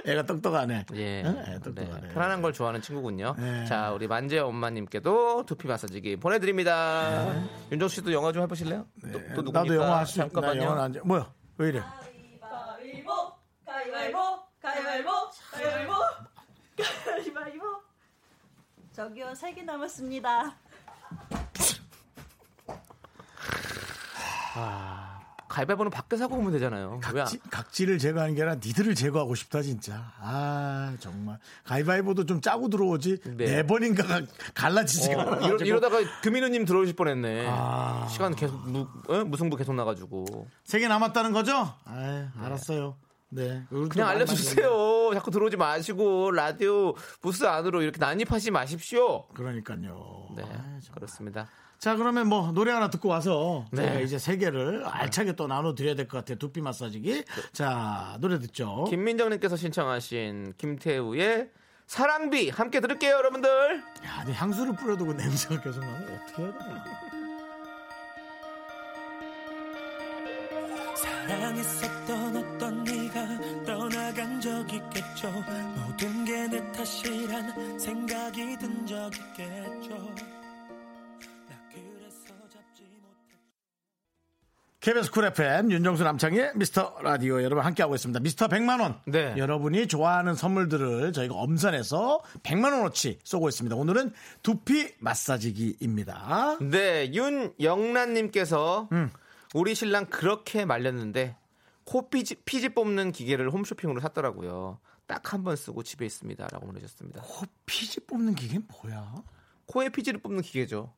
애가 0.08 0.24
똑똑하네. 0.24 0.86
예. 0.93 1.24
네, 1.24 1.60
똑똑하네. 1.64 2.10
편안한 2.10 2.41
걸 2.41 2.53
좋아하는 2.53 2.82
친구군요. 2.82 3.36
네. 3.38 3.66
자, 3.66 3.91
우리 3.91 4.08
만재 4.08 4.39
엄마님께도 4.39 5.45
두피 5.45 5.68
마사지기 5.68 6.18
보내드립니다. 6.18 7.34
윤정 7.72 7.88
씨도 7.89 8.14
영화 8.14 8.32
좀 8.32 8.43
해보실래요? 8.43 8.86
또, 9.01 9.12
또 9.12 9.41
누굽니까? 9.41 9.64
네. 9.64 9.70
나도 9.70 9.76
영화 9.76 9.97
할수? 9.99 10.16
잠깐만요. 10.18 10.62
영화 10.64 10.84
안 10.84 10.91
돼. 10.91 10.99
뭐야? 11.03 11.32
왜 11.58 11.70
이래? 11.70 11.84
가위바위보 12.41 13.12
가위바위보 13.66 14.20
가위바위보 14.62 15.12
가위바위보 15.51 15.93
가위바위보 17.06 17.66
저기요 18.93 19.34
세 19.36 19.53
개 19.53 19.62
남았습니다 19.64 20.56
가 24.53 24.94
위바위보는 25.62 25.89
밖에서 25.91 26.26
하고 26.26 26.36
오면 26.38 26.51
되잖아요. 26.53 26.99
각지, 27.01 27.39
각지를 27.49 27.97
제거하는 27.97 28.36
게 28.36 28.41
아니라 28.41 28.56
니들을 28.56 28.95
제거하고 28.95 29.36
싶다 29.36 29.62
진짜. 29.62 30.12
아 30.20 30.95
정말 30.99 31.38
가위바위보도 31.64 32.26
좀 32.26 32.41
짜고 32.41 32.70
들어오지 32.70 33.18
네. 33.38 33.45
네 33.45 33.64
번인가가 33.68 34.22
갈라지지가 34.53 35.22
어, 35.22 35.32
않아. 35.36 35.47
이러, 35.47 35.58
이러 35.66 35.80
다가 35.80 35.99
금인우님 36.22 36.66
들어오실 36.66 36.95
뻔했네. 36.95 37.47
아. 37.49 38.08
시간 38.10 38.36
계속 38.36 38.58
무, 38.70 38.88
어? 39.08 39.24
무승부 39.26 39.58
계속 39.58 39.74
나가지고 39.76 40.47
세 40.64 40.80
개 40.80 40.88
남았다는 40.88 41.32
거죠? 41.32 41.74
아 41.86 42.32
알았어요. 42.39 42.97
네. 43.30 43.64
그냥 43.89 44.08
알려주세요. 44.10 45.12
자꾸 45.14 45.32
들어오지 45.32 45.58
마시고 45.58 46.32
라디오 46.32 46.93
부스 47.22 47.43
안으로 47.45 47.82
이렇게 47.82 47.97
난입하지 47.97 48.51
마십시오. 48.51 49.28
그러니까요. 49.30 50.28
네, 50.36 50.43
아, 50.43 50.47
정말. 50.47 50.82
그렇습니다. 50.93 51.47
자 51.80 51.95
그러면 51.95 52.28
뭐 52.28 52.51
노래 52.51 52.71
하나 52.71 52.89
듣고 52.89 53.09
와서 53.09 53.65
네. 53.71 54.01
이제 54.03 54.17
세 54.17 54.38
개를 54.38 54.84
알차게 54.86 55.34
또 55.34 55.45
나눠 55.47 55.76
드려야 55.76 55.93
될 55.95 56.07
것 56.07 56.17
같아요. 56.17 56.38
두피 56.38 56.61
마사지기. 56.61 57.23
자 57.53 58.17
노래 58.21 58.39
듣죠. 58.39 58.86
김민정님께서 58.89 59.55
신청하신 59.55 60.53
김태우의 60.57 61.49
사랑비 61.88 62.49
함께 62.49 62.80
들을게요, 62.80 63.11
여러분들. 63.15 63.49
야, 64.05 64.17
근데 64.23 64.34
향수를 64.34 64.76
뿌려도 64.76 65.05
그 65.05 65.11
냄새가 65.13 65.61
계속 65.61 65.82
나면 65.82 66.19
어떻게 66.23 66.41
해야 66.41 66.57
되나? 66.57 66.84
사랑했었던 70.95 72.38
어떤 72.38 72.84
네가 72.84 73.63
떠나간 73.65 74.39
적 74.41 74.73
있겠죠 74.73 75.32
모든 75.76 76.26
게 76.26 76.47
내 76.47 76.71
탓이란 76.71 77.80
생각이 77.80 78.57
든 78.57 78.86
적 78.86 79.09
있겠죠 79.15 80.15
KBS 84.86 85.09
쿨 85.09 85.25
FM 85.25 85.71
윤정수 85.71 86.03
남창희의 86.03 86.51
미스터 86.57 86.97
라디오 87.01 87.41
여러분 87.41 87.65
함께하고 87.65 87.95
있습니다. 87.95 88.19
미스터 88.19 88.47
100만 88.47 88.81
원. 88.81 89.01
네. 89.07 89.33
여러분이 89.36 89.88
좋아하는 89.88 90.36
선물들을 90.36 91.11
저희가 91.11 91.33
엄선해서 91.33 92.21
100만 92.43 92.65
원어치 92.65 93.17
쏘고 93.23 93.49
있습니다. 93.49 93.75
오늘은 93.75 94.11
두피 94.43 94.93
마사지기입니다. 94.99 96.59
네, 96.61 97.11
윤영란님께서 97.11 98.89
음. 98.91 99.09
우리 99.55 99.73
신랑 99.73 100.05
그렇게 100.05 100.65
말렸는데 100.65 101.36
코 101.83 102.07
피지, 102.11 102.36
피지 102.45 102.69
뽑는 102.69 103.11
기계를 103.11 103.49
홈쇼핑으로 103.49 104.01
샀더라고요. 104.01 104.77
딱 105.07 105.33
한 105.33 105.43
번 105.43 105.55
쓰고 105.55 105.81
집에 105.81 106.05
있습니다 106.05 106.47
라고 106.51 106.67
보내셨습니다. 106.67 107.23
코 107.23 107.47
피지 107.65 108.01
뽑는 108.01 108.36
기계 108.36 108.59
뭐야? 108.59 109.15
코에 109.65 109.89
피지를 109.89 110.19
뽑는 110.21 110.43
기계죠. 110.43 110.93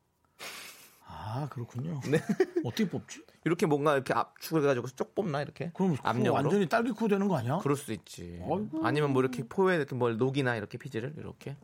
아 1.10 1.48
그렇군요. 1.50 2.00
네. 2.10 2.18
어떻게 2.64 2.86
뽑지? 2.86 3.22
이렇게 3.48 3.66
뭔가 3.66 3.94
이렇게 3.94 4.12
압축해가지고 4.14 4.88
쪽 4.88 5.14
뽑나 5.14 5.42
이렇게? 5.42 5.70
그럼 5.74 5.96
압력으로? 6.02 6.34
완전히 6.34 6.68
딸기 6.68 6.92
코 6.92 7.08
되는 7.08 7.26
거 7.26 7.36
아니야? 7.36 7.58
그럴 7.62 7.76
수도 7.76 7.92
있지. 7.92 8.38
아이고. 8.42 8.80
아니면 8.84 9.12
뭐 9.12 9.22
이렇게 9.22 9.42
코에 9.42 9.76
이렇게 9.76 9.94
뭘 9.94 10.16
녹이나 10.18 10.54
이렇게 10.56 10.78
피지를 10.78 11.14
이렇게 11.16 11.56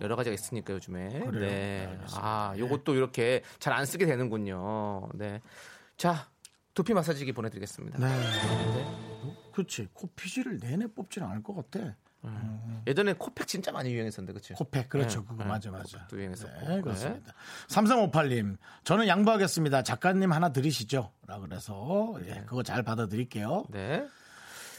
여러 0.00 0.16
가지가 0.16 0.34
있으니까 0.34 0.74
요즘에. 0.74 1.06
어. 1.06 1.24
그래요? 1.30 1.40
네. 1.40 1.86
알겠습니다. 1.90 2.20
아, 2.20 2.54
요것도 2.58 2.94
이렇게 2.94 3.42
잘 3.58 3.72
안 3.72 3.86
쓰게 3.86 4.04
되는군요. 4.04 5.08
네. 5.14 5.40
자, 5.96 6.28
두피 6.74 6.92
마사지기 6.94 7.32
보내드리겠습니다. 7.32 7.98
네. 7.98 9.52
그렇지. 9.52 9.88
코 9.92 10.08
피지를 10.08 10.58
내내 10.58 10.86
뽑지는 10.88 11.26
않을 11.28 11.42
것 11.42 11.54
같아. 11.54 11.94
예전에 12.86 13.12
코팩 13.14 13.46
진짜 13.46 13.72
많이 13.72 13.92
유행했었는데, 13.92 14.32
그치? 14.32 14.54
코팩 14.54 14.88
그렇죠. 14.88 15.20
네, 15.20 15.26
그거 15.28 15.42
네. 15.44 15.48
맞아 15.48 15.70
맞아. 15.70 15.98
그것도 15.98 16.16
유행했었고. 16.18 16.68
네, 16.68 16.80
그렇습니다. 16.80 17.32
3358님, 17.68 18.56
저는 18.84 19.06
양보하겠습니다. 19.08 19.82
작가님 19.82 20.32
하나 20.32 20.52
드리시죠. 20.52 21.10
라 21.26 21.38
그래서 21.38 22.14
예, 22.26 22.42
그거 22.46 22.62
잘 22.62 22.82
받아드릴게요. 22.82 23.64
네. 23.70 24.04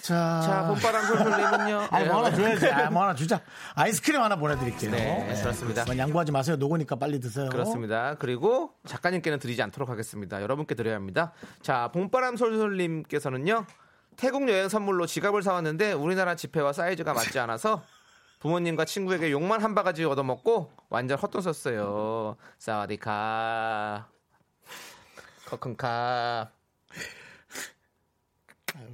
자, 0.03 0.41
자, 0.43 0.67
봄바람 0.67 1.05
솔솔님은요. 1.05 1.87
아니 1.91 2.07
뭐 2.09 2.17
하나 2.17 2.35
줘야지. 2.35 2.67
아, 2.69 2.89
뭐 2.89 3.03
하나 3.03 3.15
주자. 3.15 3.39
아이스크림 3.73 4.21
하나 4.21 4.35
보내드릴게요. 4.35 4.91
네, 4.91 5.33
그렇습니다. 5.41 5.83
그건 5.83 5.97
양보하지 5.97 6.33
마세요. 6.33 6.57
녹으니까 6.57 6.97
빨리 6.97 7.21
드세요. 7.21 7.47
그렇습니다. 7.49 8.15
그리고 8.15 8.73
작가님께는 8.85 9.39
드리지 9.39 9.61
않도록 9.61 9.89
하겠습니다. 9.89 10.41
여러분께 10.41 10.75
드려야 10.75 10.95
합니다. 10.95 11.31
자, 11.61 11.89
봄바람 11.93 12.35
솔솔님께서는요. 12.35 13.65
태국 14.17 14.47
여행 14.49 14.69
선물로 14.69 15.05
지갑을 15.05 15.41
사왔는데 15.43 15.93
우리나라 15.93 16.35
지폐와 16.35 16.73
사이즈가 16.73 17.13
맞지 17.13 17.39
않아서 17.39 17.83
부모님과 18.39 18.85
친구에게 18.85 19.31
욕만 19.31 19.61
한 19.63 19.73
바가지 19.73 20.03
얻어먹고 20.03 20.71
완전 20.89 21.17
헛돈 21.17 21.41
썼어요. 21.41 22.35
사와디카. 22.59 24.09
커큰카. 25.45 26.51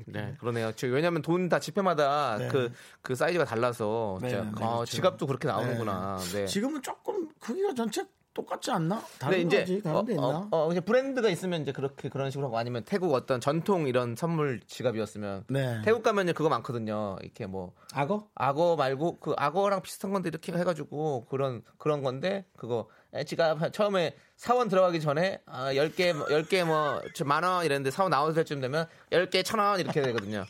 네, 0.05 0.35
그러네요. 0.39 0.71
저- 0.73 0.87
왜냐면 0.87 1.21
돈 1.21 1.47
다 1.49 1.59
지폐마다 1.59 2.37
네. 2.37 2.47
그, 2.49 2.71
그 3.01 3.15
사이즈가 3.15 3.45
달라서 3.45 4.19
네, 4.21 4.29
네, 4.33 4.37
아, 4.39 4.51
그렇죠. 4.51 4.85
지갑도 4.85 5.25
그렇게 5.25 5.47
나오는구나. 5.47 6.17
네. 6.33 6.45
지금은 6.45 6.81
조금 6.81 7.29
크기가 7.39 7.73
전체 7.73 8.03
똑같지 8.39 8.71
않나? 8.71 9.03
다른 9.19 9.45
이제 9.47 9.59
거지? 9.59 9.81
다른 9.81 10.05
데 10.05 10.13
어, 10.13 10.15
있나? 10.15 10.47
어, 10.51 10.67
어, 10.67 10.71
이제 10.71 10.79
브랜드가 10.79 11.29
있으면 11.29 11.61
이제 11.63 11.71
그렇게 11.73 12.07
그런 12.07 12.31
식으로 12.31 12.47
하고 12.47 12.57
아니면 12.57 12.83
태국 12.85 13.13
어떤 13.13 13.41
전통 13.41 13.87
이런 13.87 14.15
선물 14.15 14.61
지갑이었으면 14.65 15.45
네. 15.49 15.81
태국 15.83 16.03
가면은 16.03 16.33
그거 16.33 16.47
많거든요. 16.49 17.17
이렇게 17.21 17.45
뭐 17.47 17.73
악어? 17.93 18.27
악어 18.35 18.75
말고 18.77 19.19
그 19.19 19.33
악어랑 19.37 19.81
비슷한 19.81 20.13
건데 20.13 20.29
이렇게 20.29 20.53
해가지고 20.53 21.25
그런 21.29 21.63
그런 21.77 22.01
건데 22.01 22.45
그거 22.55 22.87
에, 23.13 23.25
지갑 23.25 23.73
처음에 23.73 24.15
사원 24.37 24.69
들어가기 24.69 25.01
전에 25.01 25.41
아, 25.45 25.73
10개 25.73 26.13
10개 26.13 26.63
뭐 26.63 27.01
만 27.25 27.43
원 27.43 27.65
이랬는데 27.65 27.91
사원 27.91 28.11
나올 28.11 28.33
때쯤 28.33 28.61
되면 28.61 28.87
10개 29.11 29.43
천 29.43 29.59
원 29.59 29.79
이렇게 29.79 30.01
되거든요. 30.01 30.45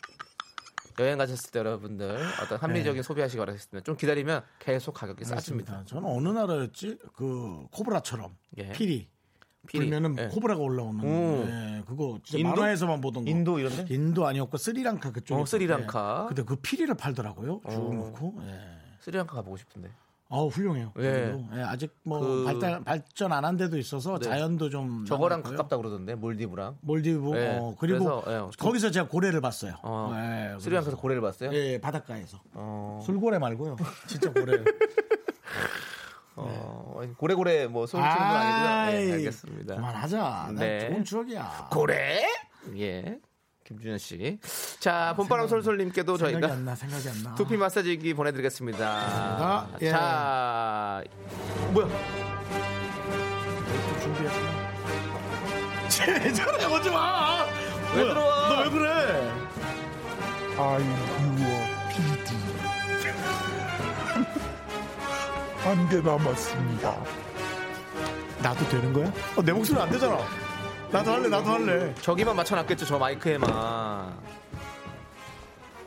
여행 0.99 1.17
가셨을 1.17 1.51
때 1.51 1.59
여러분들 1.59 2.17
어떤 2.43 2.59
합리적인 2.59 3.01
소비하시기 3.03 3.37
바라겠습니다. 3.39 3.83
좀 3.85 3.95
기다리면 3.95 4.43
계속 4.59 4.93
가격이 4.93 5.23
싸집니다. 5.23 5.83
저는 5.85 6.07
어느 6.09 6.29
나라였지? 6.29 6.97
그 7.13 7.65
코브라처럼 7.71 8.35
예. 8.57 8.71
피리. 8.73 9.09
피리. 9.67 9.89
불면은 9.89 10.17
예. 10.19 10.27
코브라가 10.27 10.61
올라오는. 10.61 11.03
오. 11.03 11.45
예, 11.47 11.83
그거 11.85 12.19
진짜 12.23 12.39
인도? 12.39 12.49
만화에서만 12.61 13.01
보던 13.01 13.25
거. 13.25 13.29
인도 13.29 13.59
이런데? 13.59 13.93
인도 13.93 14.25
아니었고 14.27 14.57
스리랑카 14.57 15.11
그쪽에. 15.11 15.41
어, 15.41 15.45
스리랑카. 15.45 16.25
근데 16.27 16.43
그 16.43 16.55
피리를 16.57 16.93
팔더라고요. 16.95 17.61
쭉 17.69 17.75
어. 17.75 17.93
놓고. 17.93 18.39
예. 18.43 18.59
스리랑카 18.99 19.35
가보고 19.35 19.57
싶은데. 19.57 19.89
아우 20.31 20.47
훌륭해요. 20.47 20.93
예. 20.99 21.33
예, 21.55 21.61
아직 21.63 21.95
뭐 22.03 22.19
그- 22.19 22.45
발달 22.45 22.83
발전 22.83 23.31
안 23.33 23.43
한 23.45 23.57
데도 23.57 23.77
있어서 23.79 24.19
네. 24.19 24.25
자연도 24.25 24.69
좀 24.69 25.03
저거랑. 25.05 25.41
가깝다 25.41 25.77
그러던데 25.77 26.13
몰디브랑. 26.13 26.77
몰디브. 26.81 27.35
예. 27.35 27.57
어, 27.59 27.73
그리고 27.79 28.21
그래서, 28.21 28.47
예. 28.47 28.57
거기서 28.57 28.91
제가 28.91 29.07
고래를 29.07 29.41
봤어요. 29.41 29.73
어, 29.81 30.11
예, 30.13 30.55
스리랑카에서 30.59 30.61
그래서. 30.91 30.97
고래를 30.97 31.21
봤어요? 31.23 31.49
예, 31.51 31.73
예, 31.73 31.81
바닷가에서. 31.81 32.39
어, 32.53 32.99
술고래 33.03 33.39
말고요. 33.39 33.75
진짜 34.07 34.31
고래. 34.31 34.63
어, 36.35 37.01
고래고래 37.17 37.67
뭐 37.67 37.85
소리 37.85 38.01
치는 38.01 38.15
건 38.15 38.21
아니고요. 38.27 38.69
예, 38.93 38.97
아이, 38.97 39.11
알겠습니다. 39.13 39.75
그만하자. 39.75 40.51
네. 40.57 40.77
나 40.83 40.89
좋은 40.89 41.03
추억이야. 41.03 41.67
고래? 41.71 42.23
예. 42.77 43.19
김준현 43.69 43.97
씨. 43.99 44.39
자, 44.79 45.13
봄바람 45.15 45.47
솔솔님께도 45.47 46.17
생각이 46.17 46.33
저희가 46.41 46.53
안 46.53 46.65
나, 46.65 46.75
생각이 46.75 47.07
안 47.07 47.23
나. 47.23 47.35
두피 47.35 47.55
마사지기 47.55 48.15
보내드리겠습니다. 48.15 49.67
예. 49.81 49.91
자, 49.91 51.03
뭐야? 51.71 51.87
쟤 55.89 56.33
저래 56.33 56.65
오지 56.65 56.89
마. 56.89 57.45
왜 57.95 58.01
뭐야? 58.03 58.13
들어와? 58.13 58.49
너 58.49 58.61
왜 58.63 58.69
그래? 58.71 59.31
한개 65.63 65.97
남았습니다. 66.01 67.03
나도 68.41 68.67
되는 68.69 68.93
거야? 68.93 69.11
어, 69.35 69.41
내 69.43 69.51
목소리 69.51 69.79
안 69.79 69.89
되잖아. 69.89 70.17
나도 70.91 71.11
할래, 71.11 71.29
나도 71.29 71.49
할래. 71.49 71.93
저기만 72.01 72.35
맞춰놨겠죠, 72.35 72.85
저 72.85 72.97
마이크에만. 72.97 73.49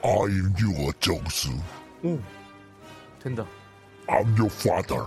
I'm 0.02 0.60
your 0.60 0.92
정수. 1.00 1.50
오, 2.04 2.18
된다. 3.22 3.44
I'm 4.08 4.26
your 4.38 4.52
father. 4.52 5.06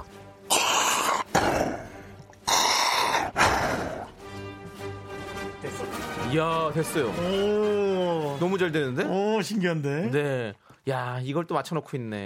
이야, 6.32 6.72
됐어요. 6.74 7.08
오, 7.08 8.38
너무 8.40 8.58
잘 8.58 8.72
되는데? 8.72 9.04
오, 9.06 9.42
신기한데? 9.42 10.12
네. 10.12 10.54
야, 10.88 11.20
이걸 11.24 11.48
또 11.48 11.56
맞춰놓고 11.56 11.98
있네. 11.98 12.18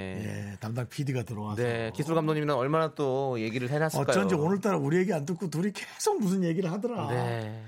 예, 0.51 0.57
담당 0.60 0.88
PD가 0.89 1.24
들어와서. 1.24 1.62
네, 1.62 1.91
기술 1.95 2.16
감독님은 2.16 2.49
얼마나 2.53 2.93
또 2.93 3.39
얘기를 3.39 3.70
해놨을까요? 3.70 4.07
어쩐지 4.10 4.36
오늘따라 4.36 4.78
우리 4.78 4.97
얘기 4.97 5.14
안 5.14 5.26
듣고 5.26 5.49
둘이 5.49 5.72
계속 5.72 6.20
무슨 6.20 6.43
얘기를 6.43 6.70
하더라. 6.72 7.07
네. 7.07 7.64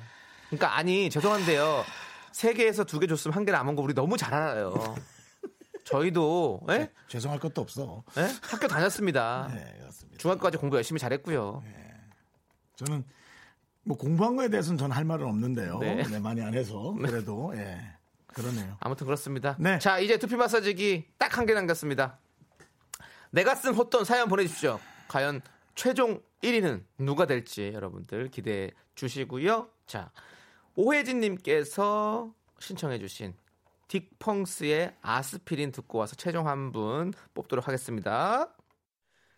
그러니까 0.50 0.76
아니 0.78 1.10
죄송한데요. 1.10 1.86
세 2.34 2.54
개에서 2.54 2.84
두 2.84 3.00
개 3.00 3.08
줬으면 3.08 3.36
한 3.36 3.46
개 3.46 3.52
남은 3.54 3.76
거 3.76 3.82
우리 3.82 3.94
너무 3.94 4.18
잘 4.18 4.34
알아요. 4.34 4.74
저희도 5.86 6.62
예? 6.72 6.92
죄송할 7.08 7.40
것도 7.40 7.62
없어. 7.62 8.04
예? 8.18 8.28
학교 8.44 8.68
다녔습니다. 8.68 9.50
네, 9.54 9.74
그렇습니다. 9.80 10.18
중학교까지 10.18 10.58
공부 10.58 10.76
열심히 10.76 11.00
잘했고요. 11.00 11.64
저는 12.76 13.04
뭐 13.84 13.98
공부한 13.98 14.36
거에 14.36 14.50
대해서는 14.50 14.78
전할 14.78 15.06
말은 15.06 15.26
없는데요. 15.26 15.80
네. 15.80 16.04
네, 16.04 16.20
많이 16.20 16.42
안 16.42 16.54
해서 16.54 16.94
그래도 17.00 17.54
예. 17.58 17.80
그러네요. 18.34 18.78
아무튼 18.80 19.06
그렇습니다. 19.06 19.56
네. 19.60 19.78
자, 19.80 20.00
이제 20.00 20.18
두피 20.18 20.36
마사지기 20.36 21.06
딱 21.18 21.38
한 21.38 21.46
개 21.46 21.54
남겼습니다. 21.54 22.18
내가 23.32 23.56
쓴 23.56 23.74
호돈 23.74 24.04
사연 24.06 24.28
보내주십시오. 24.30 24.80
과연 25.08 25.42
최종 25.76 26.22
1위는 26.44 26.84
누가 26.98 27.26
될지 27.26 27.72
여러분들 27.74 28.30
기대해 28.30 28.72
주시고요. 28.96 29.70
자, 29.86 30.12
오혜진님께서 30.76 32.34
신청해주신 32.60 33.34
딕펑스의 33.88 34.96
아스피린 35.02 35.72
듣고 35.72 35.98
와서 36.00 36.16
최종 36.16 36.48
한 36.48 36.72
분 36.72 37.14
뽑도록 37.34 37.68
하겠습니다. 37.68 38.48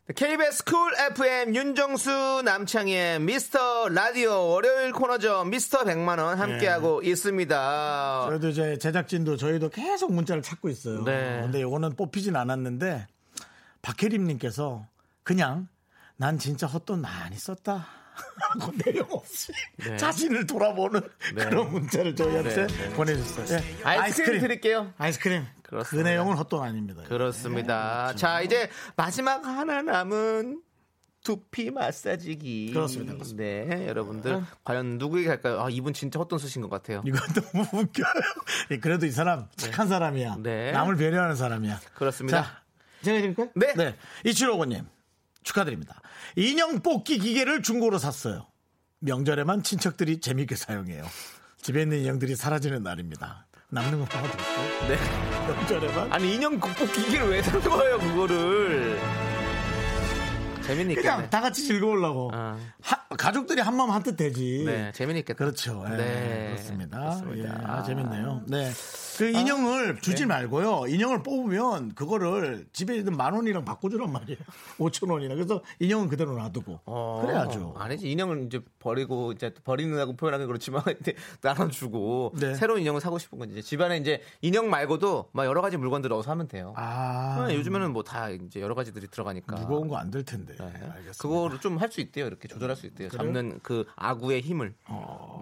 네, 0.05 0.13
KBS 0.13 0.65
쿨 0.65 0.93
FM 1.11 1.55
윤정수 1.55 2.41
남창희의 2.43 3.21
미스터 3.21 3.87
라디오 3.87 4.49
월요일 4.49 4.91
코너죠. 4.91 5.45
미스터 5.45 5.85
100만원 5.85 6.35
함께하고 6.35 7.01
있습니다. 7.03 8.25
그래도 8.27 8.49
이제 8.49 8.77
제작진도 8.77 9.37
저희도 9.37 9.69
계속 9.69 10.11
문자를 10.11 10.43
찾고 10.43 10.67
있어요. 10.67 11.05
네. 11.05 11.39
근데 11.43 11.61
이거는 11.61 11.95
뽑히진 11.95 12.35
않았는데 12.35 13.07
박혜림님께서 13.81 14.85
그냥 15.23 15.69
난 16.17 16.37
진짜 16.37 16.67
헛돈 16.67 16.99
많이 16.99 17.37
썼다. 17.37 17.87
하고 18.49 18.71
내용 18.85 19.07
없이 19.11 19.51
네. 19.77 19.97
자신을 19.97 20.45
돌아보는 20.47 21.01
네. 21.35 21.45
그런 21.45 21.71
문자를 21.71 22.15
저희한테 22.15 22.67
네, 22.67 22.67
네. 22.67 22.89
보내주셨어요. 22.93 23.59
예. 23.59 23.83
아이스크림 23.83 24.39
드릴게요. 24.41 24.93
아이스크림. 24.97 25.45
그 25.61 25.69
그렇습니다. 25.69 26.09
내용은 26.09 26.37
헛돈 26.37 26.61
아닙니다. 26.63 27.03
그렇습니다. 27.07 28.13
자, 28.15 28.41
이제 28.41 28.69
마지막 28.95 29.43
하나 29.45 29.81
남은 29.81 30.61
두피 31.23 31.71
마사지기. 31.71 32.71
그렇습니다, 32.73 33.13
그렇습니다. 33.13 33.43
네, 33.43 33.87
여러분들 33.87 34.43
과연 34.65 34.97
누구에게 34.97 35.29
할까요? 35.29 35.61
아, 35.61 35.69
이분 35.69 35.93
진짜 35.93 36.19
헛돈 36.19 36.37
쓰신 36.37 36.61
것 36.61 36.69
같아요. 36.69 37.01
이건 37.05 37.21
너무 37.33 37.63
웃겨요. 37.81 38.05
예, 38.71 38.77
그래도 38.77 39.05
이 39.05 39.11
사람 39.11 39.47
착한 39.55 39.87
사람이야. 39.87 40.37
네. 40.43 40.71
남을 40.73 40.97
배려하는 40.97 41.35
사람이야. 41.35 41.79
그렇습니다. 41.95 42.43
자, 42.43 42.61
제가 43.03 43.15
해드릴까요? 43.17 43.49
네. 43.55 43.73
네. 43.73 43.95
이칠오고님 44.25 44.83
축하드립니다. 45.43 46.01
인형 46.35 46.79
뽑기 46.81 47.19
기계를 47.19 47.61
중고로 47.63 47.97
샀어요. 47.97 48.47
명절에만 48.99 49.63
친척들이 49.63 50.19
재밌게 50.21 50.55
사용해요. 50.55 51.05
집에 51.61 51.81
있는 51.83 51.99
인형들이 51.99 52.35
사라지는 52.35 52.83
날입니다. 52.83 53.45
남는 53.69 53.99
거 53.99 54.05
봐드릴게요. 54.05 54.87
네. 54.87 55.47
명절에만. 55.47 56.13
아니 56.13 56.35
인형 56.35 56.59
극복 56.59 56.91
기기를 56.93 57.29
왜 57.29 57.41
산 57.41 57.59
거예요, 57.61 57.97
그거를? 57.99 58.99
재밌니까. 60.63 61.01
그냥 61.01 61.29
다 61.29 61.41
같이 61.41 61.63
즐거우려고. 61.67 62.31
아. 62.33 62.57
하- 62.81 63.02
가족들이 63.17 63.61
한 63.61 63.75
마음 63.75 63.89
한뜻 63.91 64.15
되지. 64.17 64.63
네, 64.65 64.91
재밌니까. 64.93 65.33
그렇죠. 65.33 65.83
예, 65.91 65.95
네. 65.97 66.45
그렇습니다. 66.53 66.99
그렇습니다. 66.99 67.49
예, 67.49 67.65
아, 67.65 67.83
재밌네요. 67.83 68.43
네. 68.47 68.71
그 69.17 69.25
인형을 69.29 69.99
주지 70.01 70.23
네. 70.23 70.27
말고요. 70.27 70.87
인형을 70.87 71.21
뽑으면 71.21 71.93
그거를 71.93 72.65
집에 72.73 72.95
있는 72.95 73.15
만 73.15 73.33
원이랑 73.33 73.63
바꿔주란 73.63 74.11
말이에요. 74.11 74.39
5천 74.79 75.11
원이나. 75.11 75.35
그래서 75.35 75.61
인형은 75.79 76.09
그대로 76.09 76.35
놔두고. 76.37 76.79
어, 76.85 77.21
그래야죠. 77.25 77.75
아니지 77.77 78.09
인형을 78.11 78.45
이제 78.47 78.59
버리고 78.79 79.31
이제 79.31 79.53
버리는다고 79.63 80.15
표현하기 80.15 80.45
그렇지만 80.47 80.81
나눠주고 81.41 82.33
네. 82.39 82.55
새로운 82.55 82.81
인형을 82.81 83.01
사고 83.01 83.19
싶은 83.19 83.37
건지 83.37 83.61
집안에 83.61 83.97
이제 83.97 84.21
인형 84.41 84.69
말고도 84.69 85.29
막 85.33 85.45
여러 85.45 85.61
가지 85.61 85.77
물건들 85.77 86.09
넣어서 86.09 86.31
하면 86.31 86.47
돼요. 86.47 86.73
아. 86.75 87.45
네, 87.47 87.55
요즘에는 87.55 87.91
뭐 87.93 88.03
다 88.03 88.29
이제 88.29 88.59
여러 88.59 88.75
가지들이 88.75 89.07
들어가니까 89.07 89.55
무거운 89.55 89.87
거 89.87 89.95
안 89.97 90.11
될 90.11 90.23
텐데. 90.25 90.53
네. 90.59 90.65
알겠습니다. 90.65 91.13
그거를 91.21 91.59
좀 91.59 91.77
할 91.79 91.89
수 91.91 92.01
있대요. 92.01 92.25
이렇게 92.27 92.47
조절할 92.47 92.75
수 92.75 92.85
있대요. 92.87 93.02
잡는 93.09 93.59
그 93.63 93.85
아구의 93.95 94.41
힘을. 94.41 94.73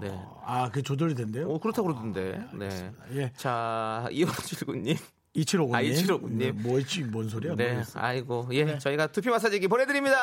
네. 0.02 0.20
아, 0.46 0.68
그게 0.70 0.82
조절이 0.82 1.16
된대요? 1.16 1.50
어, 1.50 1.60
그렇다고 1.60 1.88
그러던데. 1.90 2.42
네. 2.54 2.92
예. 3.14 3.32
자, 3.36 4.08
이호칠구님. 4.12 4.98
2759님. 5.36 5.76
아, 5.76 5.82
2759님. 5.82 6.38
네, 6.38 6.52
뭐지, 6.52 7.04
뭔 7.04 7.30
소리야? 7.30 7.56
네. 7.56 7.70
모르겠어. 7.70 8.00
아이고. 8.02 8.50
예. 8.52 8.78
저희가 8.78 9.08
두피 9.08 9.30
마사지기 9.30 9.68
보내드립니다. 9.70 10.18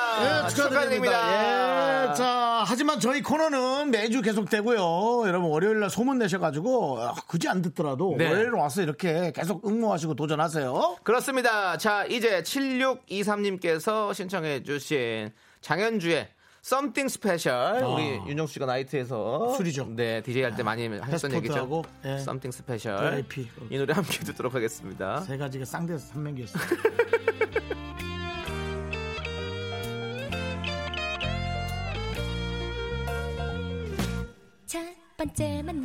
네, 0.44 0.54
축하드립니다. 0.54 2.10
예, 2.10 2.14
자, 2.14 2.64
하지만 2.66 3.00
저희 3.00 3.22
코너는 3.22 3.90
매주 3.90 4.20
계속되고요. 4.20 5.26
여러분, 5.26 5.50
월요일 5.50 5.80
날 5.80 5.88
소문 5.88 6.18
내셔가지고, 6.18 7.00
아, 7.00 7.14
굳이 7.26 7.48
안 7.48 7.62
듣더라도, 7.62 8.16
네. 8.18 8.28
월요일 8.28 8.50
와서 8.50 8.82
이렇게 8.82 9.32
계속 9.34 9.66
응모하시고 9.66 10.14
도전하세요. 10.14 10.98
그렇습니다. 11.02 11.78
자, 11.78 12.04
이제 12.04 12.42
7623님께서 12.42 14.12
신청해주신 14.12 15.30
장현주의 15.62 16.28
Something 16.62 17.08
Special. 17.08 17.82
우리 17.84 18.20
윤정수 18.28 18.54
씨가 18.54 18.66
나이트에서. 18.66 19.50
아. 19.52 19.56
술이죠. 19.56 19.86
네, 19.90 20.20
DJ 20.22 20.42
할 20.42 20.56
때 20.56 20.62
많이 20.62 20.86
하셨던 20.88 21.32
얘기죠. 21.34 21.82
예. 22.04 22.18
Something 22.18 22.50
Special. 22.50 23.24
VIP. 23.28 23.48
이 23.70 23.78
노래 23.78 23.94
함께 23.94 24.18
듣도록 24.24 24.54
하겠습니다. 24.54 25.20
세 25.20 25.36
가지가 25.36 25.64
쌍대에서 25.64 26.06
삼명기였어요. 26.12 26.62
첫 34.66 34.80
번째 35.16 35.62
만남 35.62 35.84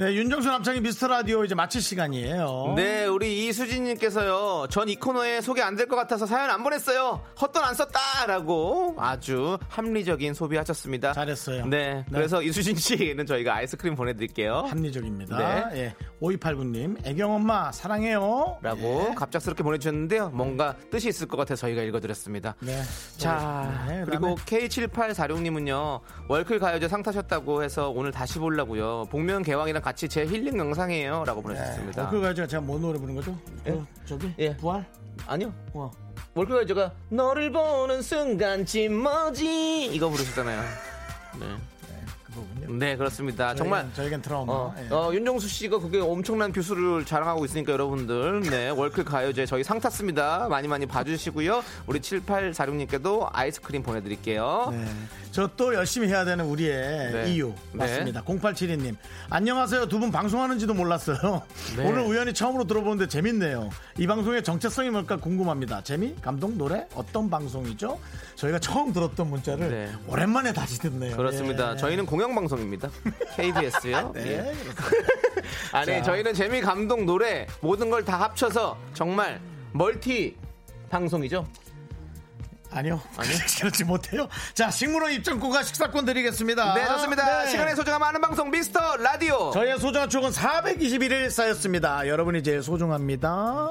네, 0.00 0.14
윤정수 0.14 0.48
남창희 0.48 0.80
미스터 0.80 1.08
라디오 1.08 1.44
이제 1.44 1.54
마칠 1.54 1.82
시간이에요. 1.82 2.72
네, 2.74 3.04
우리 3.04 3.46
이수진님께서요. 3.48 4.68
전 4.70 4.88
이 4.88 4.96
코너에 4.96 5.42
소개 5.42 5.60
안 5.60 5.76
될 5.76 5.86
것 5.88 5.94
같아서 5.94 6.24
사연 6.24 6.48
안 6.48 6.62
보냈어요. 6.62 7.20
헛돈 7.38 7.62
안 7.62 7.74
썼다라고 7.74 8.96
아주 8.98 9.58
합리적인 9.68 10.32
소비하셨습니다. 10.32 11.12
잘했어요. 11.12 11.66
네, 11.66 12.02
그래서 12.10 12.42
이수진 12.42 12.76
씨는 12.76 13.26
저희가 13.26 13.56
아이스크림 13.56 13.94
보내드릴게요. 13.94 14.64
합리적입니다. 14.70 15.68
네. 15.68 15.78
예. 15.82 15.94
5289님, 16.22 17.06
애경 17.06 17.32
엄마, 17.34 17.70
사랑해요. 17.70 18.58
라고 18.62 19.14
갑작스럽게 19.14 19.62
보내주셨는데요. 19.62 20.30
뭔가 20.30 20.76
뜻이 20.90 21.08
있을 21.10 21.28
것 21.28 21.36
같아서 21.36 21.60
저희가 21.62 21.82
읽어드렸습니다. 21.82 22.54
네. 22.60 22.80
자, 23.18 23.84
네, 23.86 24.02
그리고 24.06 24.34
그다음에 24.34 24.68
K7846님은요, 24.68 26.00
월클 26.28 26.58
가요제 26.58 26.88
상 26.88 27.02
타셨다고 27.02 27.62
해서 27.62 27.90
오늘 27.90 28.10
다시 28.12 28.38
보려고요. 28.38 29.04
복면가왕이랑 29.10 29.82
같이 29.90 30.08
제 30.08 30.24
힐링 30.24 30.56
영상이에요. 30.56 31.24
라고 31.26 31.42
보내주셨습니다. 31.42 32.04
네. 32.04 32.10
그 32.10 32.20
가지고 32.20 32.46
제가 32.46 32.60
뭔 32.60 32.80
노래 32.80 32.96
부른 32.96 33.16
거죠? 33.16 33.36
예? 33.66 33.72
그, 33.72 33.84
저기? 34.06 34.32
예. 34.38 34.56
부활? 34.56 34.84
아니요. 35.26 35.52
와. 35.72 35.90
월클 36.34 36.54
가요제가 36.54 36.92
너를 37.08 37.50
보는 37.50 38.00
순간 38.00 38.64
찜머지 38.64 39.86
이거 39.86 40.08
부르셨잖아요. 40.08 40.62
네. 41.40 41.46
그거군요. 42.40 42.78
네, 42.78 42.96
그렇습니다. 42.96 43.54
정말 43.54 43.80
저희겐, 43.82 43.94
저희겐 43.94 44.22
트라우마. 44.22 44.52
어, 44.52 44.74
예. 44.78 44.88
어, 44.94 45.10
윤정수 45.12 45.48
씨가 45.48 45.78
그게 45.78 46.00
엄청난 46.00 46.52
view수를 46.52 47.04
자랑하고 47.04 47.44
있으니까 47.44 47.72
여러분들, 47.72 48.40
네, 48.42 48.70
월클 48.70 49.04
가요제 49.04 49.46
저희 49.46 49.62
상 49.64 49.80
탔습니다. 49.80 50.48
많이 50.48 50.68
많이 50.68 50.86
봐주시고요. 50.86 51.62
우리 51.86 52.00
7846님께도 52.00 53.28
아이스크림 53.32 53.82
보내드릴게요. 53.82 54.68
네. 54.72 54.84
저 55.32 55.50
또 55.56 55.74
열심히 55.74 56.08
해야 56.08 56.24
되는 56.24 56.44
우리의 56.44 57.12
네. 57.12 57.32
이유 57.32 57.48
네. 57.72 57.78
맞습니다. 57.78 58.22
0872님 58.22 58.96
안녕하세요. 59.30 59.86
두 59.88 60.00
분 60.00 60.10
방송하는지도 60.10 60.72
몰랐어요. 60.74 61.42
네. 61.76 61.86
오늘 61.86 62.00
우연히 62.02 62.32
처음으로 62.32 62.64
들어보는데 62.64 63.06
재밌네요. 63.08 63.68
이 63.98 64.06
방송의 64.06 64.42
정체성이 64.42 64.88
뭘까 64.90 65.16
궁금합니다. 65.16 65.82
재미, 65.82 66.14
감동, 66.22 66.56
노래 66.56 66.86
어떤 66.94 67.28
방송이죠? 67.28 67.98
저희가 68.36 68.58
처음 68.58 68.92
들었던 68.94 69.28
문자를 69.28 69.68
네. 69.70 69.92
오랜만에 70.06 70.52
다시 70.54 70.78
듣네요. 70.80 71.16
그렇습니다. 71.16 71.72
예. 71.74 71.76
저희는 71.76 72.06
공영 72.06 72.29
방송이에요. 72.34 72.78
방송입니다. 72.80 72.90
KBS요. 73.36 74.12
네, 74.14 74.26
예. 74.26 74.54
아니 75.72 75.86
자. 75.86 76.02
저희는 76.02 76.34
재미, 76.34 76.60
감동, 76.60 77.06
노래 77.06 77.46
모든 77.60 77.90
걸 77.90 78.04
다 78.04 78.18
합쳐서 78.20 78.76
정말 78.94 79.40
멀티 79.72 80.36
방송이죠. 80.90 81.46
아니요. 82.72 83.00
아니요. 83.16 83.34
그렇지 83.60 83.84
못해요. 83.84 84.28
자, 84.54 84.70
식물원 84.70 85.12
입장권과 85.12 85.62
식사권 85.64 86.04
드리겠습니다. 86.04 86.74
네 86.74 86.86
좋습니다. 86.86 87.44
네. 87.44 87.50
시간의 87.50 87.76
소중함 87.76 88.02
아는 88.02 88.20
방송 88.20 88.50
미스터 88.50 88.96
라디오. 88.96 89.50
저희의 89.52 89.78
소중한 89.78 90.08
추억은 90.08 90.30
421일 90.30 91.30
쌓였습니다. 91.30 92.06
여러분이 92.06 92.42
제일 92.42 92.62
소중합니다. 92.62 93.70